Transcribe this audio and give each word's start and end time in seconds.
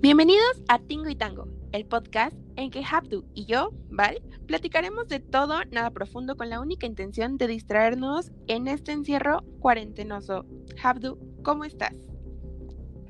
Bienvenidos 0.00 0.62
a 0.68 0.78
Tingo 0.78 1.08
y 1.08 1.16
Tango, 1.16 1.48
el 1.72 1.84
podcast 1.84 2.36
en 2.54 2.70
que 2.70 2.84
Habdu 2.88 3.24
y 3.34 3.46
yo, 3.46 3.72
Val, 3.90 4.22
platicaremos 4.46 5.08
de 5.08 5.18
todo, 5.18 5.58
nada 5.72 5.90
profundo, 5.90 6.36
con 6.36 6.48
la 6.48 6.60
única 6.60 6.86
intención 6.86 7.36
de 7.36 7.48
distraernos 7.48 8.30
en 8.46 8.68
este 8.68 8.92
encierro 8.92 9.42
cuarentenoso. 9.58 10.46
Habdu, 10.80 11.18
¿cómo 11.42 11.64
estás? 11.64 11.96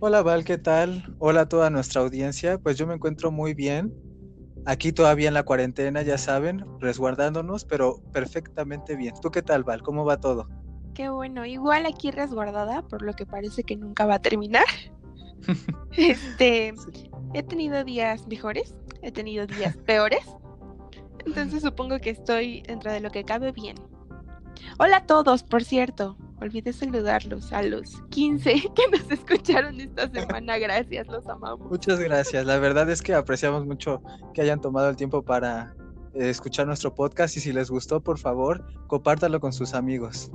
Hola 0.00 0.22
Val, 0.22 0.46
¿qué 0.46 0.56
tal? 0.56 1.14
Hola 1.18 1.42
a 1.42 1.48
toda 1.50 1.68
nuestra 1.68 2.00
audiencia. 2.00 2.56
Pues 2.56 2.78
yo 2.78 2.86
me 2.86 2.95
encuentro 2.95 3.30
muy 3.30 3.52
bien. 3.52 3.92
Aquí 4.64 4.91
todavía 4.91 5.28
en 5.28 5.34
la 5.34 5.42
cuarentena, 5.42 6.00
ya 6.00 6.16
saben, 6.16 6.64
resguardándonos, 6.80 7.66
pero 7.66 8.00
perfectamente 8.14 8.96
bien. 8.96 9.12
¿Tú 9.20 9.30
qué 9.30 9.42
tal, 9.42 9.62
Val? 9.62 9.82
¿Cómo 9.82 10.06
va 10.06 10.20
todo? 10.20 10.48
Qué 10.95 11.10
bueno, 11.10 11.45
igual 11.45 11.84
aquí 11.84 12.10
resguardada, 12.10 12.80
por 12.80 13.02
lo 13.02 13.12
que 13.12 13.27
parece 13.27 13.62
que 13.62 13.77
nunca 13.77 14.06
va 14.06 14.14
a 14.14 14.23
terminar. 14.23 14.64
este, 15.97 16.74
he 17.34 17.42
tenido 17.42 17.84
días 17.84 18.27
mejores, 18.27 18.74
he 19.02 19.12
tenido 19.12 19.46
días 19.46 19.77
peores. 19.79 20.24
Entonces 21.27 21.62
supongo 21.62 21.98
que 21.98 22.10
estoy 22.10 22.62
dentro 22.62 22.92
de 22.92 23.01
lo 23.01 23.10
que 23.10 23.24
cabe 23.24 23.52
bien. 23.52 23.77
Hola 24.79 24.98
a 24.98 25.06
todos, 25.06 25.43
por 25.43 25.65
cierto. 25.65 26.16
Olvidé 26.41 26.73
saludarlos 26.73 27.52
a 27.52 27.62
los 27.62 28.01
15 28.10 28.52
que 28.74 28.98
nos 28.98 29.10
escucharon 29.10 29.80
esta 29.80 30.09
semana. 30.09 30.59
Gracias, 30.59 31.06
los 31.09 31.27
amamos. 31.29 31.68
Muchas 31.68 31.98
gracias. 31.98 32.46
La 32.46 32.59
verdad 32.59 32.88
es 32.91 33.02
que 33.02 33.15
apreciamos 33.15 33.66
mucho 33.66 34.02
que 34.34 34.43
hayan 34.43 34.60
tomado 34.60 34.88
el 34.88 34.96
tiempo 34.96 35.23
para 35.23 35.74
eh, 36.15 36.30
escuchar 36.30 36.66
nuestro 36.66 36.95
podcast 36.95 37.37
y 37.37 37.41
si 37.41 37.52
les 37.52 37.70
gustó, 37.70 38.01
por 38.01 38.18
favor, 38.18 38.65
compártalo 38.87 39.41
con 39.41 39.52
sus 39.52 39.74
amigos. 39.74 40.30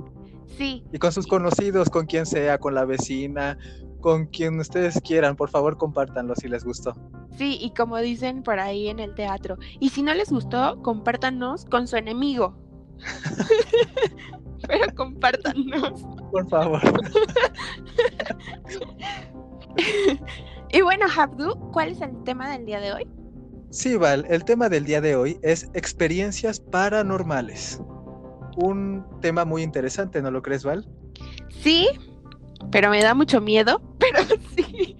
Sí. 0.58 0.84
Y 0.92 0.98
con 0.98 1.10
sus 1.10 1.26
conocidos, 1.26 1.88
con 1.88 2.06
quien 2.06 2.26
sea, 2.26 2.58
con 2.58 2.74
la 2.74 2.84
vecina, 2.84 3.58
con 4.04 4.26
quien 4.26 4.60
ustedes 4.60 5.00
quieran, 5.00 5.34
por 5.34 5.48
favor 5.48 5.78
compártanlo 5.78 6.34
si 6.36 6.46
les 6.46 6.62
gustó. 6.62 6.94
Sí, 7.38 7.56
y 7.58 7.70
como 7.70 7.96
dicen 7.96 8.42
por 8.42 8.60
ahí 8.60 8.88
en 8.88 8.98
el 8.98 9.14
teatro, 9.14 9.56
y 9.80 9.88
si 9.88 10.02
no 10.02 10.12
les 10.12 10.30
gustó, 10.30 10.82
compártanos 10.82 11.64
con 11.64 11.88
su 11.88 11.96
enemigo. 11.96 12.54
Pero 14.68 14.94
compártanos. 14.94 16.02
Por 16.30 16.46
favor. 16.50 16.82
y 20.70 20.82
bueno, 20.82 21.06
Habdu, 21.16 21.54
¿cuál 21.72 21.88
es 21.88 22.02
el 22.02 22.22
tema 22.24 22.50
del 22.50 22.66
día 22.66 22.80
de 22.80 22.92
hoy? 22.92 23.08
Sí, 23.70 23.96
Val, 23.96 24.26
el 24.28 24.44
tema 24.44 24.68
del 24.68 24.84
día 24.84 25.00
de 25.00 25.16
hoy 25.16 25.38
es 25.40 25.70
experiencias 25.72 26.60
paranormales. 26.60 27.80
Un 28.58 29.02
tema 29.22 29.46
muy 29.46 29.62
interesante, 29.62 30.20
¿no 30.20 30.30
lo 30.30 30.42
crees, 30.42 30.62
Val? 30.62 30.86
Sí, 31.48 31.88
pero 32.70 32.90
me 32.90 33.02
da 33.02 33.14
mucho 33.14 33.40
miedo, 33.40 33.80
pero 33.98 34.20
sí. 34.56 34.96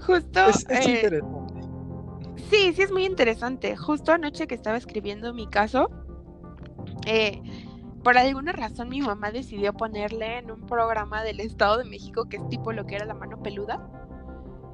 Justo. 0.00 0.46
Es, 0.48 0.66
es 0.68 0.86
eh, 0.86 0.94
interesante. 0.94 1.66
Sí, 2.50 2.72
sí 2.74 2.82
es 2.82 2.92
muy 2.92 3.04
interesante. 3.04 3.76
Justo 3.76 4.12
anoche 4.12 4.46
que 4.46 4.54
estaba 4.54 4.76
escribiendo 4.76 5.34
mi 5.34 5.48
caso, 5.48 5.90
eh, 7.06 7.40
por 8.04 8.16
alguna 8.16 8.52
razón 8.52 8.88
mi 8.88 9.00
mamá 9.00 9.32
decidió 9.32 9.72
ponerle 9.72 10.38
en 10.38 10.50
un 10.50 10.64
programa 10.66 11.24
del 11.24 11.40
Estado 11.40 11.78
de 11.78 11.84
México 11.84 12.28
que 12.28 12.36
es 12.36 12.48
tipo 12.48 12.72
lo 12.72 12.86
que 12.86 12.96
era 12.96 13.04
la 13.04 13.14
mano 13.14 13.42
peluda. 13.42 13.84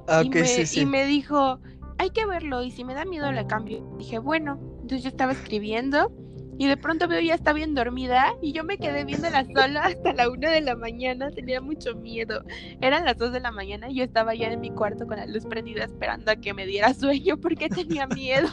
Ah, 0.07 0.21
y, 0.23 0.29
me, 0.29 0.45
sí, 0.45 0.65
sí. 0.65 0.81
y 0.81 0.85
me 0.85 1.05
dijo, 1.05 1.59
hay 1.97 2.11
que 2.11 2.25
verlo 2.25 2.61
y 2.61 2.71
si 2.71 2.83
me 2.83 2.93
da 2.93 3.05
miedo 3.05 3.31
le 3.31 3.47
cambio. 3.47 3.83
Dije, 3.97 4.19
bueno, 4.19 4.59
entonces 4.81 5.03
yo 5.03 5.09
estaba 5.09 5.31
escribiendo 5.31 6.11
y 6.57 6.67
de 6.67 6.77
pronto 6.77 7.07
veo 7.07 7.21
ya 7.21 7.35
está 7.35 7.53
bien 7.53 7.73
dormida 7.73 8.35
y 8.41 8.53
yo 8.53 8.63
me 8.63 8.77
quedé 8.77 9.05
viéndola 9.05 9.45
sola 9.45 9.81
hasta 9.81 10.13
la 10.13 10.29
una 10.29 10.51
de 10.51 10.61
la 10.61 10.75
mañana, 10.75 11.31
tenía 11.31 11.61
mucho 11.61 11.95
miedo. 11.95 12.43
Eran 12.81 13.05
las 13.05 13.17
dos 13.17 13.31
de 13.33 13.39
la 13.39 13.51
mañana 13.51 13.89
y 13.89 13.95
yo 13.95 14.03
estaba 14.03 14.35
ya 14.35 14.51
en 14.51 14.59
mi 14.59 14.71
cuarto 14.71 15.07
con 15.07 15.17
la 15.17 15.25
luz 15.25 15.45
prendida 15.45 15.85
esperando 15.85 16.31
a 16.31 16.35
que 16.35 16.53
me 16.53 16.65
diera 16.65 16.93
sueño 16.93 17.37
porque 17.37 17.69
tenía 17.69 18.07
miedo. 18.07 18.49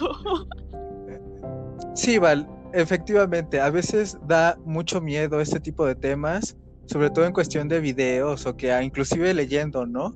Sí, 1.94 2.18
Val, 2.18 2.48
efectivamente, 2.72 3.60
a 3.60 3.70
veces 3.70 4.16
da 4.26 4.58
mucho 4.64 5.00
miedo 5.00 5.40
este 5.40 5.60
tipo 5.60 5.84
de 5.86 5.94
temas, 5.94 6.56
sobre 6.86 7.10
todo 7.10 7.26
en 7.26 7.32
cuestión 7.32 7.68
de 7.68 7.80
videos 7.80 8.46
o 8.46 8.56
que 8.56 8.76
inclusive 8.82 9.34
leyendo, 9.34 9.86
¿no? 9.86 10.14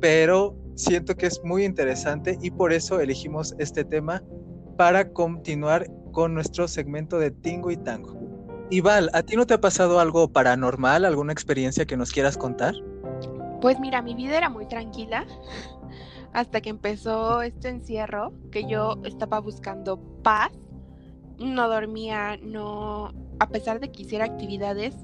Pero 0.00 0.56
siento 0.76 1.16
que 1.16 1.26
es 1.26 1.40
muy 1.42 1.64
interesante 1.64 2.38
y 2.40 2.50
por 2.50 2.72
eso 2.72 3.00
elegimos 3.00 3.54
este 3.58 3.84
tema 3.84 4.22
para 4.76 5.12
continuar 5.12 5.86
con 6.18 6.34
nuestro 6.34 6.66
segmento 6.66 7.20
de 7.20 7.30
Tingo 7.30 7.70
y 7.70 7.76
Tango. 7.76 8.18
Y 8.70 8.80
Val, 8.80 9.08
¿a 9.12 9.22
ti 9.22 9.36
no 9.36 9.46
te 9.46 9.54
ha 9.54 9.60
pasado 9.60 10.00
algo 10.00 10.32
paranormal, 10.32 11.04
alguna 11.04 11.32
experiencia 11.32 11.86
que 11.86 11.96
nos 11.96 12.10
quieras 12.10 12.36
contar? 12.36 12.74
Pues 13.60 13.78
mira, 13.78 14.02
mi 14.02 14.16
vida 14.16 14.36
era 14.36 14.48
muy 14.48 14.66
tranquila 14.66 15.24
hasta 16.32 16.60
que 16.60 16.70
empezó 16.70 17.40
este 17.42 17.68
encierro, 17.68 18.32
que 18.50 18.68
yo 18.68 18.96
estaba 19.04 19.38
buscando 19.38 20.00
paz, 20.24 20.50
no 21.38 21.68
dormía, 21.68 22.36
no, 22.42 23.12
a 23.38 23.48
pesar 23.48 23.78
de 23.78 23.92
que 23.92 24.02
hiciera 24.02 24.24
actividades, 24.24 24.96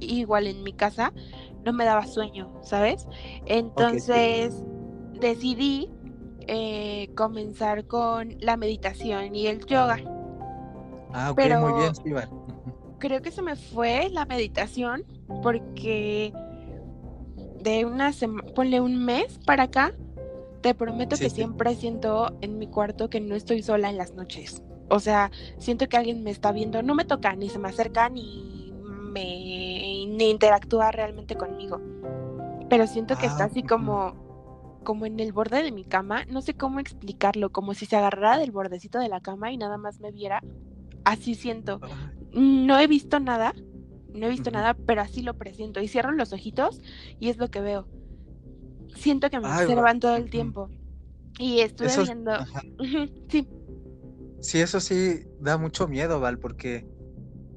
igual 0.00 0.46
en 0.46 0.62
mi 0.62 0.74
casa, 0.74 1.14
no 1.64 1.72
me 1.72 1.86
daba 1.86 2.06
sueño, 2.06 2.52
¿sabes? 2.62 3.08
Entonces 3.46 4.54
decidí 5.18 5.88
eh, 6.46 7.08
comenzar 7.14 7.86
con 7.86 8.36
la 8.40 8.58
meditación 8.58 9.34
y 9.34 9.46
el 9.46 9.64
yoga. 9.64 10.21
Ah, 11.12 11.30
ok, 11.30 11.36
Pero- 11.36 11.60
muy 11.60 11.72
bien, 11.74 12.14
Val. 12.14 12.28
Creo 12.98 13.20
que 13.20 13.30
se 13.32 13.42
me 13.42 13.56
fue 13.56 14.08
la 14.10 14.24
meditación 14.26 15.02
porque 15.42 16.32
de 17.60 17.84
una 17.84 18.12
semana, 18.12 18.48
ponle 18.54 18.80
un 18.80 19.04
mes 19.04 19.38
para 19.44 19.64
acá, 19.64 19.92
te 20.60 20.74
prometo 20.74 21.16
Sí, 21.16 21.24
que 21.24 21.30
sí. 21.30 21.36
siempre 21.36 21.74
siento 21.74 22.32
en 22.40 22.58
mi 22.58 22.68
cuarto 22.68 23.10
que 23.10 23.20
no 23.20 23.34
estoy 23.34 23.62
sola 23.62 23.90
en 23.90 23.96
las 23.96 24.14
noches. 24.14 24.62
O 24.88 25.00
sea, 25.00 25.30
siento 25.58 25.88
que 25.88 25.96
alguien 25.96 26.22
me 26.22 26.30
está 26.30 26.52
viendo, 26.52 26.82
no 26.82 26.94
me 26.94 27.04
toca, 27.04 27.34
ni 27.34 27.48
se 27.48 27.58
me 27.58 27.68
acerca, 27.68 28.08
ni 28.08 28.72
me 28.84 30.04
ni 30.06 30.30
interactúa 30.30 30.92
realmente 30.92 31.34
conmigo. 31.34 31.80
Pero 32.68 32.86
siento 32.86 33.16
que 33.16 33.26
Ah, 33.26 33.30
está 33.30 33.44
así 33.44 33.60
ujú. 33.60 33.68
como, 33.68 34.14
como 34.84 35.06
en 35.06 35.18
el 35.18 35.32
borde 35.32 35.62
de 35.64 35.72
mi 35.72 35.84
cama, 35.84 36.24
no 36.28 36.40
sé 36.40 36.54
cómo 36.54 36.78
explicarlo, 36.78 37.50
como 37.50 37.74
si 37.74 37.86
se 37.86 37.96
agarrara 37.96 38.38
del 38.38 38.52
bordecito 38.52 38.98
de 39.00 39.08
la 39.08 39.20
cama 39.20 39.50
y 39.50 39.56
nada 39.56 39.76
más 39.76 39.98
me 40.00 40.12
viera. 40.12 40.40
Así 41.04 41.34
siento. 41.34 41.80
No 42.32 42.78
he 42.78 42.86
visto 42.86 43.20
nada, 43.20 43.54
no 44.14 44.26
he 44.26 44.30
visto 44.30 44.50
nada, 44.50 44.74
pero 44.74 45.02
así 45.02 45.22
lo 45.22 45.34
presiento. 45.34 45.80
Y 45.80 45.88
cierro 45.88 46.12
los 46.12 46.32
ojitos 46.32 46.80
y 47.18 47.28
es 47.28 47.36
lo 47.38 47.50
que 47.50 47.60
veo. 47.60 47.88
Siento 48.94 49.30
que 49.30 49.40
me 49.40 49.48
Ay, 49.48 49.64
observan 49.64 50.00
todo 50.00 50.16
el 50.16 50.30
tiempo. 50.30 50.68
Y 51.38 51.60
estuve 51.60 51.88
Eso 51.88 52.04
viendo. 52.04 52.32
Sí, 53.28 53.48
Sí, 54.42 54.58
eso 54.58 54.80
sí 54.80 55.24
da 55.38 55.56
mucho 55.56 55.86
miedo, 55.86 56.18
Val, 56.18 56.38
porque 56.38 56.84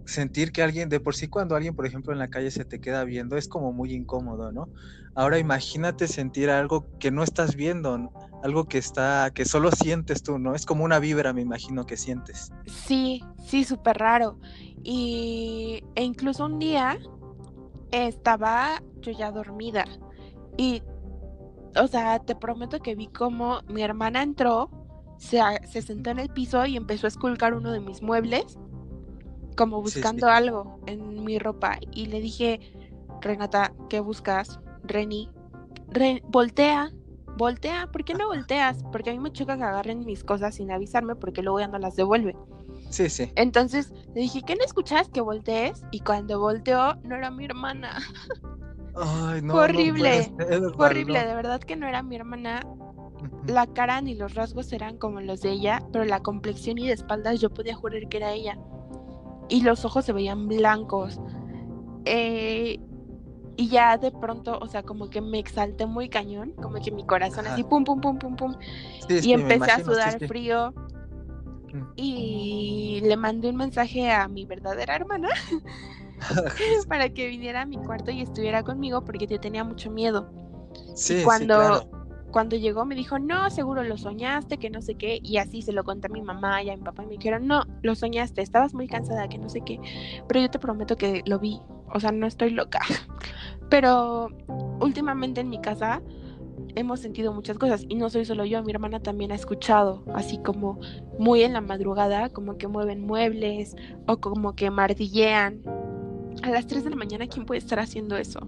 sentir 0.05 0.51
que 0.51 0.63
alguien, 0.63 0.89
de 0.89 0.99
por 0.99 1.15
sí 1.15 1.27
cuando 1.27 1.55
alguien, 1.55 1.75
por 1.75 1.85
ejemplo, 1.85 2.13
en 2.13 2.19
la 2.19 2.29
calle 2.29 2.51
se 2.51 2.65
te 2.65 2.79
queda 2.79 3.03
viendo, 3.03 3.37
es 3.37 3.47
como 3.47 3.73
muy 3.73 3.93
incómodo, 3.93 4.51
¿no? 4.51 4.69
Ahora 5.15 5.39
imagínate 5.39 6.07
sentir 6.07 6.49
algo 6.49 6.85
que 6.99 7.11
no 7.11 7.23
estás 7.23 7.55
viendo, 7.55 7.97
¿no? 7.97 8.11
algo 8.45 8.65
que 8.65 8.77
está, 8.77 9.31
que 9.33 9.43
solo 9.43 9.71
sientes 9.71 10.21
tú, 10.21 10.37
¿no? 10.37 10.53
Es 10.53 10.67
como 10.67 10.83
una 10.83 10.99
vibra, 10.99 11.33
me 11.33 11.41
imagino 11.41 11.87
que 11.87 11.97
sientes. 11.97 12.51
sí, 12.67 13.23
sí, 13.43 13.63
súper 13.63 13.97
raro. 13.97 14.39
Y 14.83 15.83
e 15.95 16.03
incluso 16.03 16.45
un 16.45 16.59
día 16.59 16.99
estaba 17.91 18.83
yo 19.01 19.11
ya 19.11 19.31
dormida. 19.31 19.85
Y, 20.57 20.83
o 21.75 21.87
sea, 21.87 22.19
te 22.19 22.35
prometo 22.35 22.79
que 22.79 22.93
vi 22.93 23.07
como 23.07 23.61
mi 23.67 23.81
hermana 23.81 24.21
entró, 24.21 24.69
se, 25.17 25.39
se 25.67 25.81
sentó 25.81 26.11
en 26.11 26.19
el 26.19 26.29
piso 26.29 26.63
y 26.67 26.77
empezó 26.77 27.07
a 27.07 27.09
esculcar 27.09 27.55
uno 27.55 27.71
de 27.71 27.79
mis 27.79 28.03
muebles, 28.03 28.59
como 29.55 29.83
Sí, 29.85 29.91
sí. 29.91 29.99
buscando 29.99 30.27
algo 30.27 30.79
en 30.85 31.23
mi 31.23 31.39
ropa. 31.39 31.77
Y 31.91 32.07
le 32.07 32.21
dije, 32.21 32.59
Renata, 33.21 33.73
¿qué 33.89 33.99
buscas? 33.99 34.59
Reni, 34.83 35.29
Ren- 35.89 36.21
voltea, 36.27 36.91
voltea, 37.37 37.87
¿por 37.91 38.03
qué 38.03 38.13
no 38.13 38.27
volteas? 38.27 38.83
Porque 38.91 39.09
a 39.09 39.13
mí 39.13 39.19
me 39.19 39.31
choca 39.31 39.57
que 39.57 39.63
agarren 39.63 40.05
mis 40.05 40.23
cosas 40.23 40.55
sin 40.55 40.71
avisarme 40.71 41.15
porque 41.15 41.41
luego 41.41 41.59
ya 41.59 41.67
no 41.67 41.79
las 41.79 41.95
devuelven. 41.95 42.37
Sí, 42.89 43.09
sí. 43.09 43.31
Entonces 43.35 43.91
le 44.13 44.21
dije, 44.21 44.41
¿qué 44.45 44.55
no 44.55 44.63
escuchas 44.63 45.09
que 45.09 45.21
voltees? 45.21 45.81
Y 45.91 45.99
cuando 46.01 46.39
volteó, 46.39 46.95
no 47.03 47.15
era 47.15 47.31
mi 47.31 47.45
hermana. 47.45 47.97
Ay, 48.95 49.41
no, 49.43 49.53
Fue 49.53 49.59
no 49.61 49.63
horrible, 49.63 50.23
ser, 50.23 50.61
horrible, 50.77 51.21
no. 51.21 51.27
de 51.27 51.35
verdad 51.35 51.59
que 51.61 51.75
no 51.75 51.87
era 51.87 52.03
mi 52.03 52.15
hermana. 52.15 52.61
La 53.47 53.65
cara 53.67 54.01
ni 54.01 54.15
los 54.15 54.35
rasgos 54.35 54.71
eran 54.73 54.97
como 54.97 55.19
los 55.21 55.41
de 55.41 55.51
ella, 55.51 55.81
pero 55.91 56.05
la 56.05 56.21
complexión 56.21 56.77
y 56.77 56.87
de 56.87 56.93
espaldas 56.93 57.39
yo 57.39 57.49
podía 57.49 57.75
jurar 57.75 58.07
que 58.07 58.17
era 58.17 58.31
ella. 58.33 58.57
Y 59.49 59.61
los 59.61 59.85
ojos 59.85 60.05
se 60.05 60.13
veían 60.13 60.47
blancos. 60.47 61.19
Eh, 62.05 62.79
y 63.57 63.69
ya 63.69 63.97
de 63.97 64.11
pronto, 64.11 64.57
o 64.59 64.67
sea, 64.67 64.83
como 64.83 65.09
que 65.09 65.21
me 65.21 65.39
exalté 65.39 65.85
muy 65.85 66.09
cañón, 66.09 66.51
como 66.61 66.75
que 66.81 66.91
mi 66.91 67.05
corazón 67.05 67.45
Ajá. 67.45 67.53
así, 67.53 67.63
pum, 67.63 67.83
pum, 67.83 68.01
pum, 68.01 68.17
pum, 68.17 68.35
pum. 68.35 68.55
Sí, 69.07 69.15
y 69.15 69.21
sí, 69.21 69.33
empecé 69.33 69.71
a 69.71 69.75
imagino, 69.79 69.85
sudar 69.93 70.19
sí. 70.19 70.27
frío. 70.27 70.73
Mm. 71.73 71.83
Y 71.95 73.01
le 73.03 73.17
mandé 73.17 73.49
un 73.49 73.55
mensaje 73.55 74.11
a 74.11 74.27
mi 74.27 74.45
verdadera 74.45 74.95
hermana 74.95 75.29
para 76.87 77.09
que 77.09 77.27
viniera 77.27 77.61
a 77.61 77.65
mi 77.65 77.77
cuarto 77.77 78.11
y 78.11 78.21
estuviera 78.21 78.63
conmigo 78.63 79.03
porque 79.03 79.27
yo 79.27 79.39
tenía 79.39 79.63
mucho 79.63 79.89
miedo. 79.91 80.29
Sí, 80.95 81.21
cuando- 81.23 81.55
claro. 81.55 81.94
Cuando 82.35 82.57
llegó 82.57 82.83
me 82.85 82.95
dijo, 82.95 83.17
no, 83.17 83.49
seguro 83.49 83.81
lo 83.85 83.95
soñaste, 83.95 84.57
que 84.57 84.69
no 84.69 84.81
sé 84.81 84.95
qué, 84.95 85.21
y 85.23 85.37
así 85.37 85.61
se 85.61 85.71
lo 85.71 85.85
conté 85.85 86.07
a 86.07 86.09
mi 86.09 86.21
mamá 86.21 86.61
y 86.61 86.69
a 86.69 86.75
mi 86.75 86.83
papá 86.83 87.03
y 87.03 87.05
me 87.05 87.13
dijeron, 87.13 87.47
no, 87.47 87.63
lo 87.81 87.95
soñaste, 87.95 88.41
estabas 88.41 88.73
muy 88.73 88.89
cansada, 88.89 89.29
que 89.29 89.37
no 89.37 89.47
sé 89.47 89.61
qué, 89.61 89.79
pero 90.27 90.41
yo 90.41 90.49
te 90.49 90.59
prometo 90.59 90.97
que 90.97 91.23
lo 91.25 91.39
vi, 91.39 91.61
o 91.93 91.97
sea, 92.01 92.11
no 92.11 92.27
estoy 92.27 92.49
loca. 92.49 92.81
Pero 93.69 94.27
últimamente 94.81 95.39
en 95.39 95.47
mi 95.47 95.61
casa 95.61 96.01
hemos 96.75 96.99
sentido 96.99 97.31
muchas 97.31 97.57
cosas 97.57 97.85
y 97.87 97.95
no 97.95 98.09
soy 98.09 98.25
solo 98.25 98.43
yo, 98.43 98.61
mi 98.63 98.73
hermana 98.73 98.99
también 98.99 99.31
ha 99.31 99.35
escuchado, 99.35 100.03
así 100.13 100.37
como 100.39 100.81
muy 101.17 101.41
en 101.43 101.53
la 101.53 101.61
madrugada, 101.61 102.27
como 102.31 102.57
que 102.57 102.67
mueven 102.67 102.99
muebles 102.99 103.77
o 104.07 104.17
como 104.17 104.55
que 104.55 104.69
martillean 104.71 105.61
a 106.43 106.49
las 106.49 106.67
3 106.67 106.83
de 106.83 106.89
la 106.89 106.95
mañana, 106.95 107.27
¿quién 107.27 107.45
puede 107.45 107.59
estar 107.59 107.79
haciendo 107.79 108.17
eso? 108.17 108.39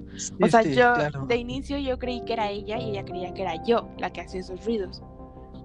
o 0.41 0.47
sea, 0.47 0.61
yo 0.61 1.25
de 1.27 1.35
inicio 1.37 1.77
yo 1.77 1.97
creí 1.97 2.23
que 2.25 2.33
era 2.33 2.49
ella 2.49 2.79
y 2.79 2.91
ella 2.91 3.05
creía 3.05 3.33
que 3.33 3.41
era 3.41 3.63
yo 3.63 3.89
la 3.97 4.11
que 4.11 4.21
hacía 4.21 4.41
esos 4.41 4.65
ruidos, 4.65 5.01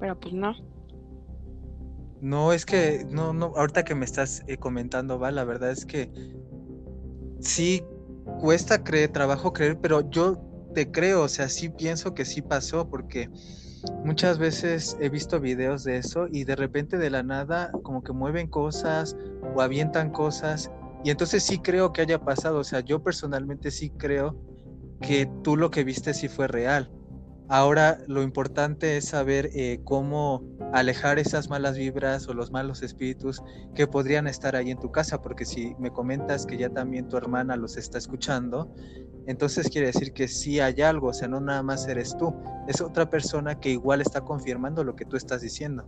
pero 0.01 0.19
pues 0.19 0.35
no. 0.35 0.55
No, 2.21 2.53
es 2.53 2.65
que, 2.65 3.05
no, 3.11 3.33
no, 3.33 3.53
ahorita 3.57 3.85
que 3.85 3.97
me 3.97 4.05
estás 4.05 4.45
eh, 4.47 4.57
comentando, 4.57 5.19
va, 5.19 5.33
la 5.33 5.45
verdad 5.45 5.73
es 5.73 5.85
que 5.85 6.09
sí 7.41 7.83
cuesta 8.41 8.85
creer, 8.85 9.11
trabajo 9.11 9.53
creer, 9.53 9.79
pero 9.81 10.09
yo 10.09 10.41
te 10.73 10.91
creo, 10.91 11.23
o 11.23 11.29
sea, 11.29 11.49
sí 11.49 11.69
pienso 11.69 12.15
que 12.15 12.25
sí 12.25 12.41
pasó, 12.41 12.89
porque 12.89 13.29
muchas 14.05 14.39
veces 14.39 14.97
he 15.01 15.09
visto 15.09 15.41
videos 15.41 15.83
de 15.83 15.97
eso 15.97 16.29
y 16.31 16.45
de 16.45 16.55
repente 16.55 16.99
de 16.99 17.11
la 17.11 17.23
nada 17.23 17.73
como 17.83 18.03
que 18.03 18.13
mueven 18.13 18.47
cosas 18.47 19.17
o 19.55 19.61
avientan 19.61 20.11
cosas 20.11 20.71
y 21.05 21.11
entonces 21.11 21.43
sí 21.43 21.59
creo 21.59 21.93
que 21.93 22.03
haya 22.03 22.21
pasado, 22.21 22.59
o 22.59 22.65
sea, 22.65 22.81
yo 22.81 23.03
personalmente 23.03 23.71
sí 23.71 23.91
creo 23.91 24.37
que 25.01 25.29
tú 25.43 25.57
lo 25.57 25.71
que 25.71 25.85
viste 25.85 26.15
sí 26.15 26.29
fue 26.29 26.47
real. 26.47 26.91
Ahora 27.49 27.99
lo 28.07 28.23
importante 28.23 28.97
es 28.97 29.07
saber 29.09 29.51
eh, 29.53 29.81
cómo 29.85 30.43
alejar 30.73 31.19
esas 31.19 31.51
malas 31.51 31.77
vibras 31.77 32.27
o 32.29 32.35
los 32.35 32.51
malos 32.51 32.83
espíritus 32.83 33.43
que 33.75 33.87
podrían 33.87 34.27
estar 34.27 34.57
ahí 34.57 34.71
en 34.71 34.79
tu 34.79 34.91
casa, 34.91 35.21
porque 35.21 35.45
si 35.45 35.75
me 35.79 35.91
comentas 35.91 36.47
que 36.47 36.57
ya 36.57 36.71
también 36.71 37.09
tu 37.09 37.17
hermana 37.17 37.57
los 37.57 37.77
está 37.77 37.99
escuchando, 37.99 38.73
entonces 39.27 39.69
quiere 39.69 39.89
decir 39.89 40.13
que 40.13 40.29
sí 40.29 40.61
hay 40.61 40.81
algo, 40.81 41.09
o 41.09 41.13
sea, 41.13 41.29
no 41.29 41.41
nada 41.41 41.63
más 41.63 41.87
eres 41.89 42.17
tú, 42.17 42.35
es 42.69 42.81
otra 42.81 43.11
persona 43.11 43.61
que 43.61 43.71
igual 43.71 44.01
está 44.01 44.23
confirmando 44.23 44.83
lo 44.83 44.97
que 44.97 45.05
tú 45.05 45.17
estás 45.17 45.43
diciendo. 45.43 45.85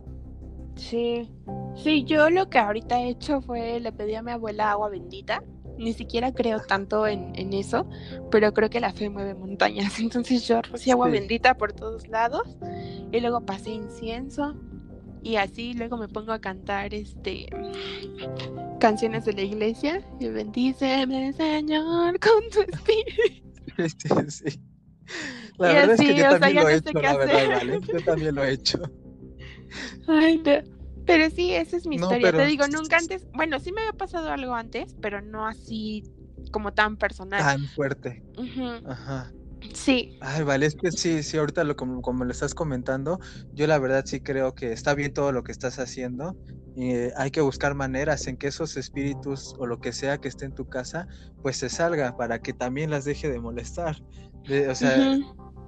Sí, 0.75 1.29
sí, 1.75 2.03
yo 2.03 2.29
lo 2.29 2.49
que 2.49 2.57
ahorita 2.57 3.01
he 3.01 3.09
hecho 3.09 3.41
fue 3.41 3.79
le 3.79 3.91
pedí 3.91 4.15
a 4.15 4.21
mi 4.21 4.31
abuela 4.31 4.71
agua 4.71 4.89
bendita. 4.89 5.43
Ni 5.77 5.91
siquiera 5.93 6.33
creo 6.33 6.61
tanto 6.61 7.05
en, 7.05 7.33
eso, 7.53 7.85
pero 8.31 8.53
creo 8.53 8.69
que 8.69 8.79
la 8.79 8.93
fe 8.93 9.09
mueve 9.09 9.35
montañas. 9.35 9.99
Entonces 9.99 10.47
yo 10.47 10.61
rocié 10.61 10.93
agua 10.93 11.09
bendita 11.09 11.55
por 11.55 11.73
todos 11.73 12.07
lados 12.07 12.57
y 13.11 13.19
luego 13.19 13.45
pasé 13.45 13.71
incienso 13.71 14.55
y 15.21 15.37
así 15.37 15.73
luego 15.73 15.97
me 15.97 16.07
pongo 16.07 16.31
a 16.31 16.39
cantar 16.39 16.93
este 16.93 17.47
canciones 18.79 19.25
de 19.25 19.33
la 19.33 19.41
iglesia 19.41 20.01
y 20.19 20.29
bendíceme 20.29 21.33
Señor 21.33 22.19
con 22.19 22.49
tu 22.51 22.61
espíritu. 22.61 23.43
Sí, 23.77 24.09
sí. 24.29 24.61
La 25.57 25.67
verdad 25.67 25.91
es 25.91 25.99
que 25.99 26.15
yo 26.15 26.29
también 26.29 26.55
lo 26.55 26.69
he 26.69 26.75
hecho, 26.75 26.91
la 26.93 27.17
verdad, 27.17 27.49
vale. 27.49 27.79
Yo 27.81 28.01
también 28.05 28.35
lo 28.35 28.43
he 28.45 28.53
hecho. 28.53 28.79
Ay, 30.07 30.41
Pero 31.05 31.29
sí, 31.29 31.53
esa 31.53 31.77
es 31.77 31.87
mi 31.87 31.95
historia. 31.95 32.31
Te 32.31 32.45
digo, 32.45 32.67
nunca 32.67 32.97
antes, 32.97 33.27
bueno, 33.33 33.59
sí 33.59 33.71
me 33.71 33.81
había 33.81 33.93
pasado 33.93 34.29
algo 34.29 34.53
antes, 34.53 34.95
pero 35.01 35.21
no 35.21 35.45
así 35.47 36.03
como 36.51 36.73
tan 36.73 36.97
personal. 36.97 37.39
Tan 37.41 37.67
fuerte. 37.69 38.23
Ajá. 38.85 39.31
Sí. 39.73 40.17
Ay, 40.21 40.43
vale, 40.43 40.65
es 40.65 40.75
que 40.75 40.91
sí, 40.91 41.23
sí, 41.23 41.37
ahorita 41.37 41.63
lo, 41.63 41.75
como, 41.75 42.01
como 42.01 42.23
lo 42.23 42.31
estás 42.31 42.53
comentando, 42.53 43.19
yo 43.53 43.67
la 43.67 43.79
verdad 43.79 44.03
sí 44.05 44.21
creo 44.21 44.53
que 44.53 44.71
está 44.71 44.93
bien 44.93 45.13
todo 45.13 45.31
lo 45.31 45.43
que 45.43 45.51
estás 45.51 45.79
haciendo 45.79 46.37
y 46.75 46.91
eh, 46.91 47.13
hay 47.15 47.31
que 47.31 47.41
buscar 47.41 47.73
maneras 47.73 48.27
en 48.27 48.37
que 48.37 48.47
esos 48.47 48.77
espíritus 48.77 49.55
o 49.57 49.65
lo 49.65 49.79
que 49.79 49.93
sea 49.93 50.17
que 50.17 50.27
esté 50.27 50.45
en 50.45 50.53
tu 50.53 50.65
casa, 50.65 51.07
pues 51.41 51.57
se 51.57 51.69
salga 51.69 52.15
para 52.17 52.39
que 52.39 52.53
también 52.53 52.89
las 52.89 53.05
deje 53.05 53.29
de 53.29 53.39
molestar. 53.39 53.97
o 54.69 54.75
sea, 54.75 55.17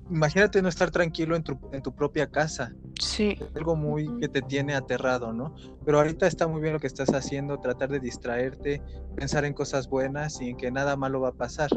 imagínate 0.10 0.62
no 0.62 0.70
estar 0.70 0.92
tranquilo 0.92 1.36
en 1.36 1.44
tu, 1.44 1.60
en 1.72 1.82
tu 1.82 1.94
propia 1.94 2.28
casa. 2.28 2.74
Sí. 3.00 3.38
Algo 3.56 3.76
muy 3.76 4.10
que 4.20 4.28
te 4.28 4.42
tiene 4.42 4.76
aterrado, 4.76 5.34
¿no? 5.34 5.56
Pero 5.86 5.98
ahorita 5.98 6.28
está 6.28 6.48
muy 6.48 6.62
bien 6.62 6.74
lo 6.74 6.80
que 6.80 6.88
estás 6.88 7.14
haciendo, 7.14 7.60
tratar 7.60 7.90
de 7.90 8.00
distraerte, 8.00 8.82
pensar 9.16 9.46
en 9.46 9.54
cosas 9.54 9.88
buenas 9.88 10.42
y 10.42 10.50
en 10.50 10.58
que 10.58 10.72
nada 10.72 10.96
malo 10.96 11.22
va 11.22 11.30
a 11.30 11.34
pasar. 11.34 11.70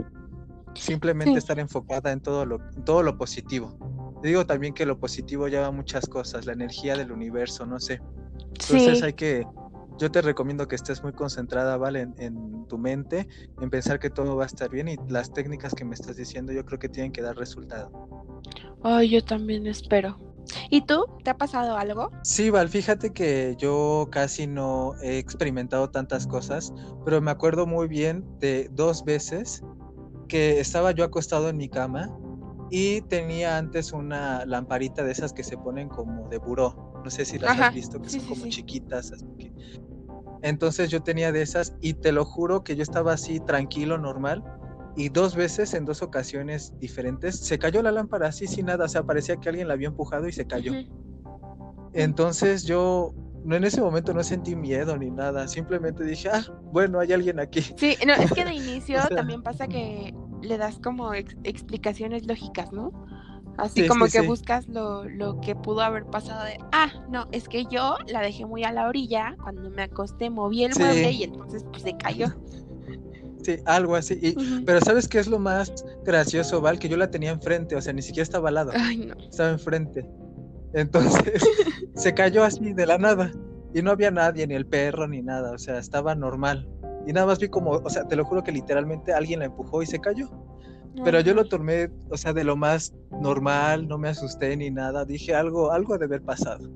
Simplemente 0.75 1.39
estar 1.39 1.59
enfocada 1.59 2.13
en 2.13 2.21
todo 2.21 2.47
lo, 2.47 2.59
todo 2.85 3.03
lo 3.03 3.19
positivo. 3.19 3.77
Te 4.23 4.29
digo 4.29 4.47
también 4.47 4.75
que 4.75 4.87
lo 4.87 4.99
positivo 4.99 5.49
lleva 5.49 5.71
muchas 5.71 6.07
cosas, 6.07 6.47
la 6.47 6.53
energía 6.53 6.97
del 6.97 7.11
universo, 7.11 7.67
no 7.67 7.81
sé. 7.81 8.01
Entonces 8.61 9.03
hay 9.03 9.15
que 9.15 9.47
yo 10.01 10.11
te 10.11 10.23
recomiendo 10.23 10.67
que 10.67 10.77
estés 10.77 11.03
muy 11.03 11.13
concentrada, 11.13 11.77
¿vale? 11.77 12.09
En, 12.17 12.67
tu 12.67 12.79
mente, 12.79 13.29
en 13.61 13.69
pensar 13.69 13.99
que 13.99 14.11
todo 14.11 14.37
va 14.37 14.45
a 14.45 14.47
estar 14.47 14.71
bien 14.71 14.89
y 14.89 14.97
las 15.09 15.33
técnicas 15.33 15.75
que 15.75 15.85
me 15.85 15.95
estás 15.95 16.17
diciendo 16.17 16.53
yo 16.53 16.65
creo 16.65 16.79
que 16.79 16.89
tienen 16.89 17.13
que 17.13 17.21
dar 17.21 17.37
resultado. 17.37 17.91
Ay, 18.83 19.11
yo 19.11 19.23
también 19.23 19.67
espero. 19.67 20.19
¿Y 20.71 20.83
tú? 20.83 21.05
¿Te 21.23 21.31
ha 21.31 21.37
pasado 21.37 21.77
algo? 21.77 22.11
Sí, 22.23 22.49
Val, 22.49 22.69
fíjate 22.69 23.13
que 23.13 23.57
yo 23.59 24.09
casi 24.11 24.47
no 24.47 24.95
he 25.03 25.19
experimentado 25.19 25.91
tantas 25.91 26.27
cosas, 26.27 26.73
pero 27.05 27.21
me 27.21 27.31
acuerdo 27.31 27.67
muy 27.67 27.87
bien 27.87 28.25
de 28.39 28.69
dos 28.73 29.05
veces 29.05 29.63
que 30.29 30.61
estaba 30.61 30.93
yo 30.93 31.05
acostado 31.05 31.49
en 31.49 31.57
mi 31.57 31.69
cama 31.69 32.09
y 32.71 33.03
tenía 33.03 33.59
antes 33.59 33.93
una 33.93 34.47
lamparita 34.47 35.05
de 35.05 35.13
esas 35.13 35.33
que 35.33 35.43
se 35.43 35.59
ponen 35.59 35.89
como 35.89 36.29
de 36.29 36.39
buró. 36.39 36.90
No 37.03 37.11
sé 37.11 37.25
si 37.25 37.39
las 37.39 37.59
has 37.59 37.75
visto, 37.75 38.01
que 38.01 38.11
son 38.11 38.21
como 38.21 38.47
chiquitas. 38.49 39.13
Así 39.13 39.27
que... 39.39 39.53
Entonces 40.43 40.91
yo 40.91 41.03
tenía 41.03 41.33
de 41.33 41.43
esas 41.43 41.75
y 41.81 41.95
te 41.95 42.13
lo 42.13 42.25
juro 42.25 42.65
que 42.65 42.77
yo 42.77 42.83
estaba 42.83 43.13
así 43.13 43.41
tranquilo, 43.41 43.99
normal. 43.99 44.43
Y 44.97 45.09
dos 45.09 45.37
veces, 45.37 45.75
en 45.75 45.85
dos 45.85 46.03
ocasiones 46.03 46.73
diferentes, 46.79 47.39
se 47.39 47.59
cayó 47.59 47.83
la 47.83 47.93
lámpara 47.93 48.29
así 48.29 48.47
sin 48.47 48.67
nada. 48.67 48.87
O 48.87 48.89
sea, 48.89 49.03
parecía 49.05 49.37
que 49.37 49.49
alguien 49.49 49.69
la 49.69 49.75
había 49.75 49.89
empujado 49.89 50.29
y 50.29 50.33
se 50.33 50.47
cayó. 50.47 50.73
Entonces 51.93 52.65
yo 52.65 53.15
no 53.45 53.57
en 53.57 53.65
ese 53.65 53.81
momento 53.81 54.13
no 54.13 54.23
sentí 54.23 54.55
miedo 54.55 54.97
ni 54.97 55.11
nada, 55.11 55.49
simplemente 55.49 56.05
dije, 56.05 56.29
ah, 56.31 56.43
bueno, 56.73 57.01
hay 57.01 57.13
alguien 57.13 57.41
aquí. 57.41 57.61
Sí, 57.77 57.97
no, 58.07 58.15
es 58.15 58.33
que 58.33 58.45
de 58.45 58.55
inicio 58.55 59.01
también 59.09 59.43
pasa 59.43 59.67
que 59.67 60.15
le 60.43 60.59
das 60.59 60.79
como 60.79 61.15
explicaciones 61.15 62.27
lógicas, 62.27 62.73
¿no? 62.73 62.93
Así 63.61 63.87
como 63.87 64.07
que 64.07 64.21
buscas 64.23 64.69
lo, 64.69 65.05
lo, 65.05 65.41
que 65.41 65.55
pudo 65.55 65.81
haber 65.81 66.05
pasado 66.05 66.45
de, 66.45 66.59
ah, 66.73 66.91
no, 67.11 67.27
es 67.33 67.49
que 67.49 67.67
yo 67.67 67.97
la 68.07 68.21
dejé 68.21 68.47
muy 68.47 68.65
a 68.65 68.73
la 68.73 68.89
orilla, 68.89 69.37
cuando 69.43 69.71
me 69.71 69.83
acosté 69.83 70.31
moví 70.31 70.65
el 70.65 70.73
mueble 70.79 71.11
y 71.11 71.25
entonces 71.25 71.65
pues 71.71 71.83
se 71.83 71.97
cayó. 71.97 72.27
Sí, 73.43 73.57
algo 73.65 73.97
así. 73.97 74.37
Pero 74.67 74.81
¿sabes 74.83 75.09
qué 75.09 75.19
es 75.19 75.27
lo 75.27 75.39
más 75.39 75.73
gracioso, 76.05 76.61
Val? 76.61 76.79
Que 76.79 76.91
yo 76.91 76.99
la 76.99 77.11
tenía 77.11 77.31
enfrente, 77.31 77.75
o 77.75 77.81
sea, 77.81 77.95
ni 77.95 78.03
siquiera 78.03 78.25
estaba 78.25 78.49
al 78.49 78.55
lado. 78.57 78.73
Ay, 78.75 78.99
no. 78.99 79.15
Estaba 79.15 79.49
enfrente. 79.49 80.07
Entonces 80.75 81.43
se 81.95 82.15
cayó 82.15 82.45
así 82.45 82.75
de 82.75 82.87
la 82.87 82.99
nada. 82.99 83.33
Y 83.73 83.83
no 83.83 83.93
había 83.93 84.11
nadie, 84.11 84.47
ni 84.47 84.55
el 84.55 84.67
perro, 84.67 85.09
ni 85.09 85.23
nada. 85.23 85.53
O 85.53 85.59
sea, 85.59 85.79
estaba 85.79 86.15
normal. 86.15 86.69
Y 87.07 87.13
nada 87.13 87.27
más 87.27 87.39
vi 87.39 87.49
como, 87.49 87.71
o 87.71 87.91
sea, 87.91 88.07
te 88.07 88.17
lo 88.17 88.25
juro 88.25 88.43
que 88.43 88.53
literalmente 88.53 89.13
alguien 89.13 89.41
la 89.41 89.47
empujó 89.47 89.83
y 89.83 89.87
se 89.87 90.01
cayó. 90.01 90.29
Pero 91.05 91.21
yo 91.21 91.35
lo 91.35 91.45
tomé, 91.45 91.89
o 92.11 92.17
sea, 92.17 92.33
de 92.33 92.45
lo 92.45 92.57
más 92.57 92.93
normal, 93.21 93.87
no 93.89 93.97
me 93.97 94.09
asusté 94.09 94.57
ni 94.57 94.71
nada, 94.71 95.05
dije 95.05 95.35
algo, 95.35 95.71
algo 95.71 95.97
de 95.97 96.05
haber 96.05 96.23
pasado. 96.23 96.69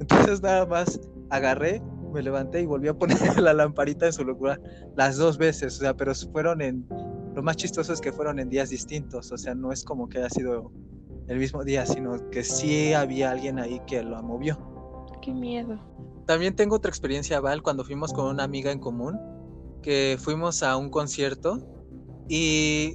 Entonces 0.00 0.42
nada 0.42 0.66
más 0.66 1.00
agarré, 1.30 1.82
me 2.12 2.22
levanté 2.22 2.62
y 2.62 2.66
volví 2.66 2.88
a 2.88 2.94
poner 2.94 3.16
la 3.40 3.54
lamparita 3.54 4.06
en 4.06 4.12
su 4.12 4.24
lugar 4.24 4.60
las 4.96 5.16
dos 5.16 5.38
veces, 5.38 5.76
o 5.76 5.80
sea, 5.80 5.94
pero 5.94 6.14
fueron 6.14 6.60
en, 6.62 6.86
lo 7.34 7.42
más 7.42 7.56
chistoso 7.56 7.92
es 7.92 8.00
que 8.00 8.12
fueron 8.12 8.38
en 8.38 8.48
días 8.48 8.70
distintos, 8.70 9.32
o 9.32 9.38
sea, 9.38 9.54
no 9.54 9.72
es 9.72 9.84
como 9.84 10.08
que 10.08 10.18
haya 10.18 10.30
sido 10.30 10.72
el 11.28 11.38
mismo 11.38 11.64
día, 11.64 11.86
sino 11.86 12.30
que 12.30 12.44
sí 12.44 12.92
había 12.92 13.30
alguien 13.30 13.58
ahí 13.58 13.80
que 13.86 14.02
lo 14.02 14.22
movió. 14.22 14.58
Qué 15.22 15.32
miedo. 15.32 15.78
También 16.26 16.54
tengo 16.54 16.76
otra 16.76 16.90
experiencia, 16.90 17.40
Val, 17.40 17.62
cuando 17.62 17.84
fuimos 17.84 18.12
con 18.12 18.26
una 18.26 18.44
amiga 18.44 18.72
en 18.72 18.78
común, 18.78 19.18
que 19.82 20.16
fuimos 20.18 20.62
a 20.62 20.76
un 20.76 20.90
concierto 20.90 21.58
y 22.28 22.94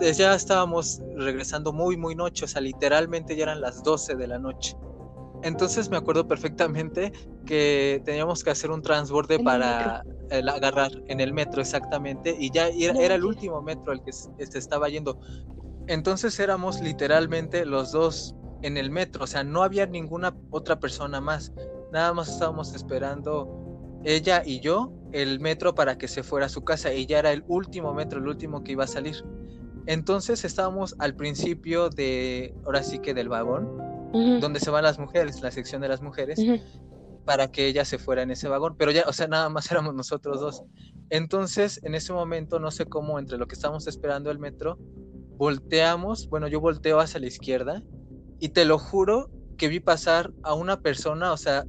ya 0.00 0.34
estábamos 0.34 1.00
regresando 1.16 1.72
muy, 1.72 1.96
muy 1.96 2.14
noche, 2.14 2.44
o 2.44 2.48
sea, 2.48 2.60
literalmente 2.60 3.36
ya 3.36 3.44
eran 3.44 3.60
las 3.60 3.82
12 3.82 4.14
de 4.16 4.26
la 4.26 4.38
noche. 4.38 4.76
Entonces 5.42 5.90
me 5.90 5.96
acuerdo 5.96 6.26
perfectamente 6.28 7.12
que 7.46 8.00
teníamos 8.04 8.44
que 8.44 8.50
hacer 8.50 8.70
un 8.70 8.80
transborde 8.80 9.40
para 9.40 10.04
agarrar 10.30 10.92
en 11.08 11.20
el 11.20 11.32
metro 11.32 11.60
exactamente 11.60 12.34
y 12.38 12.50
ya 12.50 12.68
era, 12.68 13.14
el 13.14 13.24
último 13.24 13.60
metro 13.60 13.92
al 13.92 14.02
que 14.02 14.12
se, 14.12 14.30
estaba 14.38 14.88
yendo. 14.88 15.18
Entonces 15.88 16.38
éramos 16.38 16.80
literalmente 16.80 17.66
los 17.66 17.90
dos 17.90 18.36
en 18.62 18.76
el 18.76 18.90
metro, 18.90 19.24
o 19.24 19.26
sea, 19.26 19.42
no 19.42 19.64
había 19.64 19.86
ninguna 19.86 20.34
otra 20.50 20.78
persona 20.78 21.20
más. 21.20 21.52
Nada 21.92 22.12
más 22.14 22.28
estábamos 22.28 22.74
esperando 22.74 24.00
ella 24.04 24.42
y 24.46 24.60
yo 24.60 24.92
el 25.10 25.40
metro 25.40 25.74
para 25.74 25.98
que 25.98 26.06
se 26.06 26.22
fuera 26.22 26.46
a 26.46 26.48
su 26.48 26.62
casa 26.62 26.94
y 26.94 27.06
ya 27.06 27.18
era 27.18 27.32
el 27.32 27.44
último 27.48 27.92
metro, 27.92 28.20
el 28.20 28.28
último 28.28 28.62
que 28.62 28.72
iba 28.72 28.84
a 28.84 28.88
salir. 28.88 29.24
Entonces 29.86 30.44
estábamos 30.44 30.94
al 30.98 31.14
principio 31.14 31.88
de, 31.88 32.54
ahora 32.64 32.82
sí 32.82 32.98
que 32.98 33.14
del 33.14 33.28
vagón, 33.28 33.78
donde 34.40 34.60
se 34.60 34.70
van 34.70 34.84
las 34.84 34.98
mujeres, 34.98 35.40
la 35.40 35.50
sección 35.50 35.80
de 35.80 35.88
las 35.88 36.02
mujeres, 36.02 36.38
para 37.24 37.50
que 37.50 37.66
ella 37.66 37.84
se 37.84 37.98
fuera 37.98 38.22
en 38.22 38.30
ese 38.30 38.48
vagón, 38.48 38.76
pero 38.76 38.90
ya, 38.90 39.04
o 39.06 39.12
sea, 39.12 39.26
nada 39.26 39.48
más 39.48 39.70
éramos 39.70 39.94
nosotros 39.94 40.40
dos. 40.40 40.62
Entonces, 41.10 41.80
en 41.82 41.94
ese 41.94 42.12
momento, 42.12 42.58
no 42.58 42.70
sé 42.70 42.86
cómo, 42.86 43.18
entre 43.18 43.38
lo 43.38 43.46
que 43.46 43.54
estábamos 43.54 43.86
esperando 43.86 44.30
el 44.30 44.38
metro, 44.38 44.78
volteamos, 45.36 46.28
bueno, 46.28 46.46
yo 46.48 46.60
volteo 46.60 47.00
hacia 47.00 47.20
la 47.20 47.26
izquierda 47.26 47.82
y 48.38 48.50
te 48.50 48.64
lo 48.64 48.78
juro 48.78 49.30
que 49.56 49.68
vi 49.68 49.80
pasar 49.80 50.32
a 50.42 50.54
una 50.54 50.80
persona, 50.80 51.32
o 51.32 51.36
sea, 51.36 51.64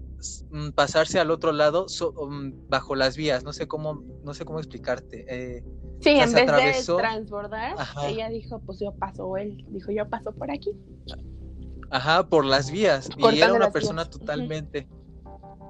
pasarse 0.76 1.20
al 1.20 1.32
otro 1.32 1.52
lado 1.52 1.88
so- 1.90 2.14
mm, 2.14 2.68
bajo 2.70 2.96
las 2.96 3.18
vías, 3.18 3.44
no 3.44 3.54
sé 3.54 3.68
cómo, 3.68 4.04
no 4.24 4.34
sé 4.34 4.46
cómo 4.46 4.60
explicarte. 4.60 5.26
eh, 5.28 5.64
Sí, 6.02 6.10
en 6.12 6.34
vez 6.34 6.44
atravesó. 6.44 6.98
de 6.98 7.04
transbordar, 7.04 7.76
Ajá. 7.78 8.08
ella 8.10 8.30
dijo, 8.30 8.60
pues 8.60 8.80
yo 8.80 8.92
paso, 8.94 9.38
él 9.38 9.64
dijo, 9.70 9.92
yo 9.92 10.08
paso 10.10 10.32
por 10.34 10.52
aquí. 10.52 10.72
Ajá, 11.90 12.28
por 12.28 12.46
las 12.46 12.72
vías. 12.72 13.10
y 13.18 13.40
era 13.40 13.54
una 13.54 13.72
persona 13.72 14.04
vías, 14.04 14.10
totalmente, 14.10 14.88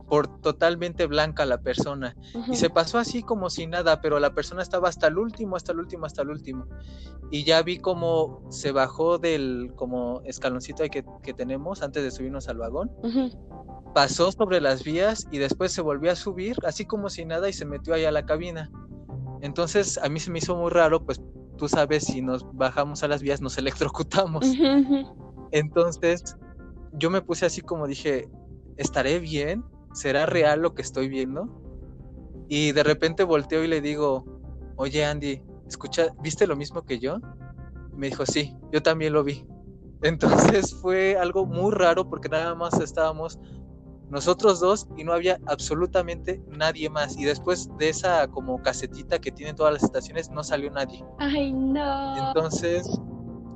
por 0.07 0.41
totalmente 0.41 1.07
blanca 1.07 1.45
la 1.45 1.61
persona. 1.61 2.15
Y 2.51 2.55
se 2.55 2.69
pasó 2.69 2.97
así 2.97 3.23
como 3.23 3.49
si 3.49 3.67
nada, 3.67 4.01
pero 4.01 4.19
la 4.19 4.33
persona 4.33 4.61
estaba 4.61 4.89
hasta 4.89 5.07
el 5.07 5.17
último, 5.17 5.55
hasta 5.55 5.71
el 5.71 5.79
último, 5.79 6.05
hasta 6.05 6.21
el 6.21 6.29
último. 6.29 6.67
Y 7.31 7.43
ya 7.43 7.61
vi 7.61 7.79
como 7.79 8.45
se 8.51 8.71
bajó 8.71 9.17
del 9.17 9.71
como 9.75 10.21
escaloncito 10.25 10.83
que, 10.91 11.03
que 11.23 11.33
tenemos 11.33 11.81
antes 11.81 12.03
de 12.03 12.11
subirnos 12.11 12.47
al 12.47 12.57
vagón. 12.57 12.91
Pasó 13.93 14.31
sobre 14.31 14.61
las 14.61 14.83
vías 14.83 15.27
y 15.31 15.37
después 15.37 15.71
se 15.71 15.81
volvió 15.81 16.11
a 16.11 16.15
subir, 16.15 16.57
así 16.65 16.85
como 16.85 17.09
si 17.09 17.25
nada, 17.25 17.49
y 17.49 17.53
se 17.53 17.65
metió 17.65 17.93
ahí 17.93 18.05
a 18.05 18.11
la 18.11 18.25
cabina. 18.25 18.69
Entonces 19.41 19.97
a 19.97 20.09
mí 20.09 20.19
se 20.19 20.31
me 20.31 20.39
hizo 20.39 20.55
muy 20.55 20.71
raro, 20.71 21.05
pues 21.05 21.21
tú 21.57 21.67
sabes, 21.67 22.05
si 22.05 22.21
nos 22.21 22.45
bajamos 22.55 23.03
a 23.03 23.07
las 23.07 23.21
vías 23.21 23.41
nos 23.41 23.57
electrocutamos. 23.57 24.45
Entonces, 25.51 26.35
yo 26.93 27.09
me 27.09 27.21
puse 27.21 27.45
así 27.45 27.61
como 27.61 27.87
dije, 27.87 28.27
¿estaré 28.77 29.19
bien? 29.19 29.63
¿Será 29.93 30.25
real 30.25 30.61
lo 30.61 30.73
que 30.73 30.81
estoy 30.81 31.07
viendo? 31.07 31.49
Y 32.49 32.71
de 32.71 32.83
repente 32.83 33.23
volteo 33.23 33.63
y 33.63 33.67
le 33.67 33.81
digo, 33.81 34.25
oye 34.75 35.05
Andy, 35.05 35.41
escucha, 35.67 36.07
¿viste 36.21 36.47
lo 36.47 36.55
mismo 36.55 36.83
que 36.83 36.99
yo? 36.99 37.17
Y 37.93 37.97
me 37.97 38.09
dijo, 38.09 38.25
sí, 38.25 38.55
yo 38.71 38.81
también 38.81 39.13
lo 39.13 39.23
vi. 39.23 39.45
Entonces 40.01 40.73
fue 40.73 41.15
algo 41.15 41.45
muy 41.45 41.71
raro 41.71 42.09
porque 42.09 42.29
nada 42.29 42.55
más 42.55 42.79
estábamos 42.79 43.39
nosotros 44.09 44.59
dos 44.59 44.87
y 44.97 45.03
no 45.03 45.13
había 45.13 45.39
absolutamente 45.47 46.41
nadie 46.47 46.89
más. 46.89 47.17
Y 47.17 47.23
después 47.23 47.69
de 47.79 47.89
esa 47.89 48.27
como 48.27 48.61
casetita 48.61 49.19
que 49.19 49.31
tienen 49.31 49.55
todas 49.55 49.73
las 49.73 49.83
estaciones, 49.83 50.29
no 50.29 50.43
salió 50.43 50.69
nadie. 50.69 51.03
Ay, 51.17 51.51
no. 51.51 52.27
Entonces, 52.27 52.87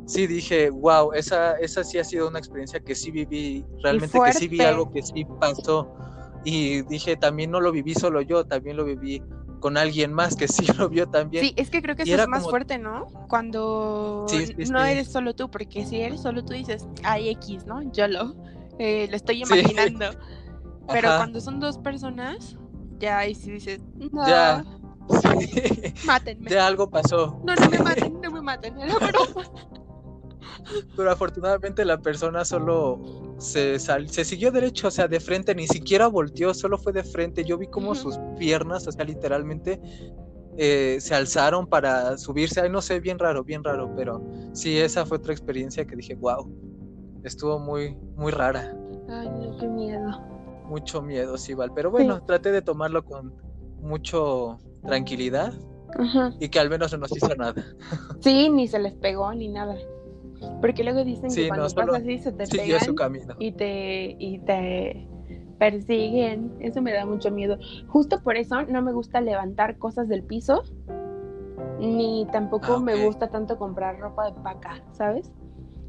sí 0.07 0.25
dije, 0.25 0.69
wow, 0.69 1.11
esa, 1.13 1.59
esa 1.59 1.83
sí 1.83 1.99
ha 1.99 2.03
sido 2.03 2.27
una 2.27 2.39
experiencia 2.39 2.79
que 2.79 2.95
sí 2.95 3.11
viví, 3.11 3.65
realmente 3.83 4.19
que 4.19 4.33
sí 4.33 4.47
vi 4.47 4.61
algo 4.61 4.91
que 4.91 5.03
sí 5.03 5.25
pasó. 5.39 5.93
Y 6.43 6.81
dije, 6.83 7.17
también 7.17 7.51
no 7.51 7.59
lo 7.59 7.71
viví 7.71 7.93
solo 7.93 8.21
yo, 8.21 8.45
también 8.45 8.77
lo 8.77 8.85
viví 8.85 9.21
con 9.59 9.75
alguien 9.77 10.13
más 10.13 10.35
que 10.35 10.47
sí 10.47 10.65
lo 10.77 10.87
vio 10.89 11.07
también. 11.09 11.43
Sí, 11.43 11.53
es 11.57 11.69
que 11.69 11.81
creo 11.81 11.95
que 11.95 12.03
eso 12.03 12.13
es 12.21 12.27
más 12.27 12.39
como- 12.41 12.49
fuerte, 12.51 12.77
¿no? 12.77 13.05
Cuando 13.27 14.25
Sí, 14.29 14.47
sí, 14.47 14.53
no 14.71 14.83
eres 14.83 15.07
solo 15.11 15.33
tú, 15.35 15.49
porque 15.49 15.85
si 15.85 15.99
eres 16.01 16.21
solo 16.21 16.43
tú 16.45 16.53
dices, 16.53 16.87
ay, 17.03 17.29
X, 17.29 17.65
¿no? 17.65 17.81
Yo 17.91 18.07
lo, 18.07 18.35
eh, 18.79 19.07
lo 19.09 19.15
estoy 19.15 19.41
imaginando. 19.43 20.05
Pero 20.89 21.09
Ajá, 21.09 21.17
cuando 21.17 21.41
son 21.41 21.59
dos 21.59 21.77
personas, 21.79 22.55
ya 22.97 23.17
ahí 23.19 23.35
sí 23.35 23.51
dices, 23.51 23.81
no, 24.11 24.25
Ya. 24.27 24.63
mátenme. 26.05 26.49
ya 26.49 26.67
algo 26.67 26.89
pasó. 26.89 27.41
No, 27.45 27.55
no 27.55 27.69
me 27.69 27.79
maten, 27.79 28.21
no 28.21 28.31
me 28.31 28.41
maten. 28.41 28.75
Pero 30.95 31.11
afortunadamente 31.11 31.85
la 31.85 31.97
persona 31.99 32.43
solo 32.45 32.99
se, 33.37 33.79
sal- 33.79 34.09
se 34.09 34.25
siguió 34.25 34.51
derecho, 34.51 34.87
o 34.87 34.91
sea, 34.91 35.07
de 35.07 35.19
frente, 35.19 35.53
ni 35.55 35.67
siquiera 35.67 36.07
volteó, 36.07 36.53
solo 36.53 36.77
fue 36.77 36.93
de 36.93 37.03
frente. 37.03 37.43
Yo 37.43 37.57
vi 37.57 37.67
como 37.67 37.95
sus 37.95 38.17
piernas, 38.37 38.87
o 38.87 38.91
sea, 38.91 39.05
literalmente 39.05 39.79
eh, 40.57 40.97
se 40.99 41.13
alzaron 41.15 41.67
para 41.67 42.17
subirse. 42.17 42.61
Ay, 42.61 42.69
no 42.69 42.81
sé, 42.81 42.99
bien 42.99 43.19
raro, 43.19 43.43
bien 43.43 43.63
raro, 43.63 43.93
pero 43.95 44.21
sí, 44.53 44.77
esa 44.77 45.05
fue 45.05 45.17
otra 45.17 45.33
experiencia 45.33 45.85
que 45.85 45.95
dije, 45.95 46.15
wow, 46.15 46.49
estuvo 47.23 47.59
muy, 47.59 47.95
muy 48.15 48.31
rara. 48.31 48.73
Ay, 49.09 49.29
no, 49.29 49.57
qué 49.59 49.67
miedo. 49.67 50.19
Mucho 50.65 51.01
miedo, 51.01 51.37
sí, 51.37 51.53
Val. 51.53 51.71
Pero 51.73 51.91
bueno, 51.91 52.17
Sí. 52.17 52.23
traté 52.27 52.51
de 52.51 52.61
tomarlo 52.61 53.05
con 53.05 53.33
mucho 53.79 54.57
tranquilidad 54.85 55.53
Ajá. 55.97 56.33
y 56.39 56.49
que 56.49 56.59
al 56.59 56.69
menos 56.69 56.91
no 56.91 56.97
nos 56.99 57.15
hizo 57.15 57.33
nada. 57.35 57.63
Sí, 58.19 58.49
ni 58.49 58.67
se 58.67 58.79
les 58.79 58.93
pegó 58.95 59.33
ni 59.33 59.47
nada. 59.47 59.77
Porque 60.61 60.83
luego 60.83 61.03
dicen 61.03 61.29
Sí, 61.29 61.41
que 61.41 61.43
no, 61.43 61.47
cuando 61.49 61.69
solo 61.69 61.93
pasa 61.93 61.97
así 62.03 62.17
se 62.19 62.31
te 62.31 62.47
pegan 62.47 62.81
su 62.81 62.95
camino. 62.95 63.35
y 63.39 63.51
te 63.51 64.15
y 64.19 64.39
te 64.39 65.07
persiguen. 65.57 66.55
Eso 66.59 66.81
me 66.81 66.93
da 66.93 67.05
mucho 67.05 67.31
miedo. 67.31 67.57
Justo 67.87 68.21
por 68.21 68.37
eso 68.37 68.63
no 68.63 68.81
me 68.81 68.91
gusta 68.93 69.21
levantar 69.21 69.77
cosas 69.77 70.07
del 70.07 70.23
piso, 70.23 70.63
ni 71.79 72.27
tampoco 72.31 72.77
Ah, 72.77 72.79
me 72.79 72.95
ok. 72.95 73.01
gusta 73.05 73.29
tanto 73.29 73.57
comprar 73.57 73.99
ropa 73.99 74.25
de 74.31 74.33
paca, 74.41 74.81
¿sabes? 74.91 75.31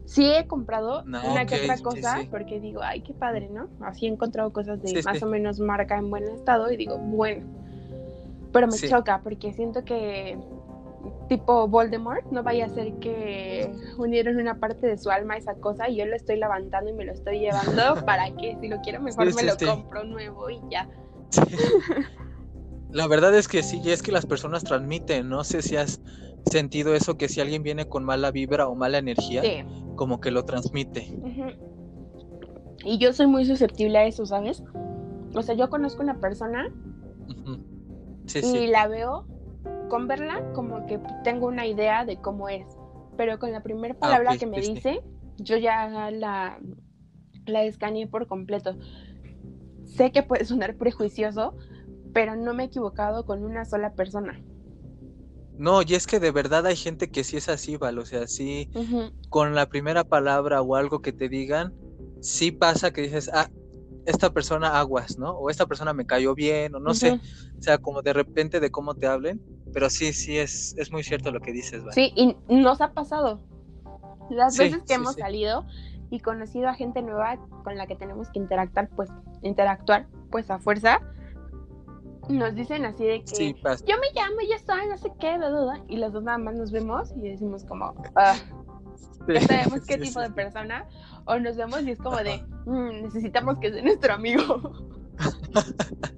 Sí 0.07 0.25
he 0.33 0.47
comprado 0.47 1.03
No, 1.05 1.23
una 1.33 1.45
que 1.45 1.57
ok, 1.57 1.61
otra 1.63 1.77
sí, 1.77 1.83
cosa 1.83 2.17
sí. 2.23 2.29
porque 2.31 2.61
digo, 2.61 2.81
ay, 2.83 3.03
qué 3.03 3.13
padre, 3.13 3.51
¿no? 3.51 3.69
Así 3.81 4.07
he 4.07 4.09
encontrado 4.09 4.53
cosas 4.55 4.81
de 4.81 4.89
Sí, 4.89 5.03
más 5.03 5.19
sí. 5.19 5.25
o 5.25 5.29
menos 5.29 5.61
marca 5.61 5.99
en 5.99 6.09
buen 6.09 6.25
estado 6.29 6.71
y 6.73 6.77
digo, 6.79 6.97
bueno. 6.99 7.47
Pero 8.53 8.67
me 8.67 8.73
Sí. 8.79 8.89
choca 8.89 9.21
porque 9.23 9.53
siento 9.53 9.85
que 9.85 10.39
tipo 11.29 11.69
Voldemort 11.69 12.25
no 12.31 12.43
vaya 12.43 12.67
a 12.67 12.69
ser 12.69 12.95
que 13.01 13.71
unieron 13.97 14.37
una 14.37 14.59
parte 14.59 14.87
de 14.87 14.97
su 14.99 15.11
alma 15.11 15.35
a 15.35 15.37
esa 15.37 15.55
cosa 15.55 15.89
y 15.89 15.97
yo 15.97 16.07
lo 16.07 16.17
estoy 16.17 16.37
levantando 16.39 16.91
y 16.91 16.95
me 16.95 17.05
lo 17.05 17.13
estoy 17.13 17.39
llevando 17.41 18.03
para 18.07 18.31
que 18.37 18.57
si 18.61 18.69
lo 18.69 18.81
quiero 18.81 19.01
mejor 19.01 19.29
Sí, 19.29 19.35
me 19.35 19.43
sí, 19.43 19.47
lo 19.47 19.59
sí. 19.59 19.67
compro 19.67 20.05
nuevo 20.05 20.51
y 20.51 20.61
ya. 20.71 20.89
La 22.91 23.07
verdad 23.07 23.35
es 23.35 23.49
que 23.49 23.63
sí, 23.63 23.81
y 23.85 23.91
es 23.91 24.03
que 24.03 24.13
las 24.13 24.25
personas 24.25 24.65
transmiten, 24.65 25.29
no 25.29 25.45
sé 25.45 25.61
si 25.61 25.77
has 25.77 26.01
sentido 26.51 26.95
eso, 26.95 27.19
que 27.19 27.29
si 27.29 27.41
alguien 27.41 27.63
viene 27.63 27.87
con 27.87 28.05
mala 28.05 28.31
vibra 28.31 28.67
o 28.67 28.75
mala 28.75 28.99
energía, 28.99 29.43
como 29.95 30.21
que 30.21 30.31
lo 30.31 30.45
transmite. 30.45 31.07
Y 32.85 32.99
yo 32.99 33.13
soy 33.13 33.27
muy 33.27 33.45
susceptible 33.45 33.99
a 33.99 34.05
eso, 34.07 34.25
¿sabes? 34.25 34.63
O 35.35 35.43
sea, 35.43 35.55
yo 35.55 35.69
conozco 35.69 36.03
una 36.03 36.19
persona 36.21 36.73
y 38.43 38.67
la 38.69 38.87
veo, 38.89 39.27
con 39.89 40.09
verla 40.09 40.43
como 40.55 40.87
que 40.87 41.01
tengo 41.25 41.47
una 41.47 41.67
idea 41.67 42.05
de 42.05 42.21
cómo 42.21 42.49
es, 42.49 42.67
pero 43.17 43.39
con 43.39 43.53
la 43.53 43.63
primera 43.63 43.95
palabra 43.95 44.31
Ah, 44.31 44.35
ok, 44.35 44.41
que 44.41 44.47
me 44.47 44.61
dice, 44.61 45.01
yo 45.39 45.57
ya 45.57 46.11
la, 46.11 46.59
la 47.47 47.65
escaneé 47.65 48.07
por 48.07 48.27
completo. 48.27 48.77
Sé 49.85 50.13
que 50.13 50.23
puede 50.23 50.45
sonar 50.45 50.77
prejuicioso, 50.77 51.55
pero 52.13 52.37
no 52.37 52.55
me 52.55 52.65
he 52.65 52.67
equivocado 52.67 53.25
con 53.25 53.45
una 53.45 53.65
sola 53.65 53.95
persona. 53.95 54.41
No, 55.59 55.83
y 55.83 55.95
es 55.95 56.07
que 56.07 56.21
de 56.21 56.31
verdad 56.31 56.67
hay 56.67 56.77
gente 56.77 57.11
que 57.11 57.25
sí 57.25 57.37
es 57.37 57.49
así, 57.49 57.77
Val, 57.77 57.99
o 57.99 58.05
sea, 58.07 58.29
sí, 58.29 58.71
con 59.29 59.55
la 59.57 59.67
primera 59.67 60.05
palabra 60.05 60.63
o 60.63 60.77
algo 60.77 61.03
que 61.03 61.13
te 61.13 61.29
digan, 61.29 61.75
sí 62.21 62.53
pasa 62.53 62.93
que 62.93 63.03
dices, 63.03 63.29
ah, 63.35 63.49
esta 64.07 64.33
persona 64.33 64.79
aguas, 64.79 65.19
¿no? 65.19 65.33
O 65.33 65.51
esta 65.51 65.67
persona 65.67 65.93
me 65.93 66.07
cayó 66.07 66.35
bien, 66.35 66.75
o 66.77 66.79
no 66.79 66.95
sé, 66.95 67.19
o 67.59 67.63
sea, 67.63 67.79
como 67.79 68.03
de 68.03 68.13
repente 68.13 68.61
de 68.61 68.71
cómo 68.71 68.95
te 68.95 69.09
hablen, 69.09 69.41
pero 69.79 69.91
sí, 69.91 70.13
sí, 70.13 70.37
es, 70.37 70.75
es 70.77 70.91
muy 70.91 71.05
cierto 71.05 71.31
lo 71.31 71.39
que 71.39 71.53
dices, 71.53 71.85
Val. 71.85 71.95
Sí, 71.95 72.13
y 72.17 72.37
nos 72.53 72.81
ha 72.81 72.95
pasado. 72.95 73.41
Las 74.29 74.57
Sí, 74.57 74.63
veces 74.63 74.81
que 74.81 74.89
sí, 74.89 74.95
hemos 74.95 75.15
sí. 75.15 75.21
salido 75.21 75.67
y 76.11 76.19
conocido 76.19 76.69
a 76.69 76.75
gente 76.75 77.01
nueva 77.01 77.39
con 77.63 77.77
la 77.77 77.87
que 77.87 77.95
tenemos 77.95 78.29
que 78.31 78.41
interactuar, 78.41 78.89
pues, 78.97 79.09
interactuar, 79.41 80.09
pues 80.33 80.51
a 80.51 80.59
fuerza, 80.59 80.99
nos 82.29 82.57
dicen 82.57 82.87
así 82.87 83.05
de 83.05 83.23
que 83.23 83.55
yo 83.87 83.97
me 83.99 84.21
llamo, 84.21 84.41
yo 84.51 84.59
soy, 84.67 84.89
no 84.89 84.99
sé 84.99 85.13
qué, 85.21 85.39
bla", 85.39 85.81
y 85.87 85.97
los 85.99 86.13
dos 86.13 86.25
nada 86.25 86.39
más 86.39 86.57
nos 86.57 86.73
vemos 86.73 87.13
y 87.15 87.29
decimos 87.29 87.65
como, 87.65 87.95
ah, 88.17 88.35
ya 89.29 89.41
sabemos 89.43 89.87
qué 89.87 89.97
tipo 89.99 90.19
de 90.21 90.31
persona, 90.31 90.89
o 91.25 91.39
nos 91.39 91.57
vemos 91.57 91.85
y 91.85 91.93
es 91.93 91.99
como 92.01 92.17
de, 92.17 92.43
"Mm, 92.67 93.03
necesitamos 93.05 93.59
que 93.61 93.73
sea 93.73 93.83
nuestro 93.85 94.13
amigo. 94.13 94.73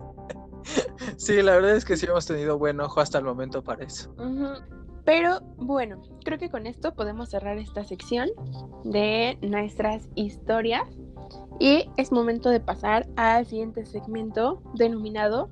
Sí, 1.21 1.43
la 1.43 1.53
verdad 1.53 1.77
es 1.77 1.85
que 1.85 1.99
sí 1.99 2.07
hemos 2.07 2.25
tenido 2.25 2.57
buen 2.57 2.81
ojo 2.81 2.99
hasta 2.99 3.19
el 3.19 3.25
momento 3.25 3.63
para 3.63 3.85
eso. 3.85 4.11
Pero 5.05 5.43
bueno, 5.59 6.01
creo 6.25 6.39
que 6.39 6.49
con 6.49 6.67
esto 6.67 6.95
podemos 6.95 7.29
cerrar 7.29 7.59
esta 7.59 7.85
sección 7.85 8.31
de 8.85 9.37
nuestras 9.43 10.09
historias 10.15 10.89
y 11.59 11.91
es 11.99 12.11
momento 12.11 12.49
de 12.49 12.61
pasar 12.61 13.07
al 13.17 13.45
siguiente 13.45 13.85
segmento 13.85 14.63
denominado 14.73 15.51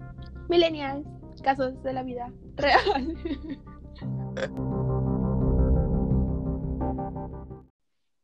Millennials, 0.48 1.06
casos 1.42 1.82
de 1.82 1.92
la 1.92 2.02
vida 2.02 2.32
real. 2.56 3.14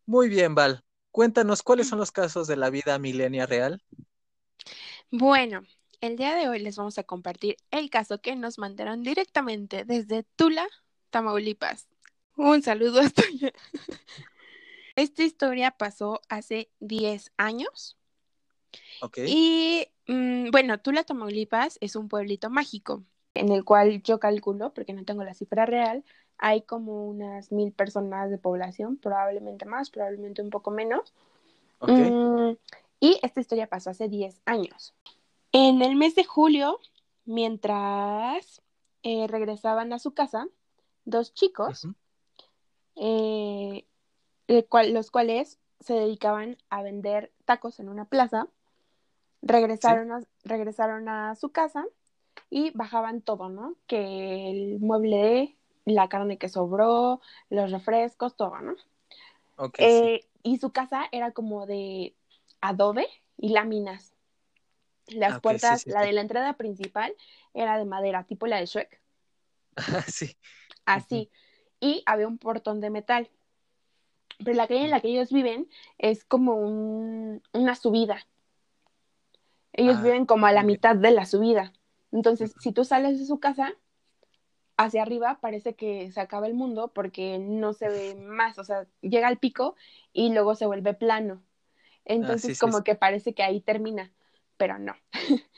Muy 0.07 0.31
bien, 0.31 0.55
Val. 0.55 0.83
Cuéntanos 1.11 1.63
cuáles 1.63 1.91
son 1.91 1.99
los 1.99 2.11
casos 2.11 2.47
de 2.47 2.57
la 2.57 2.71
vida 2.71 2.99
milenia 2.99 3.45
real. 3.45 3.83
Bueno, 5.11 5.61
el 6.07 6.17
día 6.17 6.35
de 6.35 6.49
hoy 6.49 6.59
les 6.59 6.77
vamos 6.77 6.99
a 6.99 7.05
compartir 7.05 7.57
el 7.71 7.89
caso 7.89 8.21
que 8.21 8.37
nos 8.37 8.59
mandaron 8.59 9.03
directamente 9.03 9.85
desde 9.85 10.23
Tula, 10.37 10.67
Tamaulipas. 11.09 11.89
Un 12.37 12.63
saludo 12.63 13.01
hasta 13.01 13.23
allá. 13.23 13.53
Esta 14.97 15.23
historia 15.23 15.71
pasó 15.71 16.21
hace 16.29 16.71
10 16.81 17.33
años. 17.39 17.97
Ok. 19.01 19.19
Y 19.27 19.89
mm, 20.07 20.51
bueno, 20.51 20.79
Tula, 20.79 21.05
Tamaulipas 21.05 21.79
es 21.81 21.97
un 21.97 22.09
pueblito 22.09 22.51
mágico 22.51 23.03
en 23.33 23.51
el 23.51 23.65
cual 23.65 24.03
yo 24.03 24.21
calculo, 24.21 24.75
porque 24.75 24.93
no 24.93 25.05
tengo 25.05 25.25
la 25.25 25.35
cifra 25.35 25.67
real, 25.67 26.05
hay 26.37 26.63
como 26.63 27.09
unas 27.09 27.51
mil 27.51 27.73
personas 27.73 28.31
de 28.31 28.39
población, 28.39 28.97
probablemente 28.97 29.65
más, 29.65 29.91
probablemente 29.91 30.43
un 30.43 30.51
poco 30.51 30.71
menos. 30.71 31.15
Ok. 31.79 31.91
Mm, 31.91 32.57
y 33.01 33.19
esta 33.23 33.41
historia 33.41 33.67
pasó 33.69 33.91
hace 33.91 34.09
10 34.09 34.41
años. 34.45 34.95
En 35.57 35.83
el 35.83 35.95
mes 35.95 36.17
de 36.17 36.25
julio, 36.25 36.81
mientras 37.27 38.61
eh, 39.05 39.29
regresaban 39.29 39.93
a 39.93 40.01
su 40.01 40.13
casa, 40.13 40.49
dos 41.05 41.33
chicos, 41.33 41.87
eh, 42.97 43.85
el 44.49 44.67
cual- 44.67 44.93
los 44.93 45.13
cuales 45.13 45.61
se 45.79 45.95
dedicaban 45.95 46.57
a 46.71 46.83
vender 46.83 47.33
tacos 47.45 47.79
en 47.79 47.89
una 47.89 48.05
plaza, 48.07 48.49
regresaron, 49.43 50.11
a, 50.11 50.21
regresaron 50.43 51.09
a 51.09 51.37
su 51.37 51.51
casa 51.51 51.85
y 52.51 52.71
bajaban 52.71 53.21
todo, 53.21 53.49
¿no? 53.49 53.77
Que 53.87 54.51
el 54.51 54.81
mueble, 54.81 55.57
la 55.85 56.09
carne 56.09 56.37
que 56.37 56.49
sobró, 56.49 57.21
los 57.49 57.71
refrescos, 57.71 58.37
todo, 58.37 58.59
¿no? 58.61 58.73
Ok, 59.57 59.77
sí. 59.77 59.85
Eh, 59.85 60.27
y 60.43 60.59
su 60.59 60.73
casa 60.73 61.05
era 61.13 61.31
como 61.31 61.65
de 61.67 62.17
adobe 62.61 63.07
y 63.39 63.51
láminas. 63.51 64.14
Las 65.09 65.37
Ah, 65.37 65.41
puertas, 65.41 65.83
sí, 65.83 65.93
la 65.93 66.01
sí. 66.01 66.07
de 66.07 66.13
la 66.13 66.21
entrada 66.23 66.55
principal 66.57 67.15
era 67.55 67.79
de 67.79 67.85
madera, 67.87 68.25
tipo 68.25 68.47
la 68.47 68.59
de 68.59 68.67
Shrek, 68.67 69.01
sí. 70.09 70.37
así. 70.87 71.31
Y 71.81 72.03
había 72.07 72.29
un 72.29 72.39
portón 72.39 72.81
de 72.81 72.91
metal. 72.91 73.31
Pero 74.39 74.57
la 74.57 74.69
calle 74.69 74.85
en 74.85 74.91
la 74.91 75.01
que 75.01 75.09
ellos 75.09 75.33
viven 75.33 75.69
es 75.99 76.25
como 76.25 76.55
un- 76.55 77.43
una 77.53 77.75
subida. 77.75 78.27
Ellos 79.75 80.01
Ah, 80.01 80.01
viven 80.01 80.25
como 80.25 80.47
a 80.47 80.53
la 80.53 80.63
mitad 80.63 80.97
de 80.97 81.11
la 81.11 81.27
subida. 81.27 81.75
Entonces, 82.13 82.55
si 82.59 82.73
tú 82.73 82.83
sales 82.87 83.19
de 83.19 83.27
su 83.27 83.41
casa, 83.41 83.75
hacia 84.77 85.03
arriba 85.03 85.39
parece 85.41 85.75
que 85.77 86.11
se 86.13 86.21
acaba 86.21 86.47
el 86.47 86.55
mundo 86.55 86.93
porque 86.93 87.39
no 87.39 87.73
se 87.73 87.89
ve 87.91 88.15
más. 88.17 88.59
O 88.59 88.65
sea, 88.65 88.87
llega 89.01 89.29
al 89.29 89.39
pico 89.39 89.77
y 90.13 90.33
luego 90.33 90.55
se 90.55 90.67
vuelve 90.67 90.95
plano. 90.95 91.43
Entonces, 92.07 92.55
Ah, 92.55 92.55
sí, 92.55 92.55
como 92.59 92.83
sí. 92.83 92.85
que 92.85 92.95
parece 92.97 93.35
que 93.35 93.43
ahí 93.45 93.61
termina, 93.63 94.13
pero 94.57 94.79
no. 94.79 94.95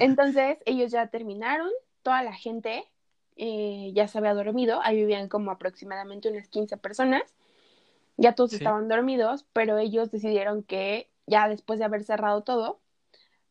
Entonces, 0.00 0.58
ellos 0.66 0.90
ya 0.90 1.06
terminaron, 1.08 1.70
toda 2.02 2.22
la 2.22 2.32
gente 2.34 2.84
eh, 3.36 3.90
ya 3.94 4.08
se 4.08 4.18
había 4.18 4.34
dormido, 4.34 4.80
ahí 4.82 4.96
vivían 4.96 5.28
como 5.28 5.50
aproximadamente 5.50 6.28
unas 6.30 6.48
15 6.48 6.76
personas, 6.76 7.22
ya 8.16 8.34
todos 8.34 8.50
Sí. 8.50 8.56
estaban 8.56 8.88
dormidos, 8.88 9.44
pero 9.52 9.78
ellos 9.78 10.10
decidieron 10.10 10.62
que 10.62 11.10
ya 11.26 11.48
después 11.48 11.78
de 11.78 11.84
haber 11.86 12.04
cerrado 12.04 12.42
todo, 12.42 12.80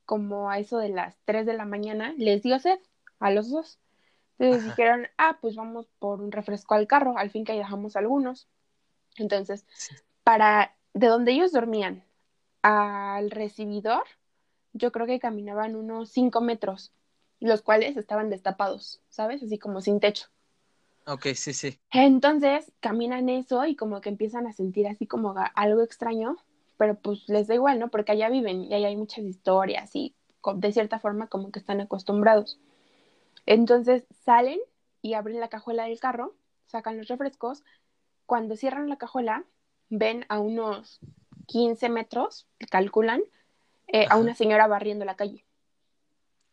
como 0.05 0.49
a 0.49 0.59
eso 0.59 0.77
de 0.77 0.89
las 0.89 1.17
3 1.25 1.45
de 1.45 1.53
la 1.53 1.65
mañana, 1.65 2.13
les 2.17 2.43
dio 2.43 2.59
sed 2.59 2.79
a 3.19 3.31
los 3.31 3.49
dos. 3.49 3.79
Entonces 4.37 4.63
Ajá. 4.63 4.69
dijeron, 4.75 5.07
ah, 5.17 5.37
pues 5.41 5.55
vamos 5.55 5.87
por 5.99 6.21
un 6.21 6.31
refresco 6.31 6.73
al 6.75 6.87
carro, 6.87 7.17
al 7.17 7.29
fin 7.29 7.45
que 7.45 7.53
ahí 7.53 7.57
dejamos 7.57 7.95
algunos. 7.95 8.47
Entonces, 9.17 9.65
Sí. 9.73 9.95
para 10.23 10.75
de 10.93 11.07
donde 11.07 11.31
ellos 11.31 11.51
dormían 11.51 12.03
al 12.61 13.31
recibidor, 13.31 14.03
yo 14.73 14.91
creo 14.91 15.05
que 15.05 15.19
caminaban 15.19 15.75
unos 15.75 16.09
5 16.09 16.41
metros, 16.41 16.91
los 17.39 17.61
cuales 17.61 17.97
estaban 17.97 18.29
destapados, 18.29 19.01
¿sabes? 19.09 19.41
Así 19.43 19.57
como 19.57 19.81
sin 19.81 19.99
techo. 19.99 20.27
Ok, 21.05 21.27
sí, 21.35 21.53
sí. 21.53 21.79
Entonces 21.91 22.71
caminan 22.79 23.29
eso 23.29 23.65
y 23.65 23.75
como 23.75 24.01
que 24.01 24.09
empiezan 24.09 24.47
a 24.47 24.53
sentir 24.53 24.87
así 24.87 25.05
como 25.05 25.35
algo 25.55 25.83
extraño, 25.83 26.37
pero 26.77 26.95
pues 26.95 27.27
les 27.27 27.47
da 27.47 27.55
igual, 27.55 27.79
¿no? 27.79 27.89
Porque 27.89 28.13
allá 28.13 28.29
viven 28.29 28.63
y 28.63 28.73
allá 28.73 28.87
hay 28.87 28.95
muchas 28.95 29.25
historias 29.25 29.95
y 29.95 30.15
de 30.55 30.71
cierta 30.71 30.99
forma 30.99 31.27
como 31.27 31.51
que 31.51 31.59
están 31.59 31.81
acostumbrados. 31.81 32.59
Entonces 33.45 34.05
salen 34.25 34.59
y 35.01 35.13
abren 35.13 35.39
la 35.39 35.49
cajuela 35.49 35.85
del 35.85 35.99
carro, 35.99 36.33
sacan 36.65 36.97
los 36.97 37.07
refrescos. 37.07 37.63
Cuando 38.25 38.55
cierran 38.55 38.89
la 38.89 38.97
cajuela, 38.97 39.45
ven 39.89 40.25
a 40.29 40.39
unos 40.39 40.99
15 41.47 41.89
metros, 41.89 42.47
calculan, 42.71 43.21
eh, 43.87 44.05
a 44.09 44.17
una 44.17 44.35
señora 44.35 44.67
barriendo 44.67 45.05
la 45.05 45.15
calle 45.15 45.45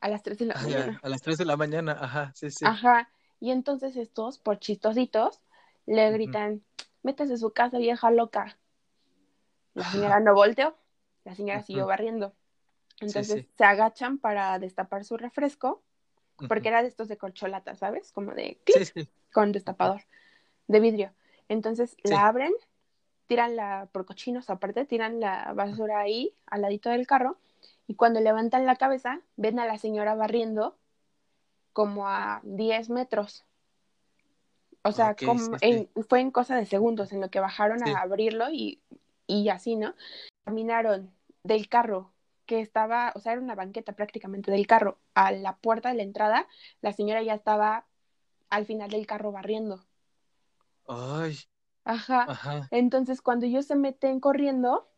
a 0.01 0.09
las 0.09 0.23
3 0.23 0.39
de 0.39 0.47
la 0.47 0.55
mañana. 0.55 1.01
a 1.03 1.09
las 1.09 1.23
3 1.23 1.39
de 1.39 1.45
la 1.45 1.57
mañana, 1.57 1.97
ajá, 2.01 2.33
sí, 2.35 2.51
sí. 2.51 2.65
Ajá. 2.67 3.11
Y 3.39 3.51
entonces 3.51 3.97
estos, 3.97 4.39
por 4.39 4.59
chistositos, 4.59 5.41
le 5.87 6.11
gritan, 6.11 6.63
métase 7.03 7.35
a 7.35 7.37
su 7.37 7.53
casa, 7.53 7.79
vieja 7.79 8.11
loca. 8.11 8.59
La 9.75 9.85
señora 9.85 10.21
no 10.21 10.35
volteó, 10.35 10.77
la 11.25 11.35
señora 11.35 11.63
siguió 11.63 11.87
barriendo. 11.87 12.35
Entonces 13.01 13.43
sí. 13.43 13.49
se 13.57 13.65
agachan 13.65 14.19
para 14.19 14.59
destapar 14.59 15.05
su 15.05 15.17
refresco, 15.17 15.83
porque 16.49 16.69
era 16.69 16.83
de 16.83 16.89
estos 16.89 17.09
de 17.09 17.19
corcholata, 17.19 17.77
¿sabes? 17.77 18.13
Como 18.13 18.33
de 18.33 18.61
clic 18.65 18.93
sí. 18.95 19.09
con 19.33 19.53
destapador 19.53 20.03
de 20.67 20.81
vidrio. 20.81 21.15
Entonces 21.49 21.97
la 22.05 22.27
abren, 22.27 22.53
tiran 23.31 23.55
la, 23.55 23.89
por 23.93 24.07
cochinos 24.07 24.51
aparte, 24.51 24.85
tiran 24.87 25.21
la 25.21 25.53
basura 25.53 26.01
ahí, 26.01 26.35
al 26.47 26.63
ladito 26.63 26.91
del 26.91 27.07
carro, 27.07 27.39
y 27.87 27.95
cuando 27.95 28.19
levantan 28.19 28.67
la 28.67 28.75
cabeza, 28.75 29.21
ven 29.37 29.61
a 29.61 29.67
la 29.67 29.79
señora 29.79 30.17
barriendo 30.17 30.77
como 31.73 32.09
a 32.09 32.41
10 32.43 32.91
metros. 32.91 33.45
O 34.83 34.91
sea, 34.91 35.15
como 35.15 35.39
sí, 35.39 35.51
sí. 35.61 35.89
en- 35.95 36.05
fue 36.09 36.19
en 36.19 36.33
cosa 36.33 36.57
de 36.57 36.67
segundos 36.67 37.13
en 37.13 37.21
lo 37.21 37.31
que 37.31 37.39
bajaron 37.39 37.79
Sí. 37.85 37.91
a 37.93 38.01
abrirlo 38.01 38.51
y, 38.51 38.81
y 39.29 39.49
así, 39.49 39.77
¿no? 39.77 39.95
Caminaron 40.45 41.13
del 41.45 41.69
carro 41.69 42.11
que 42.47 42.61
estaba, 42.61 43.13
o 43.15 43.21
sea, 43.21 43.35
era 43.35 43.41
una 43.41 43.55
banqueta 43.55 43.93
prácticamente 43.93 44.51
del 44.51 44.67
carro 44.67 44.99
a 45.15 45.31
la 45.31 45.55
puerta 45.55 45.91
de 45.91 45.95
la 45.95 46.03
entrada, 46.03 46.49
la 46.81 46.93
señora 46.93 47.23
ya 47.23 47.35
estaba 47.35 47.87
al 48.49 48.67
final 48.67 48.91
del 48.91 49.07
carro 49.07 49.31
barriendo. 49.31 49.85
Ay, 50.89 51.37
Ajá. 51.91 52.27
ajá. 52.29 52.69
Entonces, 52.71 53.21
cuando 53.21 53.47
ellos 53.47 53.67
se 53.67 53.75
meten 53.77 54.21
corriendo, 54.21 54.89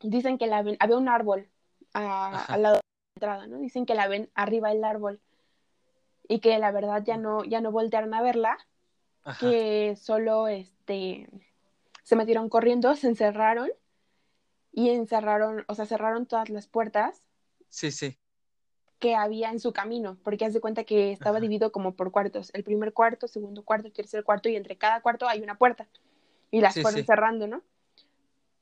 dicen 0.00 0.38
que 0.38 0.46
la 0.46 0.62
ven, 0.62 0.76
había 0.80 0.96
un 0.96 1.08
árbol 1.08 1.48
a- 1.94 2.44
al 2.52 2.62
lado 2.62 2.74
de 2.76 2.80
la 2.80 3.14
entrada, 3.16 3.46
¿no? 3.46 3.58
Dicen 3.58 3.86
que 3.86 3.94
la 3.94 4.08
ven 4.08 4.30
arriba 4.34 4.70
del 4.70 4.84
árbol 4.84 5.20
y 6.28 6.40
que 6.40 6.58
la 6.58 6.72
verdad 6.72 7.02
ya 7.04 7.16
no, 7.16 7.44
ya 7.44 7.60
no 7.60 7.70
voltearon 7.70 8.12
a 8.14 8.22
verla, 8.22 8.58
Ajá. 9.22 9.38
que 9.38 9.96
solo 9.96 10.48
este 10.48 11.28
se 12.02 12.16
metieron 12.16 12.48
corriendo, 12.48 12.94
se 12.96 13.08
encerraron 13.08 13.70
y 14.72 14.90
encerraron, 14.90 15.64
o 15.68 15.74
sea, 15.74 15.86
cerraron 15.86 16.26
todas 16.26 16.50
las 16.50 16.66
puertas 16.66 17.22
Sí, 17.68 17.90
sí. 17.90 18.18
que 18.98 19.14
había 19.14 19.50
en 19.50 19.60
su 19.60 19.72
camino, 19.72 20.18
porque 20.22 20.44
haz 20.44 20.52
de 20.54 20.60
cuenta 20.60 20.84
que 20.84 21.12
estaba 21.12 21.36
Ajá. 21.38 21.42
dividido 21.42 21.72
como 21.72 21.94
por 21.94 22.10
cuartos, 22.12 22.50
el 22.54 22.64
primer 22.64 22.92
cuarto, 22.92 23.28
segundo 23.28 23.64
cuarto, 23.64 23.90
tercer 23.92 24.24
cuarto 24.24 24.48
y 24.48 24.56
entre 24.56 24.76
cada 24.76 25.00
cuarto 25.00 25.28
hay 25.28 25.40
una 25.42 25.56
puerta 25.58 25.88
y 26.50 26.60
las 26.60 26.74
Sí, 26.74 26.82
fueron 26.82 27.00
sí. 27.00 27.06
cerrando, 27.06 27.46
¿no? 27.46 27.62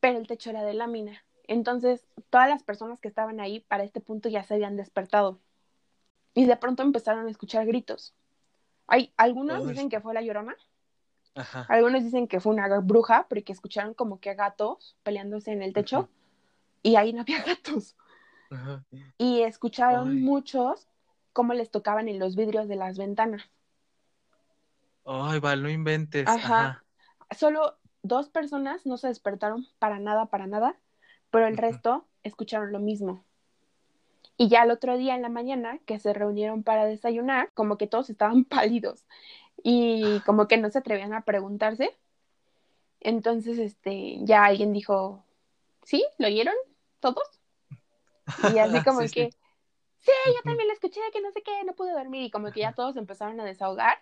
Pero 0.00 0.18
el 0.18 0.26
techo 0.26 0.50
era 0.50 0.62
de 0.64 0.74
lámina. 0.74 1.24
Entonces, 1.46 2.06
todas 2.30 2.48
las 2.48 2.62
personas 2.62 3.00
que 3.00 3.08
estaban 3.08 3.40
ahí 3.40 3.60
para 3.60 3.84
este 3.84 4.00
punto 4.00 4.28
ya 4.28 4.42
se 4.44 4.54
habían 4.54 4.76
despertado. 4.76 5.40
Y 6.34 6.46
de 6.46 6.56
pronto 6.56 6.82
empezaron 6.82 7.26
a 7.26 7.30
escuchar 7.30 7.66
gritos. 7.66 8.14
Hay 8.86 9.12
algunos 9.16 9.66
dicen 9.66 9.88
que 9.88 10.00
fue 10.00 10.14
la 10.14 10.22
llorona, 10.22 10.56
Ajá. 11.34 11.66
algunos 11.68 12.04
dicen 12.04 12.28
que 12.28 12.40
fue 12.40 12.52
una 12.52 12.68
bruja 12.80 13.26
porque 13.28 13.52
escucharon 13.52 13.94
como 13.94 14.20
que 14.20 14.34
gatos 14.34 14.96
peleándose 15.02 15.52
en 15.52 15.62
el 15.62 15.72
techo 15.72 16.08
y 16.82 16.96
ahí 16.96 17.12
no 17.12 17.22
había 17.22 17.42
gatos. 17.46 17.96
Ajá. 18.50 18.84
Y 19.18 19.42
escucharon 19.42 20.10
Ay. 20.10 20.18
muchos 20.20 20.86
cómo 21.32 21.54
les 21.54 21.70
tocaban 21.70 22.08
en 22.08 22.18
los 22.18 22.36
vidrios 22.36 22.68
de 22.68 22.76
las 22.76 22.98
ventanas. 22.98 23.42
Ay, 25.06 25.40
Val, 25.40 25.62
no 25.62 25.68
inventes. 25.68 26.28
Ajá. 26.28 26.83
Solo 27.30 27.76
dos 28.02 28.28
personas 28.28 28.86
no 28.86 28.96
se 28.96 29.08
despertaron 29.08 29.66
para 29.78 29.98
nada, 29.98 30.26
para 30.26 30.46
nada, 30.46 30.76
pero 31.30 31.46
el 31.46 31.56
resto 31.56 32.06
escucharon 32.22 32.72
lo 32.72 32.78
mismo. 32.78 33.24
Y 34.36 34.48
ya 34.48 34.64
el 34.64 34.70
otro 34.70 34.96
día 34.96 35.14
en 35.14 35.22
la 35.22 35.28
mañana 35.28 35.78
que 35.86 35.98
se 35.98 36.12
reunieron 36.12 36.62
para 36.62 36.84
desayunar, 36.84 37.50
como 37.54 37.78
que 37.78 37.86
todos 37.86 38.10
estaban 38.10 38.44
pálidos 38.44 39.06
y 39.62 40.20
como 40.26 40.48
que 40.48 40.56
no 40.56 40.70
se 40.70 40.78
atrevían 40.78 41.14
a 41.14 41.24
preguntarse. 41.24 41.96
Entonces, 43.00 43.58
este, 43.58 44.18
ya 44.22 44.44
alguien 44.44 44.72
dijo, 44.72 45.24
¿sí? 45.82 46.04
¿Lo 46.18 46.26
oyeron 46.26 46.54
todos? 47.00 47.24
Y 48.42 48.58
así 48.58 48.82
como 48.82 49.00
Sí, 49.00 49.08
sí. 49.08 49.14
que, 49.14 49.30
sí, 49.98 50.12
yo 50.26 50.42
también 50.42 50.68
lo 50.68 50.74
escuché, 50.74 51.00
que 51.12 51.20
no 51.20 51.30
sé 51.30 51.42
qué, 51.42 51.64
no 51.64 51.74
pude 51.74 51.92
dormir. 51.92 52.22
Y 52.22 52.30
como 52.30 52.50
que 52.50 52.60
ya 52.60 52.72
todos 52.72 52.96
empezaron 52.96 53.40
a 53.40 53.44
desahogar 53.44 53.98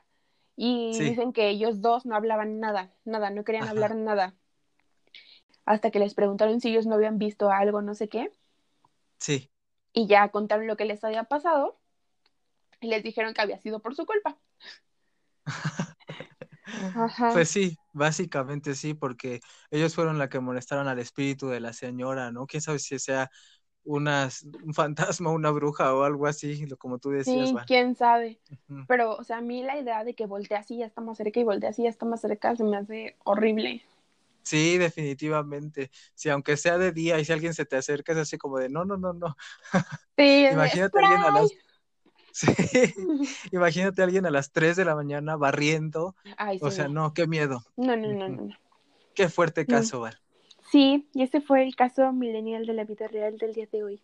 y 0.56 0.98
Sí. 0.98 1.04
dicen 1.04 1.32
que 1.32 1.48
ellos 1.50 1.80
dos 1.82 2.06
no 2.06 2.16
hablaban 2.16 2.60
nada, 2.60 2.94
nada, 3.04 3.30
no 3.30 3.44
querían 3.44 3.64
Ajá. 3.64 3.68
hablar 3.68 3.96
nada. 3.96 4.34
Hasta 5.64 5.90
que 5.90 5.98
les 5.98 6.14
preguntaron 6.14 6.60
si 6.60 6.68
ellos 6.68 6.86
no 6.86 6.94
habían 6.94 7.18
visto 7.18 7.50
algo, 7.50 7.82
no 7.82 7.94
sé 7.96 8.08
qué, 8.08 8.30
Sí. 9.20 9.50
y 9.94 10.06
ya 10.06 10.28
contaron 10.30 10.66
lo 10.66 10.76
que 10.76 10.84
les 10.84 11.02
había 11.04 11.24
pasado 11.24 11.80
y 12.80 12.88
les 12.88 13.02
dijeron 13.02 13.32
que 13.34 13.40
había 13.40 13.58
sido 13.58 13.80
por 13.80 13.94
su 13.94 14.04
culpa. 14.06 14.38
Ajá. 16.94 17.32
Pues 17.32 17.48
sí, 17.50 17.78
Básicamente 17.94 18.74
sí, 18.74 18.94
porque 18.94 19.40
ellos 19.70 19.94
fueron 19.94 20.18
la 20.18 20.28
que 20.30 20.40
molestaron 20.40 20.88
al 20.88 20.98
espíritu 20.98 21.48
de 21.48 21.60
la 21.60 21.74
señora, 21.74 22.32
¿no? 22.32 22.46
Quién 22.46 22.62
sabe 22.62 22.78
si 22.78 22.98
sea 22.98 23.30
unas, 23.84 24.44
un 24.64 24.74
fantasma, 24.74 25.30
una 25.30 25.50
bruja 25.50 25.94
o 25.94 26.04
algo 26.04 26.26
así, 26.26 26.66
como 26.78 26.98
tú 26.98 27.10
decías. 27.10 27.48
Sí, 27.48 27.56
quién 27.66 27.94
sabe. 27.94 28.40
Pero, 28.86 29.16
o 29.16 29.24
sea, 29.24 29.38
a 29.38 29.40
mí 29.40 29.62
la 29.62 29.78
idea 29.78 30.04
de 30.04 30.14
que 30.14 30.26
voltea 30.26 30.60
así 30.60 30.78
ya 30.78 30.86
está 30.86 31.00
más 31.00 31.16
cerca 31.16 31.40
y 31.40 31.44
voltea 31.44 31.70
así 31.70 31.82
ya 31.82 31.88
está 31.88 32.06
más 32.06 32.20
cerca 32.20 32.54
se 32.56 32.64
me 32.64 32.76
hace 32.76 33.16
horrible. 33.24 33.82
Sí, 34.42 34.76
definitivamente. 34.78 35.90
Si 36.14 36.28
aunque 36.28 36.56
sea 36.56 36.78
de 36.78 36.92
día 36.92 37.18
y 37.18 37.24
si 37.24 37.32
alguien 37.32 37.54
se 37.54 37.64
te 37.64 37.76
acerca 37.76 38.12
es 38.12 38.18
así 38.18 38.38
como 38.38 38.58
de 38.58 38.68
no, 38.68 38.84
no, 38.84 38.96
no, 38.96 39.12
no. 39.12 39.36
Sí, 40.16 40.46
Imagínate 40.52 40.98
a 40.98 41.02
alguien 41.02 41.22
a 41.22 41.40
las 41.40 41.50
Sí. 42.32 42.46
Imagínate 43.52 44.00
a 44.00 44.04
alguien 44.06 44.24
a 44.24 44.30
las 44.30 44.52
3 44.52 44.76
de 44.76 44.86
la 44.86 44.94
mañana 44.94 45.36
barriendo. 45.36 46.16
o 46.60 46.70
sea, 46.70 46.88
no. 46.88 47.12
qué 47.12 47.26
miedo. 47.26 47.62
No, 47.76 47.94
no, 47.94 48.08
no, 48.08 48.28
no. 48.28 48.48
Qué 49.14 49.28
fuerte 49.28 49.66
caso, 49.66 50.00
Val. 50.00 50.18
Sí, 50.72 51.08
y 51.12 51.22
ese 51.22 51.40
fue 51.42 51.62
el 51.62 51.76
caso 51.76 52.10
milenial 52.14 52.64
de 52.64 52.72
la 52.72 52.84
vida 52.84 53.06
real 53.06 53.36
del 53.36 53.52
día 53.52 53.68
de 53.70 53.84
hoy. 53.84 54.02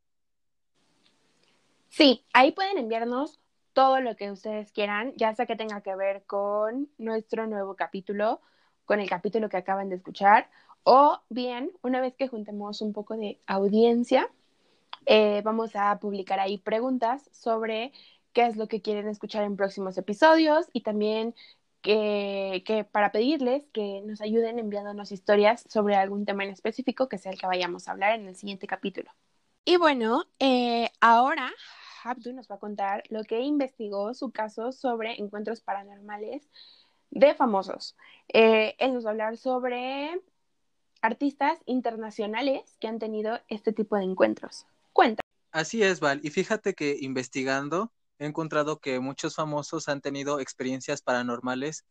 Sí, 1.89 2.25
ahí 2.33 2.53
pueden 2.53 2.79
enviarnos 2.79 3.42
todo 3.73 4.01
lo 4.01 4.17
que 4.17 4.31
ustedes 4.31 4.73
quieran, 4.73 5.13
ya 5.17 5.35
sea 5.35 5.47
que 5.47 5.57
tenga 5.57 5.81
que 5.81 5.95
ver 5.97 6.25
con 6.25 6.89
nuestro 6.99 7.47
nuevo 7.47 7.75
capítulo, 7.75 8.41
con 8.85 9.01
el 9.01 9.09
capítulo 9.09 9.49
que 9.49 9.57
acaban 9.57 9.89
de 9.89 9.97
escuchar, 9.97 10.49
o 10.85 11.21
bien, 11.29 11.71
una 11.83 12.01
vez 12.01 12.15
que 12.15 12.29
juntemos 12.29 12.83
un 12.83 12.93
poco 12.93 13.17
de 13.17 13.41
audiencia, 13.47 14.29
eh, 15.07 15.43
vamos 15.45 15.75
a 15.75 15.99
publicar 15.99 16.41
ahí 16.41 16.59
preguntas 16.59 17.29
sobre 17.33 17.93
qué 18.33 18.47
es 18.47 18.57
lo 18.57 18.69
que 18.69 18.83
quieren 18.83 19.09
escuchar 19.09 19.45
en 19.45 19.57
próximos 19.57 19.97
episodios 19.99 20.67
y 20.73 20.83
también 20.83 21.35
que, 21.83 22.87
para 22.93 23.11
pedirles 23.11 23.65
que 23.73 24.03
nos 24.05 24.21
ayuden 24.21 24.59
enviándonos 24.59 25.11
historias 25.13 25.65
sobre 25.69 25.97
algún 25.97 26.25
tema 26.25 26.45
en 26.45 26.51
específico 26.51 27.09
que 27.09 27.19
sea 27.19 27.33
el 27.33 27.41
que 27.41 27.47
vayamos 27.47 27.89
a 27.89 27.93
hablar 27.93 28.19
en 28.19 28.29
el 28.29 28.37
siguiente 28.37 28.67
capítulo. 28.67 29.11
Y 29.65 29.77
bueno, 29.77 30.25
eh, 30.39 30.91
ahora 31.01 31.53
Abdu 32.05 32.33
nos 32.33 32.51
va 32.51 32.57
a 32.57 32.59
contar 32.59 33.03
lo 33.09 33.25
que 33.25 33.41
investigó 33.41 34.15
su 34.15 34.31
caso 34.31 34.73
sobre 34.73 35.21
encuentros 35.21 35.61
paranormales 35.61 36.49
de 37.11 37.35
famosos. 37.35 37.97
Eh, 38.29 38.75
él 38.79 38.95
nos 38.95 39.05
va 39.05 39.11
a 39.11 39.13
hablar 39.13 39.37
sobre 39.37 40.21
artistas 41.01 41.59
internacionales 41.67 42.77
que 42.81 42.89
han 42.89 42.99
tenido 42.99 43.39
este 43.49 43.73
tipo 43.73 43.97
de 43.97 44.05
encuentros. 44.05 44.67
Cuenta. 44.93 45.23
Así 45.51 45.83
es, 45.83 46.01
Val. 46.01 46.21
Y 46.23 46.31
fíjate 46.31 46.75
que 46.75 46.97
investigando 47.01 47.93
he 48.19 48.27
encontrado 48.27 48.79
que 48.79 49.01
muchos 49.01 49.35
famosos 49.35 49.89
han 49.89 50.01
tenido 50.01 50.41
experiencias 50.41 51.03
paranormales 51.03 51.85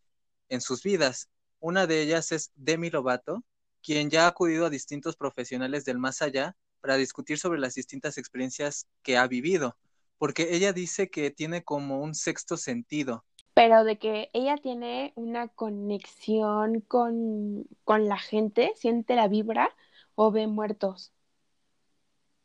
en 0.49 0.61
sus 0.61 0.81
vidas. 0.81 1.29
Una 1.59 1.85
de 1.87 2.01
ellas 2.01 2.31
es 2.31 2.51
Demi 2.55 2.89
Lovato, 2.89 3.43
quien 3.83 4.09
ya 4.09 4.25
ha 4.25 4.29
acudido 4.29 4.65
a 4.65 4.69
distintos 4.69 5.15
profesionales 5.15 5.85
del 5.85 5.99
más 5.99 6.21
allá 6.21 6.55
para 6.79 6.95
discutir 6.95 7.37
sobre 7.37 7.59
las 7.59 7.75
distintas 7.75 8.17
experiencias 8.17 8.87
que 9.03 9.17
ha 9.17 9.27
vivido 9.27 9.77
porque 10.21 10.49
ella 10.55 10.71
dice 10.71 11.09
que 11.09 11.31
tiene 11.31 11.63
como 11.63 11.99
un 11.99 12.13
sexto 12.13 12.55
sentido. 12.55 13.25
Pero 13.55 13.83
de 13.83 13.97
que 13.97 14.29
ella 14.33 14.55
tiene 14.55 15.13
una 15.15 15.47
conexión 15.47 16.81
con, 16.81 17.65
con 17.83 18.07
la 18.07 18.19
gente, 18.19 18.71
siente 18.75 19.15
la 19.15 19.27
vibra 19.27 19.75
o 20.13 20.31
ve 20.31 20.45
muertos. 20.45 21.11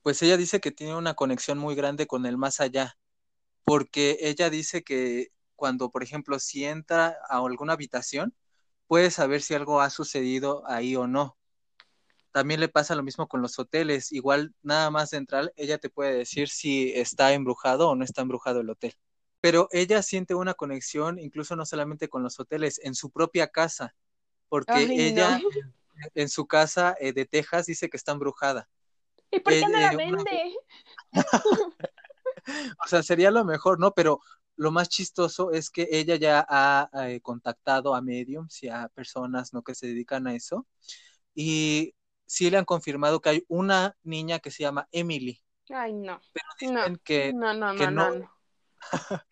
Pues 0.02 0.22
ella 0.22 0.38
dice 0.38 0.58
que 0.58 0.70
tiene 0.70 0.96
una 0.96 1.12
conexión 1.12 1.58
muy 1.58 1.74
grande 1.74 2.06
con 2.06 2.24
el 2.24 2.38
más 2.38 2.60
allá, 2.60 2.96
porque 3.66 4.16
ella 4.22 4.48
dice 4.48 4.82
que 4.82 5.28
cuando, 5.54 5.90
por 5.90 6.02
ejemplo, 6.02 6.38
si 6.38 6.64
entra 6.64 7.18
a 7.28 7.44
alguna 7.44 7.74
habitación, 7.74 8.34
puede 8.86 9.10
saber 9.10 9.42
si 9.42 9.52
algo 9.52 9.82
ha 9.82 9.90
sucedido 9.90 10.62
ahí 10.66 10.96
o 10.96 11.06
no. 11.06 11.36
También 12.36 12.60
le 12.60 12.68
pasa 12.68 12.94
lo 12.94 13.02
mismo 13.02 13.28
con 13.28 13.40
los 13.40 13.58
hoteles. 13.58 14.12
Igual, 14.12 14.52
nada 14.60 14.90
más 14.90 15.08
de 15.08 15.16
entrar, 15.16 15.54
ella 15.56 15.78
te 15.78 15.88
puede 15.88 16.18
decir 16.18 16.50
si 16.50 16.92
está 16.92 17.32
embrujado 17.32 17.88
o 17.88 17.94
no 17.94 18.04
está 18.04 18.20
embrujado 18.20 18.60
el 18.60 18.68
hotel. 18.68 18.92
Pero 19.40 19.68
ella 19.72 20.02
siente 20.02 20.34
una 20.34 20.52
conexión, 20.52 21.18
incluso 21.18 21.56
no 21.56 21.64
solamente 21.64 22.10
con 22.10 22.22
los 22.22 22.38
hoteles, 22.38 22.78
en 22.84 22.94
su 22.94 23.10
propia 23.10 23.46
casa, 23.46 23.94
porque 24.50 24.82
ella 24.82 25.40
en 26.14 26.28
su 26.28 26.46
casa 26.46 26.94
eh, 27.00 27.14
de 27.14 27.24
Texas 27.24 27.64
dice 27.64 27.88
que 27.88 27.96
está 27.96 28.12
embrujada. 28.12 28.68
¿Y 29.30 29.40
por 29.40 29.54
qué 29.54 29.62
no 29.62 29.80
la 29.80 29.96
vende? 29.96 30.56
o 32.84 32.86
sea, 32.86 33.02
sería 33.02 33.30
lo 33.30 33.46
mejor, 33.46 33.80
¿no? 33.80 33.92
Pero 33.92 34.20
lo 34.56 34.70
más 34.72 34.90
chistoso 34.90 35.52
es 35.52 35.70
que 35.70 35.88
ella 35.90 36.16
ya 36.16 36.44
ha 36.46 36.90
eh, 37.08 37.22
contactado 37.22 37.94
a 37.94 38.02
mediums 38.02 38.62
y 38.62 38.68
a 38.68 38.90
personas 38.90 39.54
¿no? 39.54 39.62
que 39.62 39.74
se 39.74 39.86
dedican 39.86 40.26
a 40.26 40.34
eso. 40.34 40.66
Y 41.34 41.95
sí 42.26 42.50
le 42.50 42.58
han 42.58 42.64
confirmado 42.64 43.20
que 43.20 43.28
hay 43.30 43.44
una 43.48 43.96
niña 44.02 44.38
que 44.38 44.50
se 44.50 44.62
llama 44.62 44.88
Emily. 44.92 45.42
Ay, 45.70 45.92
no. 45.92 46.20
Pero 46.32 46.46
dicen 46.60 47.00
que, 47.02 47.32
no, 47.32 47.54
no, 47.54 47.72
no, 47.72 47.90
no. 47.90 48.30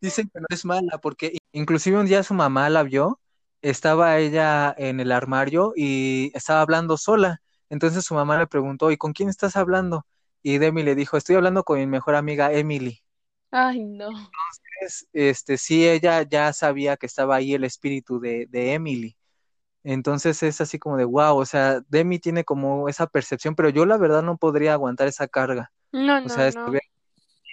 dicen 0.00 0.30
que 0.32 0.40
no 0.40 0.46
es 0.48 0.64
mala 0.64 0.98
porque 0.98 1.36
inclusive 1.52 1.98
un 1.98 2.06
día 2.06 2.22
su 2.22 2.34
mamá 2.34 2.68
la 2.70 2.82
vio, 2.82 3.20
estaba 3.62 4.18
ella 4.18 4.74
en 4.76 5.00
el 5.00 5.12
armario 5.12 5.72
y 5.76 6.30
estaba 6.34 6.60
hablando 6.60 6.96
sola. 6.96 7.40
Entonces 7.68 8.04
su 8.04 8.14
mamá 8.14 8.38
le 8.38 8.46
preguntó, 8.46 8.90
¿y 8.90 8.96
con 8.96 9.12
quién 9.12 9.28
estás 9.28 9.56
hablando? 9.56 10.06
Y 10.42 10.58
Demi 10.58 10.82
le 10.82 10.94
dijo, 10.94 11.16
estoy 11.16 11.36
hablando 11.36 11.64
con 11.64 11.78
mi 11.78 11.86
mejor 11.86 12.14
amiga 12.14 12.52
Emily. 12.52 13.02
Ay, 13.50 13.84
no. 13.84 14.08
Entonces, 14.08 15.08
este, 15.12 15.58
sí, 15.58 15.88
ella 15.88 16.22
ya 16.22 16.52
sabía 16.52 16.96
que 16.96 17.06
estaba 17.06 17.36
ahí 17.36 17.54
el 17.54 17.64
espíritu 17.64 18.20
de, 18.20 18.46
de 18.46 18.74
Emily. 18.74 19.15
Entonces 19.88 20.42
es 20.42 20.60
así 20.60 20.80
como 20.80 20.96
de 20.96 21.04
wow, 21.04 21.36
o 21.36 21.46
sea, 21.46 21.80
Demi 21.88 22.18
tiene 22.18 22.42
como 22.42 22.88
esa 22.88 23.06
percepción, 23.06 23.54
pero 23.54 23.68
yo 23.68 23.86
la 23.86 23.96
verdad 23.96 24.20
no 24.20 24.36
podría 24.36 24.72
aguantar 24.72 25.06
esa 25.06 25.28
carga. 25.28 25.70
No, 25.92 26.20
no, 26.20 26.26
o 26.26 26.28
sea, 26.28 26.50
no. 26.50 26.72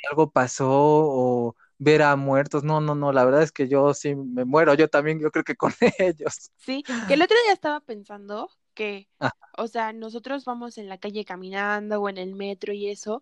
algo 0.09 0.31
pasó 0.31 0.67
o 0.67 1.55
ver 1.77 2.01
a 2.01 2.15
muertos, 2.15 2.63
no, 2.63 2.81
no, 2.81 2.95
no, 2.95 3.11
la 3.11 3.23
verdad 3.23 3.43
es 3.43 3.51
que 3.51 3.67
yo 3.67 3.93
sí 3.93 4.15
me 4.15 4.45
muero, 4.45 4.73
yo 4.73 4.87
también, 4.87 5.19
yo 5.19 5.29
creo 5.29 5.43
que 5.43 5.55
con 5.55 5.73
ellos. 5.99 6.49
Sí, 6.57 6.81
que 7.07 7.13
el 7.13 7.21
otro 7.21 7.37
día 7.45 7.53
estaba 7.53 7.81
pensando 7.81 8.49
que, 8.73 9.07
o 9.55 9.67
sea, 9.67 9.93
nosotros 9.93 10.43
vamos 10.43 10.79
en 10.79 10.89
la 10.89 10.97
calle 10.97 11.25
caminando 11.25 12.01
o 12.01 12.09
en 12.09 12.17
el 12.17 12.33
metro 12.33 12.73
y 12.73 12.89
eso, 12.89 13.21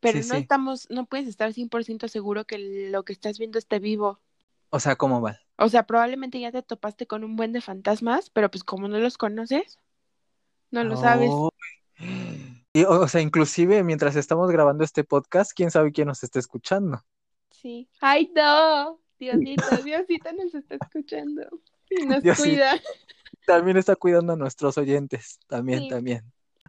pero 0.00 0.18
no 0.26 0.34
estamos, 0.34 0.88
no 0.90 1.06
puedes 1.06 1.28
estar 1.28 1.52
100% 1.52 2.08
seguro 2.08 2.44
que 2.46 2.58
lo 2.90 3.04
que 3.04 3.12
estás 3.12 3.38
viendo 3.38 3.60
esté 3.60 3.78
vivo. 3.78 4.20
O 4.74 4.80
sea, 4.80 4.96
¿cómo 4.96 5.20
va? 5.20 5.38
O 5.56 5.68
sea, 5.68 5.86
probablemente 5.86 6.40
ya 6.40 6.50
te 6.50 6.60
topaste 6.60 7.06
con 7.06 7.22
un 7.22 7.36
buen 7.36 7.52
de 7.52 7.60
fantasmas, 7.60 8.28
pero 8.30 8.50
pues 8.50 8.64
como 8.64 8.88
no 8.88 8.98
los 8.98 9.16
conoces, 9.16 9.78
no 10.72 10.82
lo 10.82 10.96
sabes. 10.96 11.30
Y, 12.72 12.82
o 12.82 13.06
sea, 13.06 13.20
inclusive 13.20 13.84
mientras 13.84 14.16
estamos 14.16 14.50
grabando 14.50 14.82
este 14.82 15.04
podcast, 15.04 15.52
quién 15.54 15.70
sabe 15.70 15.92
quién 15.92 16.08
nos 16.08 16.24
está 16.24 16.40
escuchando. 16.40 17.00
Sí. 17.52 17.88
Ay, 18.00 18.32
no. 18.34 18.98
Diosito, 19.20 19.62
Diosito 19.84 20.32
nos 20.32 20.52
está 20.52 20.74
escuchando. 20.74 21.42
Y 21.88 22.06
nos 22.06 22.24
cuida. 22.36 22.72
También 23.46 23.76
está 23.76 23.94
cuidando 23.94 24.32
a 24.32 24.36
nuestros 24.36 24.76
oyentes. 24.76 25.38
También, 25.46 25.88
también. 25.88 26.24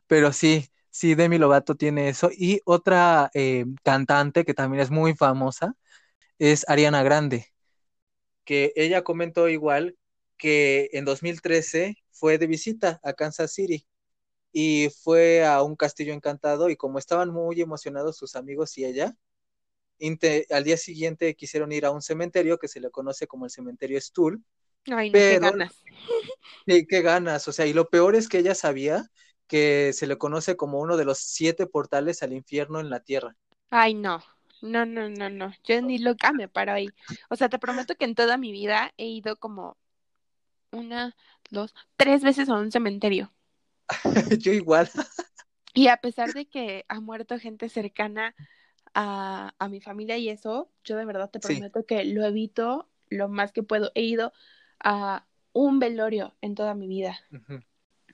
Pero 0.05 0.31
sí, 0.31 0.69
sí, 0.91 1.15
Demi 1.15 1.39
Lovato 1.39 1.73
tiene 1.73 2.09
eso. 2.09 2.29
Y 2.31 2.61
otra 2.65 3.31
eh, 3.33 3.65
cantante 3.81 4.45
que 4.45 4.53
también 4.53 4.83
es 4.83 4.91
muy 4.91 5.15
famosa 5.15 5.75
es 6.37 6.69
Ariana 6.69 7.01
Grande 7.01 7.54
que 8.45 8.71
ella 8.75 9.03
comentó 9.03 9.49
igual 9.49 9.97
que 10.37 10.89
en 10.93 11.05
2013 11.05 11.97
fue 12.11 12.37
de 12.37 12.47
visita 12.47 12.99
a 13.03 13.13
Kansas 13.13 13.53
City 13.53 13.85
y 14.51 14.89
fue 15.03 15.45
a 15.45 15.61
un 15.63 15.75
castillo 15.75 16.13
encantado 16.13 16.69
y 16.69 16.77
como 16.77 16.99
estaban 16.99 17.29
muy 17.29 17.59
emocionados 17.61 18.17
sus 18.17 18.35
amigos 18.35 18.77
y 18.77 18.85
ella, 18.85 19.15
al 20.49 20.63
día 20.63 20.77
siguiente 20.77 21.35
quisieron 21.35 21.71
ir 21.71 21.85
a 21.85 21.91
un 21.91 22.01
cementerio 22.01 22.57
que 22.57 22.67
se 22.67 22.79
le 22.79 22.89
conoce 22.89 23.27
como 23.27 23.45
el 23.45 23.51
cementerio 23.51 23.99
Stuhl. 23.99 24.43
Ay, 24.87 25.09
no, 25.09 25.13
qué 25.13 25.39
ganas. 25.39 25.83
qué 26.89 27.01
ganas, 27.01 27.47
o 27.47 27.51
sea, 27.51 27.65
y 27.65 27.73
lo 27.73 27.89
peor 27.89 28.15
es 28.15 28.29
que 28.29 28.39
ella 28.39 28.55
sabía 28.55 29.09
que 29.47 29.93
se 29.93 30.07
le 30.07 30.17
conoce 30.17 30.55
como 30.55 30.79
uno 30.79 30.97
de 30.97 31.05
los 31.05 31.19
siete 31.19 31.67
portales 31.67 32.23
al 32.23 32.33
infierno 32.33 32.79
en 32.79 32.89
la 32.89 32.99
tierra. 32.99 33.35
Ay, 33.69 33.93
no. 33.93 34.23
No, 34.65 34.85
no, 34.85 35.09
no, 35.09 35.29
no. 35.29 35.53
Yo 35.63 35.81
ni 35.81 35.99
loca 35.99 36.31
me 36.33 36.47
paro 36.47 36.73
ahí. 36.73 36.89
O 37.29 37.35
sea, 37.35 37.49
te 37.49 37.59
prometo 37.59 37.95
que 37.95 38.05
en 38.05 38.15
toda 38.15 38.37
mi 38.37 38.51
vida 38.51 38.93
he 38.97 39.05
ido 39.05 39.37
como 39.37 39.77
una, 40.71 41.15
dos, 41.49 41.73
tres 41.97 42.23
veces 42.23 42.49
a 42.49 42.55
un 42.55 42.71
cementerio. 42.71 43.31
Yo 44.39 44.51
igual. 44.51 44.89
Y 45.73 45.87
a 45.87 45.97
pesar 45.97 46.33
de 46.33 46.47
que 46.47 46.85
ha 46.87 46.99
muerto 46.99 47.37
gente 47.37 47.69
cercana 47.69 48.33
a, 48.93 49.53
a, 49.59 49.69
mi 49.69 49.81
familia 49.81 50.17
y 50.17 50.29
eso, 50.29 50.71
yo 50.85 50.95
de 50.95 51.03
verdad 51.03 51.29
te 51.29 51.41
prometo 51.41 51.85
que 51.85 52.05
lo 52.05 52.25
evito 52.25 52.87
lo 53.09 53.27
más 53.27 53.51
que 53.51 53.61
puedo. 53.61 53.91
He 53.93 54.03
ido 54.03 54.31
a 54.79 55.27
un 55.51 55.79
velorio 55.79 56.33
en 56.41 56.55
toda 56.55 56.75
mi 56.75 56.87
vida. 56.87 57.19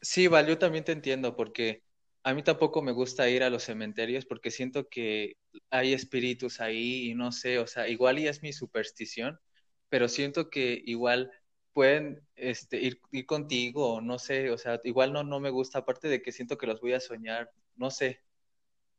Sí, 0.02 0.28
Val, 0.28 0.48
yo 0.48 0.58
también 0.58 0.84
te 0.84 0.92
entiendo 0.92 1.36
porque 1.36 1.84
a 2.24 2.34
mí 2.34 2.44
tampoco 2.44 2.82
me 2.82 2.92
gusta 2.92 3.30
ir 3.30 3.44
a 3.44 3.50
los 3.50 3.64
cementerios 3.64 4.26
porque 4.26 4.52
siento 4.52 4.90
que 4.90 5.38
hay 5.70 5.94
espíritus 5.94 6.62
ahí 6.62 7.10
y 7.10 7.16
no 7.16 7.32
sé, 7.32 7.60
o 7.60 7.68
sea, 7.68 7.88
igual 7.88 8.20
y 8.20 8.28
es 8.28 8.44
mi 8.44 8.54
superstición, 8.54 9.40
pero 9.90 10.08
siento 10.08 10.50
que 10.50 10.82
igual 10.86 11.32
pueden 11.74 12.28
este, 12.36 12.78
ir, 12.80 13.02
ir 13.12 13.26
contigo, 13.26 13.96
o 13.96 14.02
no 14.02 14.20
sé, 14.20 14.52
o 14.52 14.58
sea, 14.58 14.80
igual 14.84 15.14
no, 15.14 15.24
no 15.24 15.40
me 15.40 15.50
gusta, 15.50 15.80
aparte 15.80 16.08
de 16.10 16.22
que 16.22 16.32
siento 16.32 16.58
que 16.58 16.68
los 16.68 16.82
voy 16.82 16.94
a 16.94 17.00
soñar, 17.00 17.52
no 17.76 17.90
sé, 17.92 18.22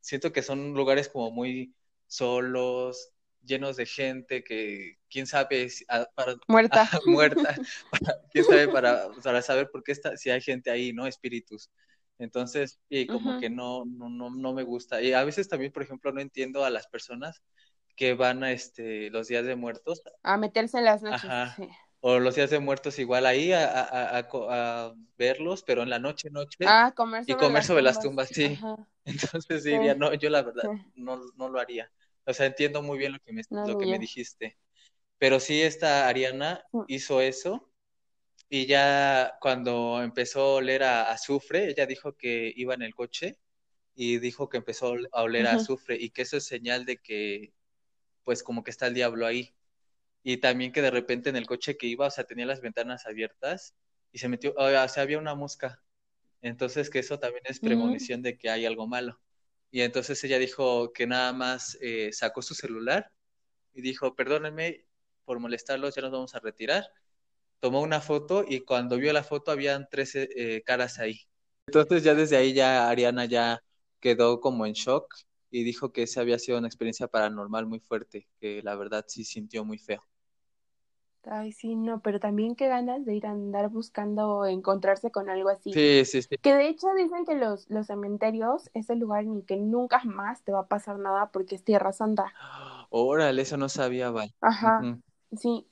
siento 0.00 0.32
que 0.32 0.42
son 0.42 0.74
lugares 0.74 1.08
como 1.08 1.30
muy 1.30 1.74
solos, 2.06 3.12
llenos 3.44 3.76
de 3.76 3.86
gente 3.86 4.44
que 4.44 4.98
quién 5.10 5.26
sabe 5.26 5.68
si, 5.68 5.84
para, 5.84 6.36
muerta. 6.48 6.88
muerta 7.06 7.56
quién 8.32 8.44
sabe 8.44 8.68
para, 8.68 9.08
para 9.22 9.42
saber 9.42 9.70
por 9.70 9.82
qué 9.82 9.92
está 9.92 10.16
si 10.16 10.30
hay 10.30 10.40
gente 10.40 10.70
ahí 10.70 10.92
no 10.92 11.06
espíritus 11.06 11.70
entonces 12.22 12.80
y 12.88 13.06
como 13.06 13.40
que 13.40 13.50
no, 13.50 13.84
no 13.84 14.08
no 14.08 14.30
no 14.30 14.52
me 14.52 14.62
gusta. 14.62 15.02
Y 15.02 15.12
a 15.12 15.24
veces 15.24 15.48
también 15.48 15.72
por 15.72 15.82
ejemplo 15.82 16.12
no 16.12 16.20
entiendo 16.20 16.64
a 16.64 16.70
las 16.70 16.86
personas 16.86 17.42
que 17.96 18.14
van 18.14 18.42
a 18.42 18.52
este 18.52 19.10
los 19.10 19.28
días 19.28 19.44
de 19.44 19.56
muertos. 19.56 20.02
A 20.22 20.36
meterse 20.36 20.78
en 20.78 20.84
las 20.84 21.02
noches 21.02 21.30
o 22.00 22.18
los 22.18 22.34
días 22.34 22.50
de 22.50 22.58
muertos 22.58 22.98
igual 22.98 23.26
ahí 23.26 23.52
a, 23.52 23.64
a, 23.80 24.18
a, 24.18 24.94
verlos 25.16 25.62
pero 25.62 25.84
en 25.84 25.90
la 25.90 26.00
noche 26.00 26.30
noche 26.30 26.64
ah, 26.66 26.92
comer 26.96 27.22
y 27.26 27.34
comer 27.34 27.62
sobre 27.62 27.82
las 27.82 28.00
tumbas, 28.00 28.28
sí. 28.28 28.58
Entonces 29.04 29.62
diría 29.62 29.94
no 29.94 30.12
yo 30.14 30.28
la 30.30 30.42
verdad 30.42 30.64
no 30.94 31.20
no 31.36 31.48
lo 31.48 31.60
haría 31.60 31.90
o 32.24 32.32
sea, 32.32 32.46
entiendo 32.46 32.82
muy 32.82 32.98
bien 32.98 33.12
lo 33.12 33.18
que 33.20 33.32
me, 33.32 33.42
lo 33.50 33.78
que 33.78 33.86
me 33.86 33.98
dijiste. 33.98 34.56
Pero 35.18 35.40
sí, 35.40 35.60
esta 35.60 36.08
Ariana 36.08 36.64
mm. 36.72 36.82
hizo 36.88 37.20
eso 37.20 37.71
y 38.54 38.66
ya 38.66 39.38
cuando 39.40 40.02
empezó 40.02 40.42
a 40.42 40.54
oler 40.56 40.82
a 40.82 41.10
azufre, 41.10 41.70
ella 41.70 41.86
dijo 41.86 42.18
que 42.18 42.52
iba 42.54 42.74
en 42.74 42.82
el 42.82 42.94
coche 42.94 43.38
y 43.94 44.18
dijo 44.18 44.50
que 44.50 44.58
empezó 44.58 44.94
a 45.12 45.22
oler 45.22 45.46
a 45.46 45.54
azufre 45.54 45.96
y 45.98 46.10
que 46.10 46.20
eso 46.20 46.36
es 46.36 46.44
señal 46.44 46.84
de 46.84 46.98
que, 46.98 47.54
pues 48.24 48.42
como 48.42 48.62
que 48.62 48.70
está 48.70 48.88
el 48.88 48.94
diablo 48.94 49.24
ahí. 49.26 49.54
Y 50.22 50.36
también 50.36 50.70
que 50.70 50.82
de 50.82 50.90
repente 50.90 51.30
en 51.30 51.36
el 51.36 51.46
coche 51.46 51.78
que 51.78 51.86
iba, 51.86 52.08
o 52.08 52.10
sea, 52.10 52.24
tenía 52.24 52.44
las 52.44 52.60
ventanas 52.60 53.06
abiertas 53.06 53.74
y 54.12 54.18
se 54.18 54.28
metió, 54.28 54.52
o 54.54 54.88
sea, 54.88 55.02
había 55.02 55.18
una 55.18 55.34
mosca. 55.34 55.82
Entonces 56.42 56.90
que 56.90 56.98
eso 56.98 57.18
también 57.18 57.44
es 57.46 57.58
premonición 57.58 58.20
de 58.20 58.36
que 58.36 58.50
hay 58.50 58.66
algo 58.66 58.86
malo. 58.86 59.18
Y 59.70 59.80
entonces 59.80 60.22
ella 60.24 60.38
dijo 60.38 60.92
que 60.92 61.06
nada 61.06 61.32
más 61.32 61.78
eh, 61.80 62.10
sacó 62.12 62.42
su 62.42 62.54
celular 62.54 63.10
y 63.72 63.80
dijo, 63.80 64.14
perdónenme 64.14 64.84
por 65.24 65.38
molestarlos, 65.40 65.94
ya 65.94 66.02
nos 66.02 66.12
vamos 66.12 66.34
a 66.34 66.40
retirar. 66.40 66.84
Tomó 67.62 67.80
una 67.82 68.00
foto 68.02 68.44
y 68.48 68.60
cuando 68.62 68.98
vio 68.98 69.12
la 69.14 69.24
foto 69.24 69.52
habían 69.52 69.88
13 69.90 70.28
eh, 70.36 70.62
caras 70.64 70.98
ahí. 71.00 71.20
Entonces 71.66 72.04
ya 72.04 72.14
desde 72.14 72.36
ahí 72.36 72.54
ya 72.54 72.90
Ariana 72.90 73.24
ya 73.26 73.60
quedó 74.00 74.40
como 74.40 74.66
en 74.66 74.74
shock 74.74 75.14
y 75.50 75.64
dijo 75.64 75.92
que 75.92 76.04
esa 76.04 76.22
había 76.22 76.38
sido 76.40 76.58
una 76.58 76.68
experiencia 76.68 77.08
paranormal 77.08 77.66
muy 77.66 77.80
fuerte, 77.80 78.28
que 78.40 78.62
la 78.62 78.76
verdad 78.76 79.04
sí 79.08 79.24
sintió 79.24 79.64
muy 79.64 79.78
feo. 79.78 80.04
Ay, 81.24 81.52
sí, 81.52 81.76
no, 81.76 82.00
pero 82.02 82.18
también 82.20 82.56
qué 82.56 82.68
ganas 82.68 83.04
de 83.04 83.14
ir 83.14 83.26
a 83.26 83.30
andar 83.30 83.68
buscando 83.70 84.44
encontrarse 84.46 85.12
con 85.12 85.30
algo 85.30 85.50
así. 85.50 85.72
Sí, 85.72 86.04
sí, 86.04 86.22
sí. 86.22 86.36
Que 86.42 86.54
de 86.54 86.68
hecho 86.68 86.88
dicen 86.96 87.24
que 87.24 87.36
los, 87.36 87.70
los 87.70 87.86
cementerios 87.86 88.70
es 88.74 88.90
el 88.90 88.98
lugar 89.00 89.24
en 89.24 89.36
el 89.36 89.44
que 89.46 89.56
nunca 89.56 90.02
más 90.04 90.42
te 90.42 90.52
va 90.52 90.60
a 90.60 90.68
pasar 90.68 90.98
nada 90.98 91.30
porque 91.32 91.54
es 91.56 91.64
Tierra 91.64 91.92
Santa. 91.92 92.32
Órale, 92.90 93.42
eso 93.42 93.56
no 93.56 93.68
sabía, 93.68 94.10
Val. 94.10 94.34
Ajá, 94.40 94.88
sí. 95.38 95.66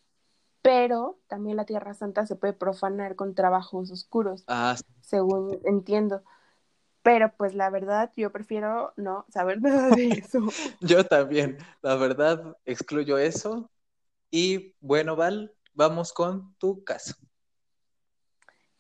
Pero 0.63 1.19
también 1.27 1.57
la 1.57 1.65
Tierra 1.65 1.95
Santa 1.95 2.27
se 2.27 2.37
puede 2.37 2.53
profanar 2.53 3.17
con 3.17 3.35
trabajos 3.35 3.91
oscuros, 3.91 4.45
ah, 4.47 4.77
según 5.01 5.59
entiendo. 5.65 6.23
Pero 7.03 7.33
pues 7.37 7.55
la 7.55 7.71
verdad, 7.71 8.13
yo 8.17 8.31
prefiero 8.31 8.93
no 8.97 9.25
saber 9.31 9.63
nada 9.63 9.89
de 9.91 10.09
eso. 10.09 10.41
yo 10.81 11.05
también, 11.05 11.59
la 11.83 11.97
verdad, 11.97 12.57
excluyo 12.65 13.19
eso 13.19 13.71
y 14.31 14.75
bueno, 14.81 15.17
Val, 15.17 15.53
vamos 15.75 16.13
con 16.13 16.55
tu 16.57 16.85
caso. 16.85 17.15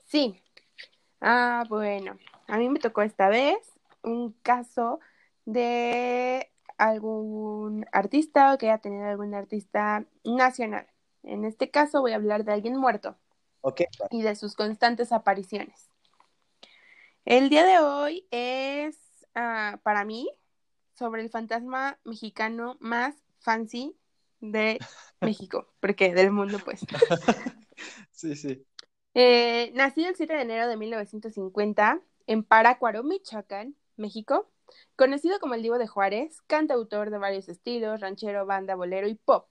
Sí. 0.06 0.40
Ah, 1.20 1.64
bueno, 1.68 2.18
a 2.48 2.58
mí 2.58 2.68
me 2.68 2.80
tocó 2.80 3.02
esta 3.02 3.28
vez 3.28 3.58
un 4.02 4.32
caso 4.42 5.00
de 5.44 6.50
algún 6.78 7.86
artista 7.92 8.54
o 8.54 8.58
que 8.58 8.70
haya 8.70 8.78
tenido 8.78 9.04
algún 9.06 9.34
artista 9.34 10.04
nacional. 10.24 10.86
En 11.22 11.44
este 11.44 11.70
caso 11.70 12.00
voy 12.00 12.12
a 12.12 12.16
hablar 12.16 12.44
de 12.44 12.52
alguien 12.52 12.76
muerto. 12.76 13.16
Y 14.10 14.22
de 14.22 14.36
sus 14.36 14.54
constantes 14.54 15.12
apariciones. 15.12 15.90
El 17.24 17.50
día 17.50 17.64
de 17.64 17.78
hoy 17.78 18.26
es 18.30 18.96
ah, 19.34 19.78
para 19.82 20.04
mí 20.04 20.30
sobre 20.94 21.22
el 21.22 21.30
fantasma 21.30 21.98
mexicano 22.04 22.76
más 22.80 23.14
fancy 23.38 23.94
de 24.40 24.78
México, 25.20 25.66
porque 25.80 26.14
del 26.14 26.30
mundo, 26.30 26.58
pues. 26.64 26.80
sí, 28.12 28.34
sí. 28.34 28.64
Eh, 29.14 29.72
nacido 29.74 30.08
el 30.08 30.16
7 30.16 30.32
de 30.32 30.42
enero 30.42 30.68
de 30.68 30.76
1950 30.76 32.00
en 32.26 32.44
Parácuaro, 32.44 33.02
Michoacán, 33.02 33.76
México. 33.96 34.50
Conocido 34.96 35.40
como 35.40 35.54
el 35.54 35.62
Divo 35.62 35.78
de 35.78 35.88
Juárez, 35.88 36.42
cantautor 36.46 37.10
de 37.10 37.18
varios 37.18 37.48
estilos, 37.48 38.00
ranchero, 38.00 38.46
banda, 38.46 38.76
bolero 38.76 39.08
y 39.08 39.16
pop. 39.16 39.50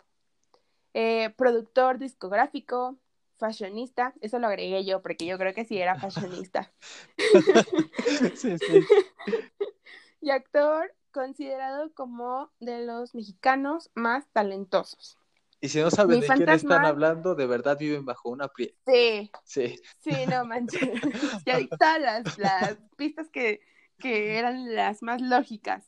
Eh, 0.93 1.30
productor 1.38 1.99
discográfico, 1.99 2.97
fashionista, 3.38 4.13
eso 4.21 4.38
lo 4.39 4.47
agregué 4.47 4.84
yo 4.86 5.02
porque 5.02 5.25
yo 5.25 5.38
creo 5.38 5.54
que 5.54 5.65
sí 5.65 5.78
era 5.78 5.99
fashionista. 5.99 6.71
sí, 8.36 8.58
sí. 8.58 8.86
y 10.21 10.30
actor 10.30 10.93
considerado 11.12 11.91
como 11.93 12.52
de 12.60 12.86
los 12.86 13.15
mexicanos 13.15 13.89
más 13.95 14.28
talentosos. 14.32 15.17
Y 15.62 15.69
si 15.69 15.80
no 15.80 15.91
saben 15.91 16.21
de 16.21 16.28
quién 16.28 16.49
están 16.49 16.86
hablando, 16.86 17.36
de 17.36 17.45
verdad 17.45 17.78
viven 17.78 18.06
bajo 18.06 18.30
una 18.30 18.47
piel. 18.47 18.75
Sí. 18.86 19.30
Sí. 19.43 19.80
Sí, 19.99 20.12
no 20.28 20.45
manches. 20.45 20.80
ya 21.45 21.60
todas 21.78 21.99
las, 21.99 22.38
las 22.38 22.78
pistas 22.95 23.30
que, 23.30 23.62
que 23.97 24.38
eran 24.38 24.73
las 24.73 25.04
más 25.04 25.21
lógicas. 25.21 25.86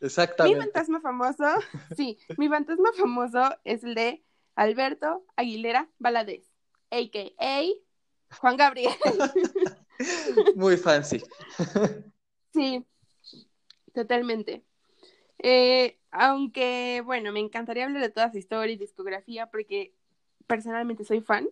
Exactamente. 0.00 0.58
Mi 0.58 0.62
fantasma 0.62 1.00
famoso, 1.00 1.44
sí, 1.96 2.18
mi 2.36 2.48
fantasma 2.48 2.90
famoso 2.92 3.56
es 3.64 3.82
el 3.82 3.94
de 3.94 4.22
Alberto 4.54 5.24
Aguilera 5.36 5.88
Valadez, 5.98 6.50
a.k.a. 6.90 7.62
Juan 8.38 8.56
Gabriel. 8.56 8.92
Muy 10.54 10.76
fancy. 10.76 11.22
Sí, 12.52 12.86
totalmente. 13.92 14.62
Eh, 15.38 15.98
aunque, 16.12 17.02
bueno, 17.04 17.32
me 17.32 17.40
encantaría 17.40 17.84
hablar 17.84 18.00
de 18.00 18.10
toda 18.10 18.30
su 18.30 18.38
historia 18.38 18.72
y 18.72 18.78
discografía 18.78 19.50
porque 19.50 19.92
personalmente 20.46 21.04
soy 21.04 21.20
fan. 21.20 21.48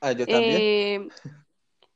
Ah, 0.00 0.12
yo 0.12 0.26
también. 0.26 0.56
Eh, 0.58 1.08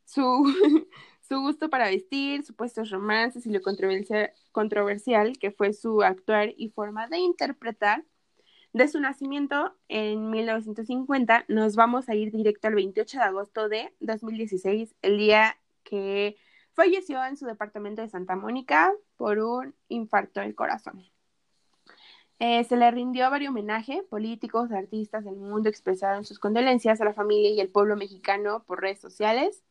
su, 0.05 0.45
su 1.27 1.41
gusto 1.41 1.71
para 1.71 1.89
vestir, 1.89 2.45
supuestos 2.45 2.91
romances 2.91 3.47
y 3.47 3.51
lo 3.51 3.63
controversial, 3.63 4.31
controversial 4.53 5.39
que 5.39 5.51
fue 5.51 5.73
su 5.73 6.03
actuar 6.03 6.53
y 6.57 6.69
forma 6.69 7.09
de 7.09 7.19
interpretar. 7.19 8.05
De 8.73 8.87
su 8.87 9.01
nacimiento 9.01 9.75
en 9.89 10.31
1950, 10.31 11.45
nos 11.49 11.75
vamos 11.75 12.09
a 12.09 12.15
ir 12.15 12.31
directo 12.31 12.69
al 12.69 12.77
28 12.77 13.19
de 13.19 13.25
agosto 13.25 13.69
de 13.69 13.93
2016, 13.99 14.95
el 15.03 15.19
día 15.19 15.57
que 15.83 16.37
falleció 16.73 17.25
en 17.25 17.37
su 17.37 17.47
departamento 17.47 18.01
de 18.01 18.09
Santa 18.09 18.37
Mónica 18.37 18.93
por 19.17 19.41
un 19.41 19.75
infarto 19.89 20.41
del 20.41 20.55
corazón. 20.55 21.05
Eh, 22.39 22.63
se 22.65 22.77
le 22.77 22.91
rindió 22.93 23.29
varios 23.29 23.51
homenaje. 23.51 24.05
Políticos, 24.09 24.71
artistas 24.71 25.25
del 25.25 25.37
mundo 25.37 25.69
expresaron 25.69 26.25
sus 26.25 26.39
condolencias 26.39 27.01
a 27.01 27.05
la 27.05 27.13
familia 27.13 27.51
y 27.51 27.61
el 27.61 27.71
pueblo 27.71 27.97
mexicano 27.97 28.63
por 28.65 28.81
redes 28.81 29.01
sociales. 29.01 29.65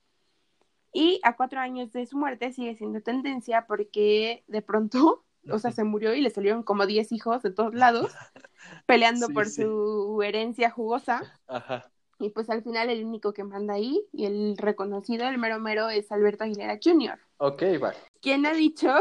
Y 0.91 1.21
a 1.23 1.35
cuatro 1.35 1.59
años 1.62 1.91
de 1.93 2.05
su 2.05 2.17
muerte 2.17 2.51
sigue 2.51 2.75
siendo 2.75 3.01
tendencia 3.01 3.65
porque 3.65 4.43
de 4.47 4.62
pronto, 4.62 5.23
o 5.49 5.60
sea, 5.60 5.71
se 5.71 5.84
murió 5.84 6.13
y 6.13 6.21
le 6.21 6.30
salieron 6.30 6.63
como 6.63 6.86
diez 6.86 7.12
hijos 7.12 7.41
de 7.41 7.52
todos 7.52 7.73
lados 7.73 8.12
peleando 8.86 9.30
por 9.30 9.47
su 9.47 10.21
herencia 10.23 10.69
jugosa. 10.69 11.21
Y 12.19 12.30
pues 12.32 12.49
al 12.49 12.63
final 12.63 12.89
el 12.89 13.06
único 13.06 13.34
que 13.34 13.45
manda 13.45 13.75
ahí 13.75 14.06
y 14.12 14.25
el 14.25 14.58
reconocido, 14.58 15.28
el 15.28 15.38
mero 15.38 15.60
mero, 15.60 15.89
es 15.89 16.12
Alberto 16.12 16.43
Aguilera 16.43 16.78
Jr. 16.84 17.17
Ok, 17.38 17.63
vale. 17.80 17.97
¿Quién 18.21 18.45
ha 18.45 18.54
dicho 18.54 18.93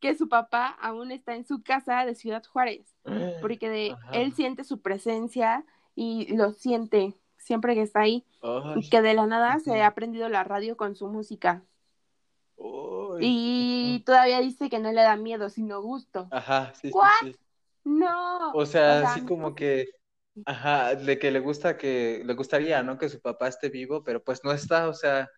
que 0.00 0.14
su 0.14 0.28
papá 0.28 0.76
aún 0.80 1.10
está 1.10 1.34
en 1.34 1.44
su 1.44 1.62
casa 1.62 2.04
de 2.04 2.14
Ciudad 2.14 2.44
Juárez, 2.44 2.94
porque 3.40 3.68
de, 3.68 3.96
él 4.12 4.32
siente 4.32 4.64
su 4.64 4.80
presencia 4.80 5.64
y 5.94 6.34
lo 6.36 6.52
siente 6.52 7.14
siempre 7.36 7.74
que 7.74 7.82
está 7.82 8.00
ahí, 8.00 8.24
y 8.76 8.88
que 8.88 9.00
de 9.00 9.14
la 9.14 9.26
nada 9.26 9.58
se 9.58 9.80
ha 9.80 9.86
aprendido 9.86 10.28
la 10.28 10.44
radio 10.44 10.76
con 10.76 10.94
su 10.94 11.08
música. 11.08 11.64
Y 13.20 14.02
todavía 14.06 14.40
dice 14.40 14.70
que 14.70 14.78
no 14.78 14.92
le 14.92 15.02
da 15.02 15.16
miedo, 15.16 15.50
sino 15.50 15.82
gusto. 15.82 16.30
Ajá, 16.30 16.72
sí, 16.74 16.92
sí, 16.92 17.08
No. 17.84 18.50
O 18.50 18.64
sea, 18.66 19.00
sea, 19.00 19.00
así 19.00 19.24
como 19.24 19.54
que, 19.54 19.86
ajá, 20.44 20.94
de 20.96 21.18
que 21.18 21.30
le 21.30 21.40
gusta 21.40 21.76
que, 21.76 22.22
le 22.24 22.34
gustaría, 22.34 22.82
¿no? 22.82 22.98
Que 22.98 23.08
su 23.08 23.20
papá 23.20 23.48
esté 23.48 23.68
vivo, 23.70 24.02
pero 24.04 24.22
pues 24.24 24.42
no 24.44 24.52
está, 24.52 24.88
o 24.88 24.94
sea, 24.94 25.28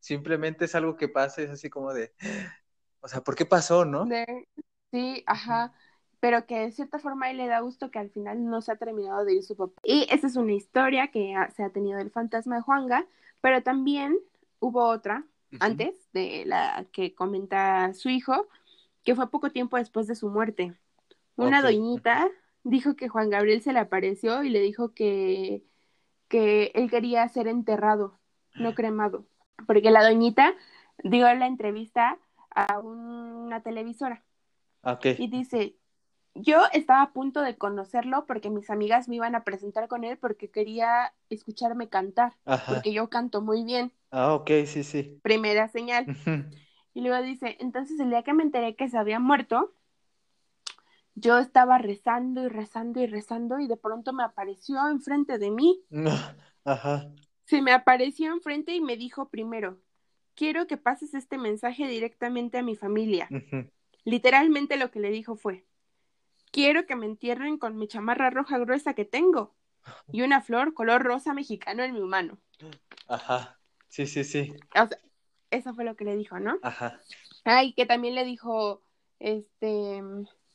simplemente 0.00 0.66
es 0.66 0.74
algo 0.74 0.96
que 0.96 1.08
pasa, 1.08 1.42
es 1.42 1.50
así 1.50 1.70
como 1.70 1.94
de, 1.94 2.14
o 3.00 3.08
sea, 3.08 3.20
¿por 3.22 3.36
qué 3.36 3.46
pasó, 3.46 3.84
no? 3.84 4.18
de- 4.24 4.48
sí, 4.90 5.22
ajá. 5.26 5.72
Pero 6.20 6.46
que 6.46 6.58
de 6.60 6.72
cierta 6.72 6.98
forma 6.98 7.30
él 7.30 7.36
le 7.38 7.46
da 7.46 7.60
gusto 7.60 7.90
que 7.90 7.98
al 8.00 8.10
final 8.10 8.44
no 8.44 8.60
se 8.60 8.72
ha 8.72 8.76
terminado 8.76 9.24
de 9.24 9.34
ir 9.34 9.42
su 9.44 9.56
papá. 9.56 9.80
Y 9.84 10.06
esa 10.10 10.26
es 10.26 10.36
una 10.36 10.52
historia 10.52 11.10
que 11.10 11.34
ha- 11.36 11.50
se 11.50 11.62
ha 11.64 11.70
tenido 11.70 11.98
del 11.98 12.10
fantasma 12.10 12.56
de 12.56 12.62
Juanga, 12.62 13.06
pero 13.40 13.62
también 13.62 14.18
hubo 14.60 14.84
otra 14.88 15.24
Antes 15.60 16.10
de 16.12 16.44
la 16.46 16.86
que 16.92 17.14
comenta 17.14 17.92
su 17.94 18.08
hijo, 18.08 18.48
que 19.04 19.14
fue 19.14 19.30
poco 19.30 19.50
tiempo 19.50 19.76
después 19.76 20.06
de 20.06 20.14
su 20.14 20.28
muerte. 20.28 20.74
Una 21.36 21.62
doñita 21.62 22.28
dijo 22.64 22.96
que 22.96 23.08
Juan 23.08 23.30
Gabriel 23.30 23.62
se 23.62 23.72
le 23.72 23.78
apareció 23.78 24.42
y 24.42 24.50
le 24.50 24.60
dijo 24.60 24.92
que, 24.92 25.62
que 26.28 26.72
él 26.74 26.90
quería 26.90 27.28
ser 27.28 27.48
enterrado, 27.48 28.18
no 28.54 28.74
cremado. 28.74 29.24
Porque 29.66 29.90
la 29.90 30.02
doñita 30.02 30.54
dio 31.02 31.32
la 31.34 31.46
entrevista 31.46 32.18
a 32.50 32.80
una 32.80 33.62
televisora 33.62 34.24
Ok. 34.82 35.06
y 35.18 35.28
dice, 35.28 35.76
yo 36.40 36.62
estaba 36.72 37.02
a 37.02 37.12
punto 37.12 37.42
de 37.42 37.56
conocerlo 37.56 38.26
porque 38.26 38.50
mis 38.50 38.70
amigas 38.70 39.08
me 39.08 39.16
iban 39.16 39.34
a 39.34 39.44
presentar 39.44 39.88
con 39.88 40.04
él 40.04 40.18
porque 40.18 40.50
quería 40.50 41.12
escucharme 41.30 41.88
cantar, 41.88 42.34
Ajá. 42.44 42.74
porque 42.74 42.92
yo 42.92 43.08
canto 43.08 43.40
muy 43.42 43.64
bien. 43.64 43.92
Ah, 44.10 44.34
ok, 44.34 44.50
sí, 44.66 44.84
sí. 44.84 45.18
Primera 45.22 45.68
señal. 45.68 46.06
Y 46.94 47.00
luego 47.02 47.22
dice, 47.22 47.56
entonces 47.60 48.00
el 48.00 48.10
día 48.10 48.22
que 48.22 48.32
me 48.32 48.42
enteré 48.42 48.74
que 48.74 48.88
se 48.88 48.98
había 48.98 49.20
muerto, 49.20 49.72
yo 51.14 51.38
estaba 51.38 51.78
rezando 51.78 52.44
y 52.44 52.48
rezando 52.48 53.00
y 53.00 53.06
rezando 53.06 53.60
y 53.60 53.66
de 53.66 53.76
pronto 53.76 54.12
me 54.12 54.24
apareció 54.24 54.88
enfrente 54.88 55.38
de 55.38 55.50
mí. 55.50 55.82
Ajá. 56.64 57.12
Se 57.44 57.62
me 57.62 57.72
apareció 57.72 58.32
enfrente 58.32 58.74
y 58.74 58.80
me 58.80 58.96
dijo 58.96 59.28
primero, 59.28 59.78
quiero 60.34 60.66
que 60.66 60.76
pases 60.76 61.14
este 61.14 61.38
mensaje 61.38 61.86
directamente 61.88 62.58
a 62.58 62.62
mi 62.62 62.76
familia. 62.76 63.28
Literalmente 64.04 64.76
lo 64.76 64.90
que 64.90 65.00
le 65.00 65.10
dijo 65.10 65.36
fue, 65.36 65.64
quiero 66.52 66.86
que 66.86 66.96
me 66.96 67.06
entierren 67.06 67.58
con 67.58 67.76
mi 67.76 67.88
chamarra 67.88 68.30
roja 68.30 68.58
gruesa 68.58 68.94
que 68.94 69.04
tengo 69.04 69.54
y 70.12 70.22
una 70.22 70.40
flor 70.42 70.74
color 70.74 71.02
rosa 71.02 71.34
mexicano 71.34 71.82
en 71.82 71.94
mi 71.94 72.02
mano. 72.02 72.38
Ajá. 73.08 73.58
Sí, 73.88 74.06
sí, 74.06 74.24
sí. 74.24 74.52
O 74.74 74.86
sea, 74.86 74.98
eso 75.50 75.74
fue 75.74 75.84
lo 75.84 75.96
que 75.96 76.04
le 76.04 76.16
dijo, 76.16 76.38
¿no? 76.38 76.58
Ajá. 76.62 77.00
Ay, 77.44 77.72
que 77.72 77.86
también 77.86 78.14
le 78.14 78.24
dijo, 78.24 78.82
este, 79.18 80.02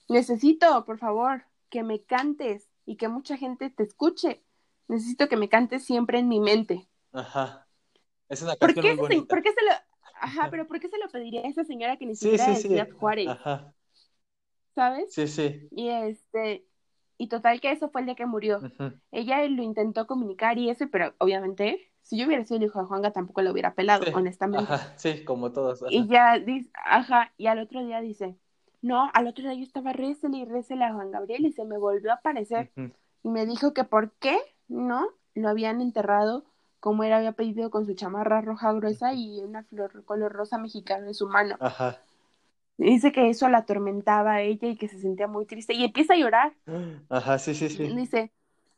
necesito, 0.10 0.86
por 0.86 1.00
favor, 1.00 1.46
que 1.70 1.84
me 1.84 2.02
cantes 2.04 2.70
y 2.86 2.98
que 2.98 3.08
mucha 3.08 3.38
gente 3.38 3.70
te 3.70 3.84
escuche. 3.84 4.44
Necesito 4.88 5.28
que 5.30 5.38
me 5.38 5.50
cantes 5.50 5.86
siempre 5.86 6.20
en 6.20 6.28
mi 6.28 6.40
mente. 6.40 6.88
Ajá. 7.14 7.68
Es 8.30 8.42
una 8.42 8.56
¿Por 8.56 8.74
qué, 8.74 8.96
muy 8.96 9.08
se- 9.08 9.22
por 9.24 9.42
qué 9.42 9.52
se 9.52 9.66
lo, 9.66 9.72
ajá, 10.22 10.50
pero 10.52 10.68
por 10.68 10.80
qué 10.80 10.90
se 10.90 10.98
lo 10.98 11.10
pediría 11.10 11.42
a 11.42 11.48
esa 11.50 11.64
señora 11.64 11.98
que 11.98 12.06
ni 12.06 12.16
Sí, 12.16 12.30
siquiera 12.30 12.46
sí, 12.46 12.56
de 12.56 12.62
sí. 12.62 12.68
Ciudad 12.70 12.90
Juárez, 12.92 13.28
Ajá. 13.30 13.74
¿Sabes? 14.76 15.14
Sí, 15.14 15.28
sí. 15.28 15.68
Y 15.72 15.90
este, 15.90 16.66
y 17.18 17.28
total 17.28 17.62
que 17.62 17.72
eso 17.72 17.90
fue 17.90 18.02
el 18.02 18.06
día 18.06 18.16
que 18.16 18.26
murió. 18.26 18.60
Ella 19.12 19.48
lo 19.48 19.64
intentó 19.64 20.08
comunicar 20.08 20.58
y 20.58 20.70
eso, 20.70 20.86
pero 20.92 21.14
obviamente, 21.20 21.92
si 22.02 22.18
yo 22.18 22.26
hubiera 22.28 22.44
sido 22.44 22.58
el 22.58 22.64
hijo 22.64 22.80
de 22.80 22.86
Juanga, 22.86 23.12
tampoco 23.12 23.42
lo 23.42 23.52
hubiera 23.52 23.76
pelado, 23.76 24.04
Sí. 24.04 24.12
honestamente. 24.14 24.72
Ajá. 24.74 24.94
Sí, 24.98 25.24
como 25.24 25.52
todos. 25.52 25.84
Ajá. 25.84 25.92
Y 25.92 26.08
ya 26.08 26.40
dice, 26.40 26.70
ajá, 26.86 27.32
y 27.38 27.48
al 27.48 27.60
otro 27.60 27.86
día 27.86 28.02
dice, 28.02 28.36
no, 28.82 29.10
al 29.14 29.28
otro 29.28 29.44
día 29.44 29.54
yo 29.54 29.64
estaba 29.64 29.94
récele 29.94 30.38
y 30.40 30.46
récele 30.46 30.84
a 30.84 30.94
Juan 30.94 31.12
Gabriel 31.12 31.46
y 31.46 31.54
se 31.54 31.64
me 31.64 31.78
volvió 31.78 32.12
a 32.12 32.16
aparecer 32.16 32.72
y 33.24 33.30
me 33.30 33.46
dijo 33.46 33.74
que 33.74 33.86
por 33.86 34.12
qué 34.14 34.38
no 34.68 35.08
lo 35.36 35.50
habían 35.50 35.80
enterrado 35.80 36.44
como 36.82 37.06
él 37.06 37.14
había 37.14 37.32
pedido 37.32 37.70
con 37.72 37.86
su 37.86 37.94
chamarra 37.94 38.42
roja 38.42 38.74
gruesa 38.74 39.14
y 39.14 39.40
una 39.40 39.64
flor 39.64 40.04
color 40.04 40.34
rosa 40.34 40.58
mexicano 40.58 41.08
en 41.08 41.14
su 41.14 41.30
mano. 41.30 41.56
Ajá. 41.62 42.02
Dice 42.78 43.12
que 43.12 43.30
eso 43.30 43.48
la 43.50 43.60
atormentaba 43.60 44.34
a 44.34 44.42
ella 44.42 44.68
y 44.68 44.78
que 44.78 44.88
se 44.88 45.00
sentía 45.00 45.28
muy 45.28 45.46
triste 45.46 45.74
y 45.74 45.84
empieza 45.84 46.14
a 46.14 46.18
llorar. 46.18 46.54
Ajá, 47.10 47.38
sí, 47.38 47.54
sí, 47.54 47.70
sí. 47.70 47.88
Dice, 47.96 48.32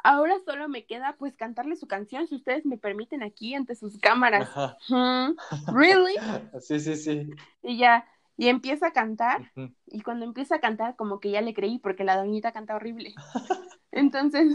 ahora 0.03 0.35
solo 0.45 0.67
me 0.67 0.85
queda 0.85 1.15
pues 1.17 1.35
cantarle 1.35 1.75
su 1.75 1.87
canción 1.87 2.27
si 2.27 2.35
ustedes 2.35 2.65
me 2.65 2.77
permiten 2.77 3.23
aquí 3.23 3.55
ante 3.55 3.75
sus 3.75 3.97
cámaras. 3.97 4.49
Ajá. 4.49 4.77
¿Really? 5.73 6.15
Sí, 6.59 6.79
sí, 6.79 6.95
sí. 6.95 7.29
Y 7.63 7.77
ya, 7.77 8.05
y 8.37 8.49
empieza 8.49 8.87
a 8.87 8.91
cantar. 8.91 9.51
Y 9.87 10.01
cuando 10.01 10.25
empieza 10.25 10.55
a 10.55 10.59
cantar, 10.59 10.95
como 10.95 11.19
que 11.19 11.31
ya 11.31 11.41
le 11.41 11.53
creí, 11.53 11.79
porque 11.79 12.03
la 12.03 12.17
doñita 12.17 12.51
canta 12.51 12.75
horrible. 12.75 13.15
Entonces, 13.91 14.53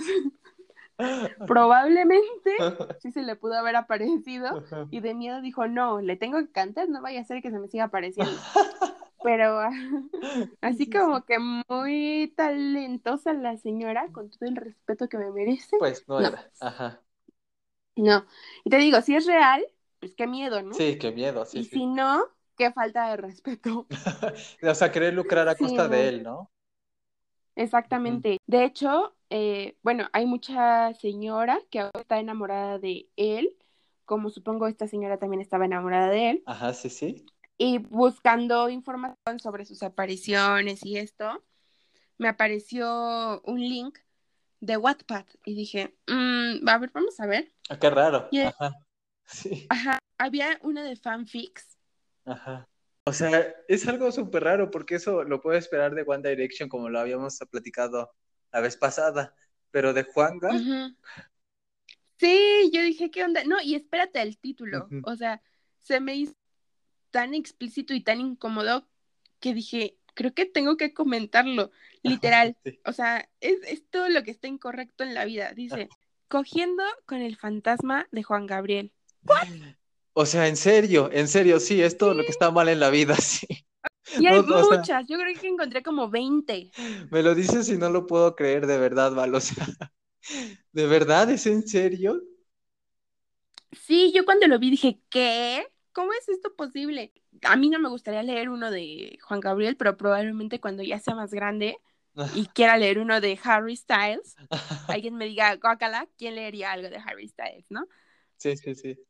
probablemente 1.46 2.56
sí 2.98 3.10
se 3.10 3.22
le 3.22 3.36
pudo 3.36 3.54
haber 3.54 3.76
aparecido. 3.76 4.62
Y 4.90 5.00
de 5.00 5.14
miedo 5.14 5.40
dijo, 5.40 5.66
no, 5.66 6.00
le 6.00 6.16
tengo 6.16 6.38
que 6.38 6.52
cantar, 6.52 6.88
no 6.88 7.00
vaya 7.00 7.20
a 7.20 7.24
ser 7.24 7.40
que 7.42 7.50
se 7.50 7.58
me 7.58 7.68
siga 7.68 7.84
apareciendo. 7.84 8.32
Pero 9.22 9.60
ah, 9.60 9.70
así 10.60 10.88
Sí, 10.88 10.90
como 10.90 11.24
que 11.24 11.38
muy 11.68 12.32
talentosa 12.36 13.32
la 13.34 13.56
señora, 13.58 14.10
con 14.12 14.30
todo 14.30 14.48
el 14.48 14.56
respeto 14.56 15.08
que 15.08 15.18
me 15.18 15.30
merece. 15.32 15.76
Pues 15.76 16.06
no 16.08 16.20
No. 16.20 16.28
era. 16.28 16.48
Ajá. 16.60 17.02
No. 17.96 18.26
Y 18.64 18.70
te 18.70 18.78
digo, 18.78 19.00
si 19.02 19.14
es 19.16 19.26
real, 19.26 19.64
pues 19.98 20.14
qué 20.14 20.26
miedo, 20.26 20.62
¿no? 20.62 20.76
Sí, 20.78 20.98
qué 20.98 21.12
miedo, 21.12 21.44
sí, 21.44 21.62
y 21.62 21.64
sí. 21.64 21.80
si 21.80 21.86
no, 21.86 22.24
qué 22.56 22.72
falta 22.72 23.10
de 23.10 23.18
respeto. 23.18 23.88
O 24.62 24.74
sea, 24.74 24.90
querer 24.92 25.14
lucrar 25.14 25.48
a 25.48 25.56
Sí, 25.56 25.58
costa 25.58 25.88
no. 25.88 25.88
de 25.88 26.08
él, 26.08 26.22
¿no? 26.22 26.50
Exactamente. 27.56 28.38
De 28.46 28.64
hecho, 28.64 29.14
eh, 29.30 29.76
bueno, 29.82 30.08
hay 30.12 30.26
mucha 30.26 30.94
señora 30.94 31.58
que 31.70 31.80
ahora 31.80 32.00
está 32.00 32.18
enamorada 32.20 32.78
de 32.78 33.08
él, 33.16 33.56
como 34.04 34.30
supongo 34.30 34.66
esta 34.66 34.88
señora 34.88 35.18
también 35.18 35.40
estaba 35.42 35.66
enamorada 35.66 36.08
de 36.08 36.30
él, 36.30 36.44
Ajá, 36.44 36.74
sí, 36.74 36.90
sí. 36.90 37.30
Y 37.62 37.76
buscando 37.76 38.70
información 38.70 39.38
sobre 39.38 39.66
sus 39.66 39.82
apariciones 39.82 40.82
y 40.82 40.96
esto, 40.96 41.44
me 42.16 42.26
apareció 42.26 43.42
un 43.44 43.60
link 43.60 43.98
de 44.60 44.78
Wattpad 44.78 45.26
y 45.44 45.54
dije, 45.54 45.94
"Mm, 46.06 46.66
a 46.66 46.78
ver, 46.78 46.90
vamos 46.94 47.20
a 47.20 47.26
ver. 47.26 47.52
Ah, 47.68 47.78
qué 47.78 47.90
raro. 47.90 48.28
Y- 48.32 48.40
Ajá. 48.40 48.72
Sí, 49.26 49.66
Ajá, 49.68 49.98
había 50.18 50.58
una 50.62 50.82
de 50.82 50.96
fanfics. 50.96 51.76
ajá. 52.24 52.66
O 53.04 53.12
sea, 53.12 53.54
es 53.68 53.86
algo 53.86 54.10
súper 54.10 54.42
raro 54.44 54.70
porque 54.70 54.94
eso 54.94 55.22
lo 55.24 55.40
puedo 55.42 55.56
esperar 55.58 55.94
de 55.94 56.02
One 56.06 56.28
Direction 56.28 56.68
como 56.70 56.88
lo 56.88 56.98
habíamos 56.98 57.38
platicado 57.50 58.10
la 58.52 58.60
vez 58.60 58.76
pasada, 58.78 59.34
pero 59.70 59.92
de 59.92 60.02
Juanga. 60.04 60.48
Sí, 62.18 62.70
yo 62.72 62.82
dije, 62.82 63.10
¿qué 63.10 63.22
onda? 63.22 63.44
No, 63.44 63.60
y 63.62 63.74
espérate 63.74 64.20
el 64.22 64.38
título. 64.38 64.88
O 65.04 65.14
sea, 65.14 65.42
se 65.78 66.00
me 66.00 66.16
hizo 66.16 66.34
tan 67.10 67.34
explícito 67.34 67.94
y 67.94 68.02
tan 68.02 68.20
incómodo 68.20 68.88
que 69.40 69.54
dije, 69.54 69.96
creo 70.14 70.34
que 70.34 70.46
tengo 70.46 70.76
que 70.76 70.94
comentarlo. 70.94 71.70
Literal. 72.02 72.56
Sí. 72.64 72.80
O 72.84 72.92
sea, 72.92 73.28
es, 73.40 73.58
es 73.66 73.88
todo 73.90 74.08
lo 74.08 74.22
que 74.22 74.30
está 74.30 74.48
incorrecto 74.48 75.04
en 75.04 75.14
la 75.14 75.24
vida. 75.24 75.52
Dice, 75.52 75.88
cogiendo 76.28 76.82
con 77.06 77.20
el 77.20 77.36
fantasma 77.36 78.08
de 78.10 78.22
Juan 78.22 78.46
Gabriel. 78.46 78.92
O 80.12 80.26
sea, 80.26 80.48
en 80.48 80.56
serio, 80.56 81.10
en 81.12 81.28
serio, 81.28 81.60
sí, 81.60 81.80
es 81.82 81.96
todo 81.96 82.14
lo 82.14 82.22
que 82.22 82.30
está 82.30 82.50
mal 82.50 82.68
en 82.68 82.80
la 82.80 82.90
vida, 82.90 83.14
sí. 83.20 83.46
Y 84.18 84.26
hay 84.26 84.42
No, 84.42 84.56
o 84.56 84.64
sea- 84.64 84.78
muchas, 84.78 85.06
yo 85.08 85.18
creo 85.18 85.34
que 85.38 85.48
encontré 85.48 85.82
como 85.82 86.10
20. 86.10 86.70
Me 87.10 87.22
lo 87.22 87.34
dices 87.34 87.68
y 87.68 87.76
no 87.78 87.90
lo 87.90 88.06
puedo 88.06 88.34
creer, 88.34 88.66
de 88.66 88.78
verdad, 88.78 89.12
Val. 89.14 89.34
O 89.34 89.40
sea, 89.40 89.66
¿de 90.72 90.86
verdad 90.86 91.30
es 91.30 91.46
en 91.46 91.66
serio? 91.66 92.20
Sí, 93.72 94.12
yo 94.12 94.24
cuando 94.24 94.46
lo 94.48 94.58
vi 94.58 94.70
dije, 94.70 95.00
¿qué? 95.10 95.66
¿Cómo 95.92 96.12
es 96.12 96.28
esto 96.28 96.54
posible? 96.54 97.12
A 97.42 97.56
mí 97.56 97.68
no 97.70 97.78
me 97.78 97.88
gustaría 97.88 98.22
leer 98.22 98.48
uno 98.50 98.70
de 98.70 99.18
Juan 99.22 99.40
Gabriel, 99.40 99.76
pero 99.76 99.96
probablemente 99.96 100.60
cuando 100.60 100.82
ya 100.82 100.98
sea 100.98 101.14
más 101.14 101.32
grande 101.32 101.78
y 102.32 102.46
quiera 102.48 102.76
leer 102.78 102.98
uno 102.98 103.20
de 103.20 103.38
Harry 103.44 103.76
Styles, 103.76 104.38
alguien 104.86 105.16
me 105.16 105.26
diga, 105.26 105.56
guácala, 105.56 106.08
¿quién 106.18 106.36
leería 106.36 106.72
algo 106.72 106.88
de 106.90 106.98
Harry 106.98 107.28
Styles, 107.28 107.66
no? 107.70 107.86
Sí, 108.38 108.56
sí, 108.56 108.74
sí. 108.74 109.06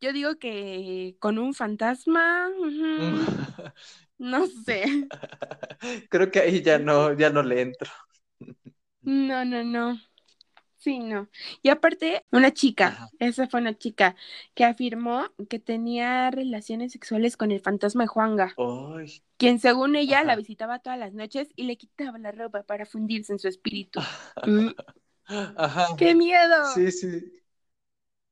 Yo 0.00 0.12
digo 0.12 0.38
que 0.38 1.16
con 1.20 1.38
un 1.38 1.54
fantasma, 1.54 2.48
no 4.18 4.46
sé. 4.46 4.84
Creo 6.10 6.30
que 6.30 6.40
ahí 6.40 6.62
ya 6.62 6.78
no, 6.78 7.12
ya 7.16 7.30
no 7.30 7.42
le 7.42 7.60
entro. 7.62 7.90
No, 9.02 9.44
no, 9.44 9.62
no. 9.62 9.98
Sí, 10.80 10.98
no. 10.98 11.28
Y 11.62 11.68
aparte, 11.68 12.24
una 12.32 12.52
chica, 12.52 12.88
Ajá. 12.88 13.08
esa 13.18 13.46
fue 13.48 13.60
una 13.60 13.76
chica 13.76 14.16
que 14.54 14.64
afirmó 14.64 15.26
que 15.50 15.58
tenía 15.58 16.30
relaciones 16.30 16.92
sexuales 16.92 17.36
con 17.36 17.50
el 17.52 17.60
fantasma 17.60 18.04
de 18.04 18.08
Juanga, 18.08 18.54
Ay, 18.56 19.22
quien 19.36 19.58
según 19.58 19.94
ella 19.94 20.24
la 20.24 20.36
visitaba 20.36 20.78
todas 20.78 20.98
las 20.98 21.12
noches 21.12 21.48
y 21.54 21.64
le 21.64 21.76
quitaba 21.76 22.18
la 22.18 22.32
ropa 22.32 22.62
para 22.62 22.86
fundirse 22.86 23.32
en 23.32 23.38
su 23.38 23.48
espíritu. 23.48 24.00
Mm, 24.46 24.70
Ajá. 25.56 25.88
¡Qué 25.98 26.14
miedo! 26.14 26.64
Sí, 26.74 26.90
sí. 26.90 27.32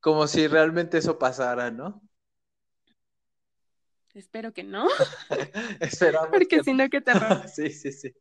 Como 0.01 0.27
si 0.27 0.49
realmente 0.49 0.99
eso 0.99 1.19
pasara, 1.19 1.71
¿no? 1.71 2.03
espero 4.15 4.53
que 4.53 4.65
no, 4.65 4.89
Esperamos. 5.81 6.29
porque 6.31 6.47
que- 6.49 6.65
si 6.65 6.73
no, 6.73 6.89
qué 6.91 7.01
terror. 7.01 7.47
sí, 7.55 7.71
sí, 7.71 7.93
sí. 7.93 8.13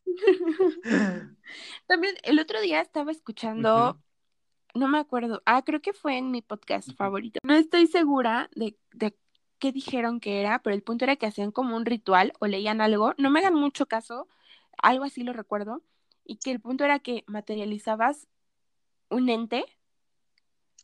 También 1.87 2.15
el 2.23 2.39
otro 2.39 2.61
día 2.61 2.81
estaba 2.81 3.11
escuchando. 3.11 3.99
No 4.77 4.87
me 4.87 4.99
acuerdo, 4.99 5.41
ah, 5.45 5.61
creo 5.63 5.81
que 5.81 5.93
fue 5.93 6.17
en 6.17 6.31
mi 6.31 6.41
podcast 6.41 6.91
favorito. 6.93 7.39
No 7.43 7.53
estoy 7.53 7.87
segura 7.87 8.49
de, 8.55 8.77
de 8.93 9.15
qué 9.59 9.71
dijeron 9.71 10.19
que 10.19 10.39
era, 10.39 10.59
pero 10.59 10.75
el 10.75 10.83
punto 10.83 11.05
era 11.05 11.15
que 11.15 11.25
hacían 11.25 11.51
como 11.51 11.75
un 11.75 11.85
ritual 11.85 12.33
o 12.39 12.47
leían 12.47 12.81
algo, 12.81 13.13
no 13.17 13.29
me 13.29 13.39
hagan 13.39 13.55
mucho 13.55 13.87
caso, 13.87 14.27
algo 14.81 15.03
así 15.03 15.23
lo 15.23 15.33
recuerdo, 15.33 15.81
y 16.23 16.37
que 16.37 16.51
el 16.51 16.59
punto 16.59 16.83
era 16.83 16.99
que 16.99 17.23
materializabas 17.27 18.27
un 19.09 19.29
ente, 19.29 19.65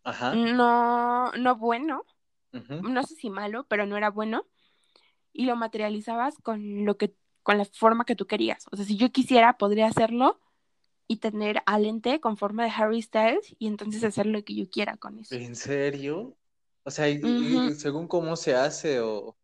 Ajá. 0.03 0.35
no, 0.35 1.31
no 1.33 1.55
bueno, 1.55 2.03
no 2.51 3.03
sé 3.03 3.15
si 3.15 3.29
malo, 3.29 3.65
pero 3.67 3.85
no 3.85 3.97
era 3.97 4.09
bueno, 4.09 4.45
y 5.31 5.45
lo 5.45 5.55
materializabas 5.55 6.37
con 6.41 6.85
lo 6.85 6.97
que, 6.97 7.15
con 7.41 7.57
la 7.57 7.65
forma 7.65 8.05
que 8.05 8.15
tú 8.15 8.27
querías. 8.27 8.65
O 8.71 8.75
sea, 8.75 8.85
si 8.85 8.95
yo 8.95 9.11
quisiera, 9.11 9.57
podría 9.57 9.87
hacerlo 9.87 10.39
y 11.07 11.17
tener 11.17 11.61
al 11.65 11.85
ente 11.85 12.19
con 12.19 12.37
forma 12.37 12.63
de 12.65 12.71
Harry 12.75 13.01
Styles 13.01 13.55
y 13.59 13.67
entonces 13.67 14.03
hacer 14.03 14.25
lo 14.27 14.43
que 14.43 14.55
yo 14.55 14.69
quiera 14.69 14.97
con 14.97 15.19
eso. 15.19 15.37
¿En 15.39 15.55
serio? 15.55 16.37
O 16.83 16.91
sea, 16.91 17.09
y- 17.09 17.21
y- 17.37 17.71
Ujú. 17.71 17.75
según 17.75 18.07
cómo 18.07 18.35
se 18.35 18.55
hace 18.55 18.99
o... 19.01 19.37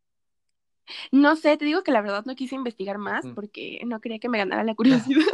No 1.11 1.35
sé, 1.35 1.57
te 1.57 1.65
digo 1.65 1.83
que 1.83 1.91
la 1.91 2.01
verdad 2.01 2.25
no 2.25 2.35
quise 2.35 2.55
investigar 2.55 2.97
más 2.97 3.27
porque 3.33 3.79
no 3.85 4.01
quería 4.01 4.19
que 4.19 4.29
me 4.29 4.37
ganara 4.37 4.63
la 4.63 4.75
curiosidad, 4.75 5.25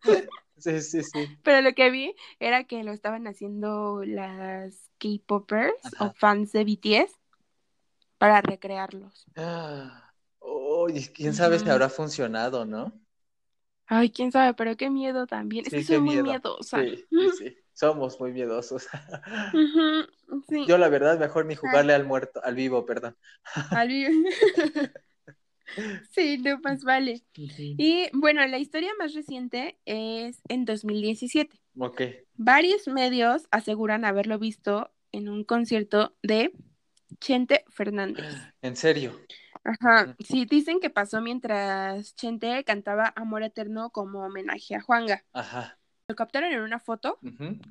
Sí, 0.58 0.80
sí, 0.82 1.02
sí. 1.04 1.18
pero 1.42 1.60
lo 1.62 1.74
que 1.74 1.90
vi 1.90 2.14
era 2.40 2.64
que 2.64 2.82
lo 2.84 2.92
estaban 2.92 3.26
haciendo 3.26 4.02
las 4.04 4.90
K-popers 4.98 5.94
o 5.98 6.12
fans 6.12 6.52
de 6.52 6.64
BTS 6.64 7.14
para 8.18 8.40
recrearlos. 8.42 9.28
Ah, 9.36 10.12
Oye, 10.40 11.10
quién 11.12 11.34
sabe 11.34 11.58
si 11.58 11.68
habrá 11.70 11.88
funcionado, 11.88 12.64
¿no? 12.64 12.92
Ay, 13.88 14.10
quién 14.10 14.32
sabe, 14.32 14.54
pero 14.54 14.76
qué 14.76 14.90
miedo 14.90 15.26
también. 15.26 15.66
Es 15.66 15.72
Sí, 15.72 15.78
que 15.78 15.84
qué 15.84 15.94
soy 15.94 16.00
muy 16.00 16.14
miedo. 16.14 16.24
miedosa. 16.24 16.78
Sí, 16.82 17.04
sí, 17.16 17.30
sí. 17.30 17.56
Somos 17.72 18.18
muy 18.20 18.32
miedosos. 18.32 18.86
Yo, 20.66 20.78
la 20.78 20.88
verdad, 20.88 21.18
mejor 21.18 21.46
ni 21.46 21.54
jugarle 21.54 21.94
al 21.94 22.04
muerto, 22.04 22.40
al 22.44 22.54
vivo, 22.54 22.84
perdón. 22.84 23.16
Al 23.70 23.88
vi- 23.88 24.06
sí, 26.10 26.38
no 26.38 26.58
más 26.60 26.84
vale. 26.84 27.22
Y 27.76 28.08
bueno, 28.12 28.46
la 28.46 28.58
historia 28.58 28.90
más 28.98 29.14
reciente 29.14 29.78
es 29.84 30.40
en 30.48 30.64
2017. 30.64 31.58
Ok. 31.78 32.00
Varios 32.36 32.88
medios 32.88 33.48
aseguran 33.50 34.04
haberlo 34.04 34.38
visto 34.38 34.90
en 35.12 35.28
un 35.28 35.44
concierto 35.44 36.14
de 36.22 36.52
Chente 37.20 37.64
Fernández. 37.70 38.26
¿En 38.62 38.76
serio? 38.76 39.20
Ajá, 39.68 40.14
sí, 40.20 40.44
dicen 40.44 40.78
que 40.80 40.90
pasó 40.90 41.20
mientras 41.20 42.14
Chente 42.14 42.62
cantaba 42.64 43.12
Amor 43.16 43.42
Eterno 43.42 43.90
como 43.90 44.20
homenaje 44.20 44.76
a 44.76 44.80
Juanga. 44.80 45.24
Ajá. 45.32 45.78
Lo 46.08 46.14
captaron 46.14 46.52
en 46.52 46.60
una 46.60 46.78
foto 46.78 47.18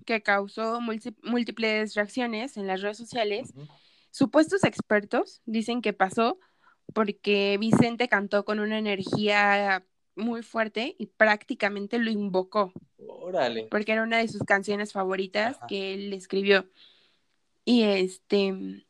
que 0.05 0.21
causó 0.21 0.81
múlti- 0.81 1.15
múltiples 1.23 1.93
reacciones 1.95 2.57
en 2.57 2.67
las 2.67 2.81
redes 2.81 2.97
sociales. 2.97 3.53
Supuestos 4.11 4.65
expertos 4.65 5.41
dicen 5.45 5.81
que 5.81 5.93
pasó 5.93 6.37
porque 6.93 7.57
Vicente 7.59 8.09
cantó 8.09 8.43
con 8.43 8.59
una 8.59 8.77
energía 8.77 9.85
muy 10.15 10.43
fuerte 10.43 10.95
y 10.99 11.05
prácticamente 11.07 11.97
lo 11.97 12.09
invocó, 12.11 12.73
Órale. 13.07 13.67
porque 13.71 13.93
era 13.93 14.03
una 14.03 14.17
de 14.17 14.27
sus 14.27 14.43
canciones 14.43 14.91
favoritas 14.93 15.57
Ajá. 15.57 15.67
que 15.67 15.93
él 15.93 16.11
escribió. 16.13 16.69
Y 17.63 17.83
este, 17.83 18.85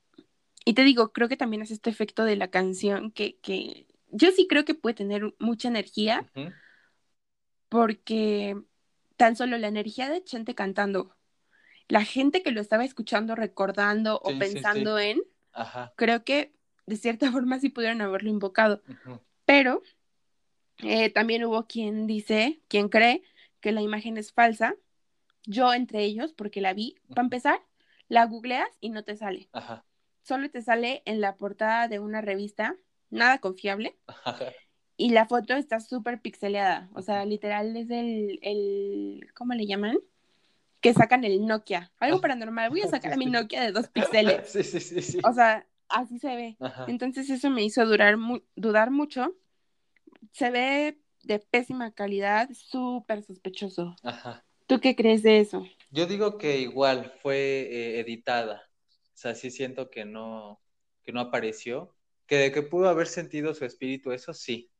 y 0.66 0.74
te 0.74 0.84
digo, 0.84 1.14
creo 1.14 1.30
que 1.30 1.38
también 1.38 1.62
es 1.62 1.72
este 1.72 1.90
efecto 1.90 2.26
de 2.26 2.36
la 2.36 2.50
canción 2.50 3.12
que, 3.12 3.38
que 3.38 3.88
yo 4.10 4.32
sí 4.32 4.48
creo 4.48 4.66
que 4.66 4.74
puede 4.74 4.96
tener 4.96 5.34
mucha 5.40 5.68
energía, 5.68 6.26
porque 7.70 8.58
tan 9.18 9.36
solo 9.36 9.58
la 9.58 9.68
energía 9.68 10.10
de 10.10 10.24
Chente 10.24 10.56
cantando, 10.56 11.16
la 11.88 12.04
gente 12.04 12.42
que 12.42 12.52
lo 12.52 12.62
estaba 12.62 12.84
escuchando, 12.84 13.36
recordando 13.36 14.20
o 14.24 14.30
Sí, 14.30 14.34
sí, 14.34 14.40
pensando 14.40 14.98
en, 14.98 15.22
Ajá. 15.54 15.94
creo 15.96 16.24
que 16.24 16.54
de 16.88 16.96
cierta 16.98 17.32
forma 17.32 17.60
sí 17.60 17.70
pudieron 17.70 18.02
haberlo 18.02 18.30
invocado. 18.30 18.82
Pero 19.46 19.84
eh, 20.80 21.10
también 21.12 21.46
hubo 21.46 21.68
quien 21.68 22.08
dice, 22.08 22.62
quien 22.68 22.90
cree 22.90 23.24
que 23.60 23.72
la 23.72 23.82
imagen 23.82 24.18
es 24.18 24.32
falsa. 24.32 24.76
Yo 25.46 25.74
entre 25.74 26.04
ellos, 26.04 26.34
porque 26.34 26.62
la 26.62 26.74
vi. 26.74 26.96
Para 27.10 27.22
empezar, 27.22 27.60
la 28.08 28.26
googleas 28.26 28.70
y 28.82 28.90
no 28.90 29.04
te 29.04 29.16
sale. 29.16 29.48
Ajá. 29.54 29.86
Solo 30.26 30.50
te 30.50 30.64
sale 30.64 31.04
en 31.06 31.22
la 31.22 31.38
portada 31.38 31.88
de 31.88 32.00
una 32.00 32.20
revista, 32.20 32.76
nada 33.12 33.38
confiable. 33.38 33.96
Y 34.98 35.12
la 35.12 35.28
foto 35.28 35.54
está 35.54 35.80
súper 35.80 36.20
pixeleada. 36.20 36.90
O 36.96 37.04
sea, 37.04 37.26
literal 37.26 37.78
es 37.78 37.92
el, 37.92 38.40
el, 38.42 39.28
¿cómo 39.36 39.54
le 39.54 39.68
llaman? 39.68 40.00
Que 40.82 40.94
sacan 40.94 41.24
el 41.26 41.46
Nokia. 41.46 41.92
Algo 42.00 42.22
paranormal. 42.22 42.72
Voy 42.72 42.82
a 42.82 42.88
sacar 42.88 43.14
a 43.14 43.18
mi. 43.18 43.26
Nokia 43.30 43.62
de 43.62 43.72
dos 43.72 43.88
píxeles. 43.94 44.50
Sí, 44.50 44.64
sí, 44.64 44.80
sí, 44.80 45.02
sí. 45.04 45.20
O 45.24 45.32
sea, 45.32 45.68
así 45.90 46.18
se 46.18 46.36
ve. 46.36 46.58
Ajá. 46.60 46.86
Entonces 46.88 47.30
eso 47.30 47.52
me 47.52 47.64
hizo 47.64 47.86
durar 47.86 48.18
mu- 48.18 48.42
dudar 48.56 48.90
mucho. 48.90 49.36
Se 50.32 50.50
ve 50.50 50.98
de 51.24 51.38
pésima 51.38 51.92
calidad, 51.92 52.50
súper 52.52 53.22
sospechoso. 53.22 53.96
Ajá. 54.02 54.44
¿Tú 54.66 54.80
qué 54.80 54.96
crees 54.96 55.22
de 55.22 55.40
eso? 55.40 55.68
Yo 55.92 56.08
digo 56.08 56.40
que 56.40 56.58
igual 56.62 57.14
fue 57.22 57.36
eh, 57.70 58.00
editada. 58.00 58.64
O 59.16 59.18
sea, 59.18 59.36
sí 59.36 59.52
siento 59.52 59.90
que 59.90 60.06
no, 60.06 60.62
que 61.04 61.12
no 61.14 61.22
apareció. 61.22 61.96
Que 62.28 62.38
de 62.38 62.52
que 62.52 62.64
pudo 62.64 62.90
haber 62.90 63.08
sentido 63.08 63.54
su 63.54 63.66
espíritu, 63.66 64.12
eso 64.12 64.34
sí. 64.34 64.72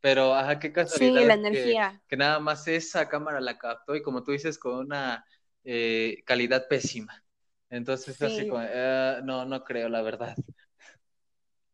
Pero, 0.00 0.34
ajá, 0.34 0.58
qué 0.60 0.68
Sí, 0.68 0.74
casualidad 0.74 1.26
la 1.26 1.34
que- 1.34 1.40
energía. 1.40 2.02
que 2.08 2.16
nada 2.16 2.40
más 2.40 2.68
esa 2.68 3.08
cámara 3.08 3.40
la 3.40 3.58
captó 3.58 3.96
y 3.96 4.02
como 4.02 4.22
tú 4.24 4.32
dices, 4.32 4.58
con 4.58 4.76
una 4.86 5.24
eh, 5.64 6.22
calidad 6.26 6.68
pésima. 6.68 7.24
Entonces, 7.70 8.20
así 8.22 8.44
Sí. 8.44 8.48
como, 8.48 8.62
eh, 8.64 9.20
no, 9.24 9.44
no 9.46 9.64
creo, 9.64 9.88
la 9.88 10.02
verdad. 10.02 10.36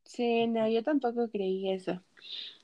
Sí, 0.04 0.46
no, 0.46 0.68
yo 0.68 0.82
tampoco 0.82 1.28
creí 1.30 1.70
eso. 1.72 2.02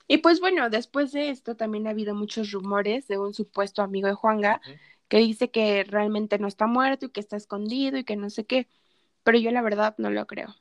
Y 0.09 0.19
pues 0.19 0.41
bueno, 0.41 0.71
después 0.71 1.13
de 1.13 1.31
esto 1.31 1.57
también 1.57 1.87
ha 1.87 1.91
habido 1.91 2.15
muchos 2.15 2.53
rumores 2.53 3.09
de 3.09 3.19
un 3.19 3.35
supuesto 3.35 3.83
amigo 3.83 4.09
de 4.09 4.15
Juanga 4.15 4.61
Ujú. 4.67 4.81
que 5.09 5.19
dice 5.19 5.51
que 5.51 5.85
realmente 5.85 6.39
no 6.39 6.49
está 6.49 6.67
muerto 6.67 7.07
y 7.07 7.11
que 7.11 7.21
está 7.21 7.37
escondido 7.37 7.99
y 7.99 8.05
que 8.05 8.17
no 8.17 8.31
sé 8.31 8.47
qué. 8.47 8.69
Pero 9.31 9.39
yo 9.39 9.53
la 9.53 9.63
verdad 9.63 9.95
no 9.97 10.11
lo 10.11 10.27
creo. 10.27 10.57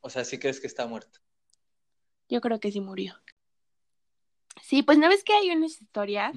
O 0.00 0.08
sea, 0.08 0.24
sí 0.24 0.38
crees 0.38 0.60
que 0.60 0.66
está 0.66 0.86
muerto. 0.86 1.20
Yo 2.30 2.40
creo 2.40 2.58
que 2.58 2.72
sí 2.72 2.80
murió. 2.80 3.12
Sí, 4.62 4.82
pues 4.82 4.96
no 4.96 5.10
ves 5.10 5.22
que 5.24 5.34
hay 5.34 5.50
unas 5.50 5.72
historias 5.72 6.34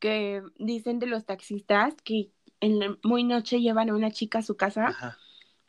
que 0.00 0.42
dicen 0.58 0.98
de 0.98 1.06
los 1.06 1.24
taxistas 1.24 1.94
que 2.02 2.32
en 2.58 2.80
la 2.80 2.98
muy 3.04 3.22
noche 3.22 3.60
llevan 3.60 3.90
a 3.90 3.94
una 3.94 4.10
chica 4.10 4.40
a 4.40 4.42
su 4.42 4.56
casa 4.56 4.88
Ajá. 4.88 5.18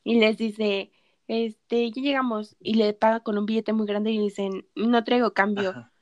y 0.03 0.19
les 0.19 0.35
dice, 0.35 0.91
este, 1.27 1.91
ya 1.91 2.01
llegamos 2.01 2.55
y 2.59 2.73
le 2.73 2.93
paga 2.93 3.19
con 3.19 3.37
un 3.37 3.45
billete 3.45 3.71
muy 3.71 3.85
grande 3.85 4.09
y 4.09 4.17
le 4.17 4.23
dicen, 4.23 4.67
no 4.73 5.03
traigo 5.03 5.35
cambio, 5.35 5.69
Ajá. 5.69 5.93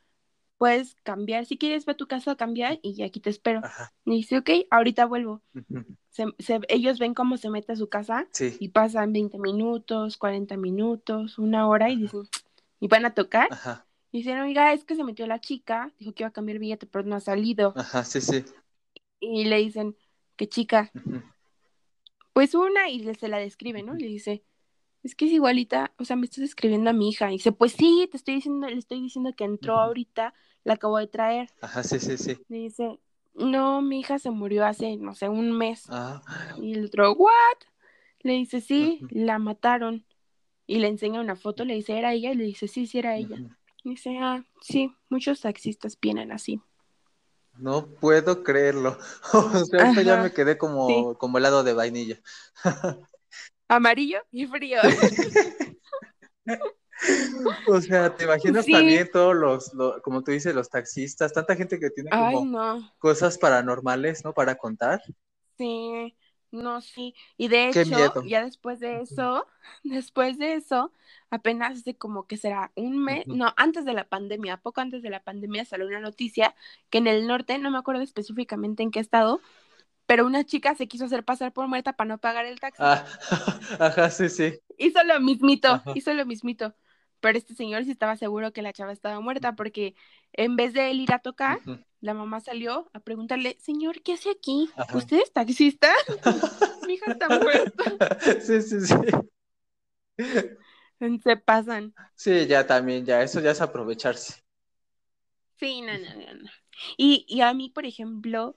Puedes 0.63 0.95
cambiar, 1.03 1.45
si 1.45 1.57
quieres 1.57 1.85
ve 1.85 1.91
a 1.91 1.97
tu 1.97 2.07
casa 2.07 2.31
a 2.31 2.35
cambiar 2.37 2.79
y 2.81 3.03
aquí 3.03 3.19
te 3.19 3.29
espero. 3.29 3.59
Ajá. 3.65 3.91
Y 4.05 4.11
dice, 4.11 4.37
ok, 4.37 4.49
ahorita 4.71 5.05
vuelvo. 5.07 5.41
Ujú. 5.53 5.83
Se- 6.09 6.33
se- 6.39 6.61
ellos 6.69 6.99
ven 6.99 7.13
cómo 7.13 7.35
se 7.35 7.49
mete 7.49 7.73
a 7.73 7.75
su 7.75 7.89
casa 7.89 8.29
Sí. 8.31 8.55
y 8.61 8.69
pasan 8.69 9.11
20 9.11 9.37
minutos, 9.39 10.15
40 10.15 10.55
minutos, 10.55 11.37
una 11.37 11.67
hora 11.67 11.89
y 11.89 11.97
dicen, 11.97 12.21
y 12.79 12.87
van 12.87 13.05
a 13.05 13.13
tocar. 13.13 13.49
Ajá. 13.51 13.85
Y 14.13 14.19
dicen, 14.19 14.39
oiga, 14.39 14.71
es 14.71 14.85
que 14.85 14.95
se 14.95 15.03
metió 15.03 15.27
la 15.27 15.41
chica, 15.41 15.91
dijo 15.99 16.13
que 16.13 16.23
iba 16.23 16.29
a 16.29 16.31
cambiar 16.33 16.55
el 16.55 16.59
billete, 16.61 16.85
pero 16.85 17.03
no 17.03 17.17
ha 17.17 17.19
salido. 17.19 17.73
Ajá, 17.75 18.05
sí, 18.05 18.21
sí. 18.21 18.45
Y 19.19 19.43
le 19.43 19.57
dicen, 19.57 19.97
¿qué 20.37 20.47
chica? 20.47 20.91
Pues 22.31 22.55
una, 22.55 22.89
y 22.89 23.13
se 23.15 23.27
la 23.27 23.37
describe, 23.37 23.83
¿no? 23.83 23.95
Y 23.97 24.01
le 24.03 24.07
dice, 24.07 24.43
es 25.03 25.15
que 25.15 25.25
es 25.25 25.31
igualita, 25.33 25.91
o 25.97 26.05
sea, 26.05 26.15
me 26.15 26.25
estás 26.25 26.39
escribiendo 26.45 26.89
a 26.89 26.93
mi 26.93 27.09
hija. 27.09 27.29
Y 27.29 27.33
dice, 27.33 27.51
pues 27.51 27.73
sí, 27.73 28.07
te 28.09 28.17
estoy 28.17 28.35
diciendo, 28.35 28.67
le 28.67 28.77
estoy 28.77 29.01
diciendo 29.01 29.33
que 29.35 29.43
entró 29.43 29.77
ahorita, 29.77 30.33
la 30.63 30.73
acabo 30.75 30.97
de 30.97 31.07
traer. 31.07 31.49
Ajá, 31.61 31.83
sí, 31.83 31.99
sí, 31.99 32.17
sí. 32.17 32.37
Le 32.49 32.57
dice, 32.57 32.99
no, 33.33 33.81
mi 33.81 33.99
hija 33.99 34.19
se 34.19 34.31
murió 34.31 34.65
hace, 34.65 34.97
no 34.97 35.15
sé, 35.15 35.29
un 35.29 35.51
mes. 35.57 35.85
Ah, 35.89 36.21
Y 36.61 36.73
el 36.73 36.85
otro, 36.85 37.13
¿what? 37.13 37.31
Le 38.21 38.33
dice, 38.33 38.61
sí, 38.61 39.01
la 39.09 39.39
mataron. 39.39 40.05
Y 40.67 40.79
le 40.79 40.87
enseña 40.87 41.21
una 41.21 41.35
foto, 41.35 41.65
le 41.65 41.75
dice, 41.75 41.97
¿era 41.97 42.13
ella? 42.13 42.31
Y 42.31 42.35
le 42.35 42.45
dice, 42.45 42.67
sí, 42.67 42.87
sí, 42.87 42.99
era 42.99 43.17
ella. 43.17 43.37
Y 43.83 43.91
dice, 43.91 44.17
ah, 44.21 44.45
sí, 44.61 44.93
muchos 45.09 45.41
taxistas 45.41 45.99
vienen 45.99 46.31
así. 46.31 46.61
No 47.59 47.87
puedo 47.87 48.43
creerlo. 48.43 48.97
O 49.33 49.65
sea, 49.65 49.79
ahorita 49.79 50.01
ya 50.01 50.13
Ajá, 50.13 50.23
me 50.23 50.33
quedé 50.33 50.57
como, 50.57 50.87
sí. 50.87 51.17
como 51.17 51.37
helado 51.37 51.63
de 51.63 51.73
vainilla. 51.73 52.19
Amarillo 53.67 54.19
y 54.31 54.45
frío. 54.47 54.79
O 57.67 57.81
sea, 57.81 58.15
¿te 58.15 58.23
imaginas 58.25 58.65
Sí. 58.65 58.71
también 58.71 59.09
todos 59.11 59.35
los, 59.35 59.73
lo- 59.73 60.01
como 60.01 60.23
tú 60.23 60.31
dices, 60.31 60.53
los 60.55 60.69
taxistas, 60.69 61.33
tanta 61.33 61.55
gente 61.55 61.79
que 61.79 61.89
tiene 61.89 62.11
Ay, 62.11 62.15
como 62.15 62.45
no. 62.45 62.93
cosas 62.99 63.37
paranormales, 63.37 64.23
¿no? 64.23 64.33
Para 64.33 64.55
contar. 64.55 65.01
Sí. 65.57 66.15
No, 66.51 66.81
sí. 66.81 67.15
Y 67.37 67.47
de 67.47 67.69
hecho, 67.69 68.19
ya 68.21 68.43
después 68.43 68.79
de 68.79 69.01
eso, 69.01 69.47
después 69.83 70.37
de 70.37 70.53
eso, 70.55 70.93
apenas 71.31 71.83
de 71.83 71.97
como 71.97 72.27
que 72.27 72.37
será 72.37 72.71
un 72.75 73.03
mes, 73.03 73.25
no, 73.27 73.53
antes 73.57 73.85
de 73.85 73.93
la 73.93 74.07
pandemia, 74.07 74.57
poco 74.57 74.79
antes 74.81 75.01
de 75.01 75.09
la 75.09 75.23
pandemia 75.23 75.65
salió 75.65 75.87
una 75.87 75.99
noticia 75.99 76.55
que 76.91 76.99
en 76.99 77.07
el 77.07 77.25
norte, 77.27 77.57
no 77.57 77.71
me 77.71 77.79
acuerdo 77.79 78.01
específicamente 78.03 78.83
en 78.83 78.91
qué 78.91 78.99
estado, 78.99 79.41
pero 80.07 80.25
una 80.27 80.45
chica 80.45 80.75
se 80.75 80.87
quiso 80.87 81.05
hacer 81.05 81.25
pasar 81.25 81.53
por 81.53 81.67
muerta 81.67 81.93
para 81.93 82.09
no 82.09 82.19
pagar 82.19 82.45
el 82.45 82.59
taxi. 82.59 82.83
Ah, 82.83 83.05
ajá, 83.79 84.09
sí, 84.09 84.29
sí. 84.29 84.59
Hizo 84.77 85.03
lo 85.03 85.19
mismito, 85.21 85.83
Ajá. 85.85 85.93
hizo 85.93 86.13
lo 86.13 86.25
mismito. 86.25 86.75
Pero 87.23 87.37
este 87.37 87.55
señor 87.55 87.85
sí 87.85 87.91
estaba 87.91 88.17
seguro 88.17 88.51
que 88.51 88.61
la 88.61 88.73
chava 88.73 88.91
estaba 88.91 89.21
muerta 89.21 89.55
porque 89.55 89.95
en 90.33 90.57
vez 90.57 90.73
de 90.73 90.91
él 90.91 90.99
ir 90.99 91.13
a 91.13 91.19
tocar, 91.19 91.57
la 92.01 92.13
mamá 92.13 92.41
salió 92.41 92.89
a 92.91 92.99
preguntarle, 92.99 93.55
señor, 93.61 94.01
¿qué 94.01 94.11
hace 94.11 94.29
aquí? 94.29 94.69
Ajá. 94.75 94.97
¿Usted 94.97 95.21
es 95.21 95.31
taxista? 95.31 95.89
Mi 96.85 96.95
hija 96.95 97.13
está 97.13 97.29
muerta. 97.29 97.83
Sí, 98.41 98.61
sí, 98.61 98.81
sí. 98.81 98.95
Se 101.23 101.37
pasan. 101.37 101.93
Sí, 102.13 102.45
ya 102.45 102.67
también, 102.67 103.05
ya, 103.05 103.23
eso 103.23 103.39
ya 103.39 103.51
es 103.51 103.61
aprovecharse. 103.61 104.43
Sí, 105.55 105.81
no, 105.81 105.93
no, 105.93 106.13
no, 106.15 106.33
no. 106.43 106.49
Y, 106.97 107.25
y 107.29 107.39
a 107.39 107.53
mí, 107.53 107.69
por 107.69 107.85
ejemplo, 107.85 108.53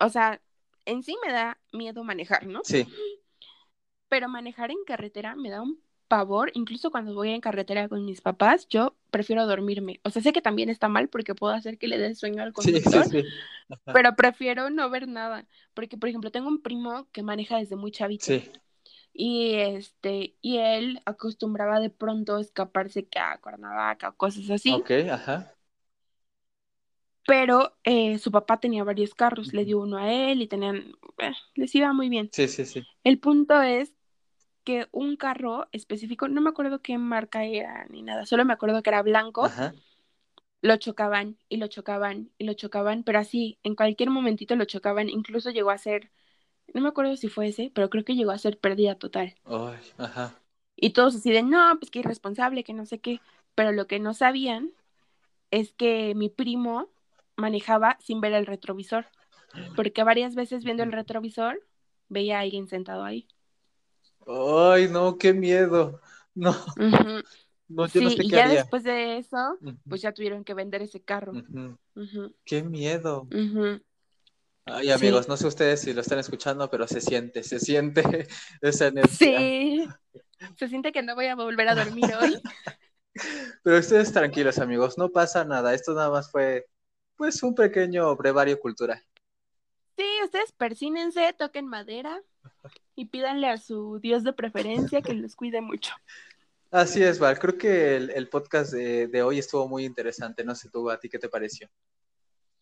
o 0.00 0.08
sea, 0.08 0.42
en 0.86 1.04
sí 1.04 1.16
me 1.24 1.32
da 1.32 1.56
miedo 1.72 2.02
manejar, 2.02 2.48
¿no? 2.48 2.62
Sí, 2.64 2.84
Pero 4.08 4.28
manejar 4.28 4.72
en 4.72 4.82
carretera 4.84 5.36
me 5.36 5.50
da 5.50 5.62
un 5.62 5.80
pavor, 6.08 6.50
incluso 6.54 6.90
cuando 6.90 7.14
voy 7.14 7.30
en 7.30 7.40
carretera 7.40 7.88
con 7.88 8.04
mis 8.04 8.20
papás, 8.20 8.68
yo 8.68 8.96
prefiero 9.10 9.46
dormirme. 9.46 10.00
O 10.04 10.10
sea, 10.10 10.22
sé 10.22 10.32
que 10.32 10.42
también 10.42 10.68
está 10.70 10.88
mal 10.88 11.08
porque 11.08 11.34
puedo 11.34 11.54
hacer 11.54 11.78
que 11.78 11.88
le 11.88 11.98
dé 11.98 12.14
sueño 12.14 12.42
al 12.42 12.52
sí, 12.54 12.80
sí, 12.80 12.82
conductor, 12.82 13.04
sí. 13.04 13.22
Pero 13.92 14.16
prefiero 14.16 14.70
no 14.70 14.90
ver 14.90 15.08
nada. 15.08 15.46
Porque, 15.74 15.96
por 15.98 16.08
ejemplo, 16.08 16.30
tengo 16.32 16.48
un 16.48 16.62
primo 16.62 17.08
que 17.12 17.22
maneja 17.22 17.58
desde 17.58 17.76
muy 17.76 17.90
chavito. 17.92 18.32
Y 19.12 19.54
este, 19.56 20.36
y 20.42 20.58
él 20.58 21.02
acostumbraba 21.06 21.80
de 21.80 21.90
pronto 21.90 22.36
a 22.36 22.40
escaparse 22.42 23.08
que 23.08 23.18
a 23.18 23.38
Cuernavaca 23.40 24.10
o 24.10 24.16
cosas 24.16 24.50
así. 24.50 24.74
ok, 24.76 24.90
ajá. 25.10 25.56
Pero 27.26 27.76
eh, 27.84 28.18
su 28.18 28.30
papá 28.30 28.60
tenía 28.60 28.84
varios 28.84 29.14
carros, 29.14 29.52
le 29.52 29.64
dio 29.64 29.80
uno 29.80 29.96
a 29.98 30.12
él 30.12 30.42
y 30.42 30.46
tenían, 30.48 30.92
eh, 31.18 31.32
les 31.54 31.74
iba 31.74 31.92
muy 31.92 32.08
bien. 32.08 32.32
Sí, 32.32 32.48
sí, 32.48 32.64
sí. 32.66 32.86
El 33.04 33.20
punto 33.20 33.62
es 33.62 33.94
que 34.66 34.88
un 34.92 35.16
carro 35.16 35.68
específico, 35.72 36.28
no 36.28 36.42
me 36.42 36.50
acuerdo 36.50 36.82
qué 36.82 36.98
marca 36.98 37.44
era 37.44 37.86
ni 37.88 38.02
nada, 38.02 38.26
solo 38.26 38.44
me 38.44 38.52
acuerdo 38.52 38.82
que 38.82 38.90
era 38.90 39.00
blanco, 39.02 39.46
Ajá. 39.46 39.72
lo 40.60 40.76
chocaban 40.76 41.38
y 41.48 41.56
lo 41.56 41.68
chocaban 41.68 42.30
y 42.36 42.44
lo 42.44 42.52
chocaban, 42.52 43.04
pero 43.04 43.20
así, 43.20 43.58
en 43.62 43.76
cualquier 43.76 44.10
momentito 44.10 44.56
lo 44.56 44.64
chocaban, 44.64 45.08
incluso 45.08 45.50
llegó 45.50 45.70
a 45.70 45.78
ser, 45.78 46.10
no 46.74 46.80
me 46.82 46.88
acuerdo 46.88 47.16
si 47.16 47.28
fue 47.28 47.48
ese, 47.48 47.70
pero 47.74 47.88
creo 47.88 48.04
que 48.04 48.16
llegó 48.16 48.32
a 48.32 48.38
ser 48.38 48.58
pérdida 48.58 48.96
total. 48.96 49.36
Ay, 49.44 49.78
ajá. 49.98 50.34
Y 50.76 50.90
todos 50.90 51.14
así 51.14 51.30
de, 51.30 51.42
no, 51.42 51.78
pues 51.78 51.90
que 51.90 52.00
irresponsable, 52.00 52.64
que 52.64 52.74
no 52.74 52.84
sé 52.84 52.98
qué. 53.00 53.20
Pero 53.54 53.72
lo 53.72 53.86
que 53.86 53.98
no 53.98 54.12
sabían 54.12 54.72
es 55.50 55.72
que 55.72 56.14
mi 56.14 56.28
primo 56.28 56.90
manejaba 57.36 57.96
sin 58.00 58.20
ver 58.20 58.34
el 58.34 58.46
retrovisor. 58.46 59.06
Porque 59.74 60.02
varias 60.02 60.34
veces 60.34 60.64
viendo 60.64 60.82
el 60.82 60.92
retrovisor 60.92 61.62
veía 62.08 62.38
a 62.38 62.40
alguien 62.40 62.68
sentado 62.68 63.04
ahí. 63.04 63.26
Ay, 64.26 64.88
no, 64.88 65.16
qué 65.18 65.32
miedo. 65.32 66.00
No, 66.34 66.54
no, 67.68 67.86
yo 67.88 68.02
no 68.02 68.10
Sí, 68.10 68.10
sé 68.10 68.26
y 68.26 68.26
qué 68.26 68.36
ya 68.36 68.48
haría. 68.48 68.66
después 68.66 68.82
de 68.84 69.18
eso, 69.18 69.60
pues 69.88 70.02
ya 70.02 70.12
tuvieron 70.12 70.44
que 70.44 70.54
vender 70.54 70.82
ese 70.82 71.02
carro. 71.02 71.40
Qué 72.44 72.62
miedo. 72.62 73.28
Ay, 74.64 74.90
Sí. 74.90 74.90
amigos, 74.90 75.28
no 75.28 75.36
sé 75.36 75.46
ustedes 75.46 75.80
si 75.80 75.92
lo 75.92 76.00
están 76.02 76.18
escuchando, 76.18 76.68
pero 76.70 76.86
se 76.88 77.00
siente, 77.00 77.42
se 77.42 77.58
siente 77.60 78.02
esa 78.60 78.86
energía. 78.88 79.52
Sí. 79.58 79.98
Se 80.56 80.68
siente 80.68 80.92
que 80.92 81.02
no 81.02 81.14
voy 81.14 81.26
a 81.26 81.36
volver 81.36 81.68
a 81.68 81.74
dormir 81.76 82.14
hoy. 82.14 82.44
Pero 83.62 83.78
ustedes 83.78 84.12
tranquilos, 84.12 84.58
amigos, 84.58 84.98
no 84.98 85.10
pasa 85.10 85.44
nada. 85.44 85.74
Esto 85.74 85.94
nada 85.94 86.10
más 86.10 86.30
fue, 86.30 86.66
pues, 87.16 87.42
un 87.42 87.54
pequeño 87.54 88.14
brevario 88.16 88.58
cultural. 88.60 89.02
Sí, 89.96 90.04
ustedes 90.24 90.52
persínense, 90.52 91.32
toquen 91.34 91.66
madera 91.66 92.22
y 92.94 93.06
pídanle 93.06 93.48
a 93.48 93.58
su 93.58 93.98
Dios 94.00 94.24
de 94.24 94.32
preferencia 94.32 95.02
que 95.02 95.14
los 95.14 95.36
cuide 95.36 95.60
mucho. 95.60 95.92
Así 96.70 97.02
es, 97.02 97.18
Val. 97.18 97.38
Creo 97.38 97.56
que 97.56 97.96
el, 97.96 98.10
el 98.10 98.28
podcast 98.28 98.72
de, 98.72 99.06
de 99.06 99.22
hoy 99.22 99.38
estuvo 99.38 99.68
muy 99.68 99.84
interesante. 99.84 100.44
No 100.44 100.54
sé 100.54 100.68
tú, 100.70 100.90
a 100.90 100.98
ti 100.98 101.08
qué 101.08 101.18
te 101.18 101.28
pareció. 101.28 101.68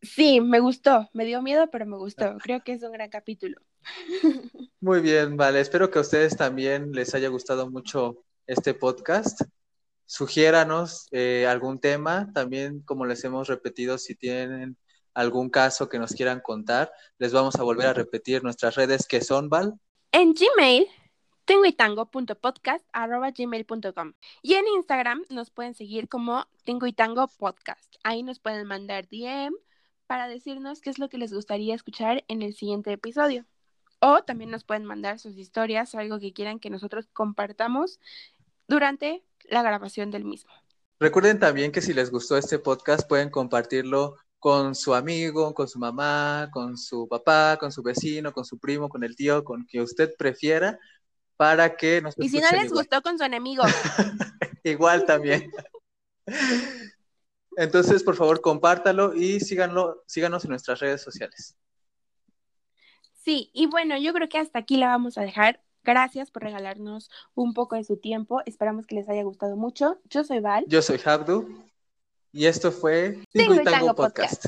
Sí, 0.05 0.41
me 0.41 0.61
gustó. 0.61 1.09
Me 1.15 1.25
dio 1.25 1.41
miedo, 1.41 1.69
pero 1.71 1.87
me 1.87 1.97
gustó. 1.97 2.37
Creo 2.39 2.63
que 2.63 2.73
es 2.73 2.83
un 2.83 2.93
gran 2.93 3.09
capítulo. 3.09 3.59
Muy 4.81 5.01
bien, 5.01 5.37
vale. 5.37 5.61
Espero 5.61 5.91
que 5.91 5.99
a 5.99 6.03
ustedes 6.03 6.37
también 6.37 6.93
les 6.93 7.15
haya 7.15 7.29
gustado 7.29 7.71
mucho 7.71 8.23
este 8.47 8.75
podcast. 8.75 9.41
Sugiéranos 10.05 11.09
eh, 11.11 11.47
algún 11.49 11.81
tema. 11.81 12.31
También, 12.35 12.81
como 12.81 13.07
les 13.07 13.25
hemos 13.25 13.49
repetido, 13.49 13.97
si 13.97 14.15
tienen 14.15 14.77
algún 15.15 15.49
caso 15.49 15.89
que 15.89 15.99
nos 15.99 16.13
quieran 16.13 16.41
contar, 16.41 16.93
les 17.19 17.33
vamos 17.33 17.57
a 17.57 17.63
volver 17.63 17.87
a 17.87 17.95
repetir 17.95 18.43
nuestras 18.43 18.75
redes 18.75 19.07
que 19.07 19.23
son, 19.23 19.49
Val. 19.49 19.75
En 20.17 20.33
Gmail, 20.33 20.87
tingoytango.podcast.gmail.com 21.45 24.13
y 24.43 24.55
en 24.55 24.65
Instagram 24.77 25.25
nos 25.29 25.51
pueden 25.51 25.75
seguir 25.75 26.09
como 26.09 26.47
Tingo 26.63 26.87
y 26.87 26.93
Tango 26.93 27.27
Podcast. 27.27 27.97
Ahí 28.05 28.23
nos 28.23 28.39
pueden 28.39 28.65
mandar 28.65 29.09
DM 29.09 29.53
para 30.07 30.29
decirnos 30.29 30.81
qué 30.81 30.91
es 30.91 31.01
lo 31.01 31.09
que 31.09 31.19
les 31.19 31.33
gustaría 31.33 31.75
escuchar 31.75 32.23
en 32.29 32.43
el 32.43 32.55
siguiente 32.55 32.93
episodio. 32.93 33.45
O 33.99 34.23
también 34.23 34.53
nos 34.53 34.63
pueden 34.63 34.85
mandar 34.85 35.19
sus 35.19 35.37
historias 35.37 35.93
o 35.97 35.99
algo 35.99 36.21
que 36.21 36.33
quieran 36.33 36.61
que 36.61 36.71
nosotros 36.71 37.09
compartamos 37.13 37.99
durante 38.69 39.25
la 39.51 39.65
grabación 39.65 40.13
del 40.13 40.25
mismo. 40.25 40.53
Recuerden 41.01 41.41
también 41.41 41.73
que 41.73 41.81
si 41.81 41.93
les 41.93 42.13
gustó 42.13 42.37
este 42.37 42.61
podcast, 42.61 43.09
pueden 43.09 43.31
compartirlo 43.31 44.15
con 44.45 44.75
su 44.75 44.95
amigo, 44.95 45.55
con 45.55 45.67
su 45.67 45.79
mamá, 45.79 46.51
con 46.53 46.77
su 46.77 47.09
papá, 47.09 47.57
con 47.59 47.73
su 47.73 47.83
vecino, 47.83 48.31
con 48.31 48.45
su 48.45 48.59
primo, 48.59 48.91
con 48.91 49.03
el 49.03 49.17
tío, 49.17 49.43
con 49.43 49.65
quien 49.65 49.83
usted 49.83 50.15
prefiera, 50.19 50.79
para 51.39 51.75
que 51.79 52.03
nos 52.03 52.15
Y 52.19 52.29
si 52.29 52.41
no 52.41 52.51
les 52.51 52.67
igual. 52.67 52.85
gustó 52.85 53.01
con 53.01 53.17
su 53.17 53.25
enemigo, 53.25 53.63
Igual 54.63 55.07
también. 55.07 55.51
Entonces, 57.57 58.03
por 58.03 58.17
favor, 58.17 58.43
compártalo 58.43 59.15
y 59.15 59.41
síganlo, 59.41 60.03
síganos 60.07 60.45
en 60.45 60.51
nuestras 60.51 60.79
redes 60.79 61.01
sociales. 61.01 61.57
Sí, 63.15 63.51
y 63.55 63.65
bueno, 63.65 63.97
yo 63.97 64.13
creo 64.13 64.29
que 64.29 64.37
hasta 64.37 64.59
aquí 64.59 64.77
la 64.77 64.89
vamos 64.89 65.17
a 65.17 65.23
dejar. 65.23 65.63
Gracias 65.85 66.31
por 66.31 66.43
regalarnos 66.43 67.11
un 67.35 67.55
poco 67.55 67.77
de 67.77 67.85
su 67.85 67.97
tiempo. 67.97 68.43
Esperamos 68.45 68.87
que 68.87 68.97
les 68.97 69.09
haya 69.09 69.23
gustado 69.23 69.57
mucho. 69.57 70.03
Yo 70.11 70.23
soy 70.23 70.41
Val. 70.41 70.67
Yo 70.69 70.83
soy 70.83 71.01
Habdu 71.03 71.65
y 72.35 72.47
esto 72.47 72.73
fue 72.73 73.21
Tingo 73.33 73.55
y 73.55 73.59
y 73.59 73.63
Tango 73.63 73.79
Tango 73.79 73.95
Podcast. 73.95 74.45
Podcast. 74.45 74.47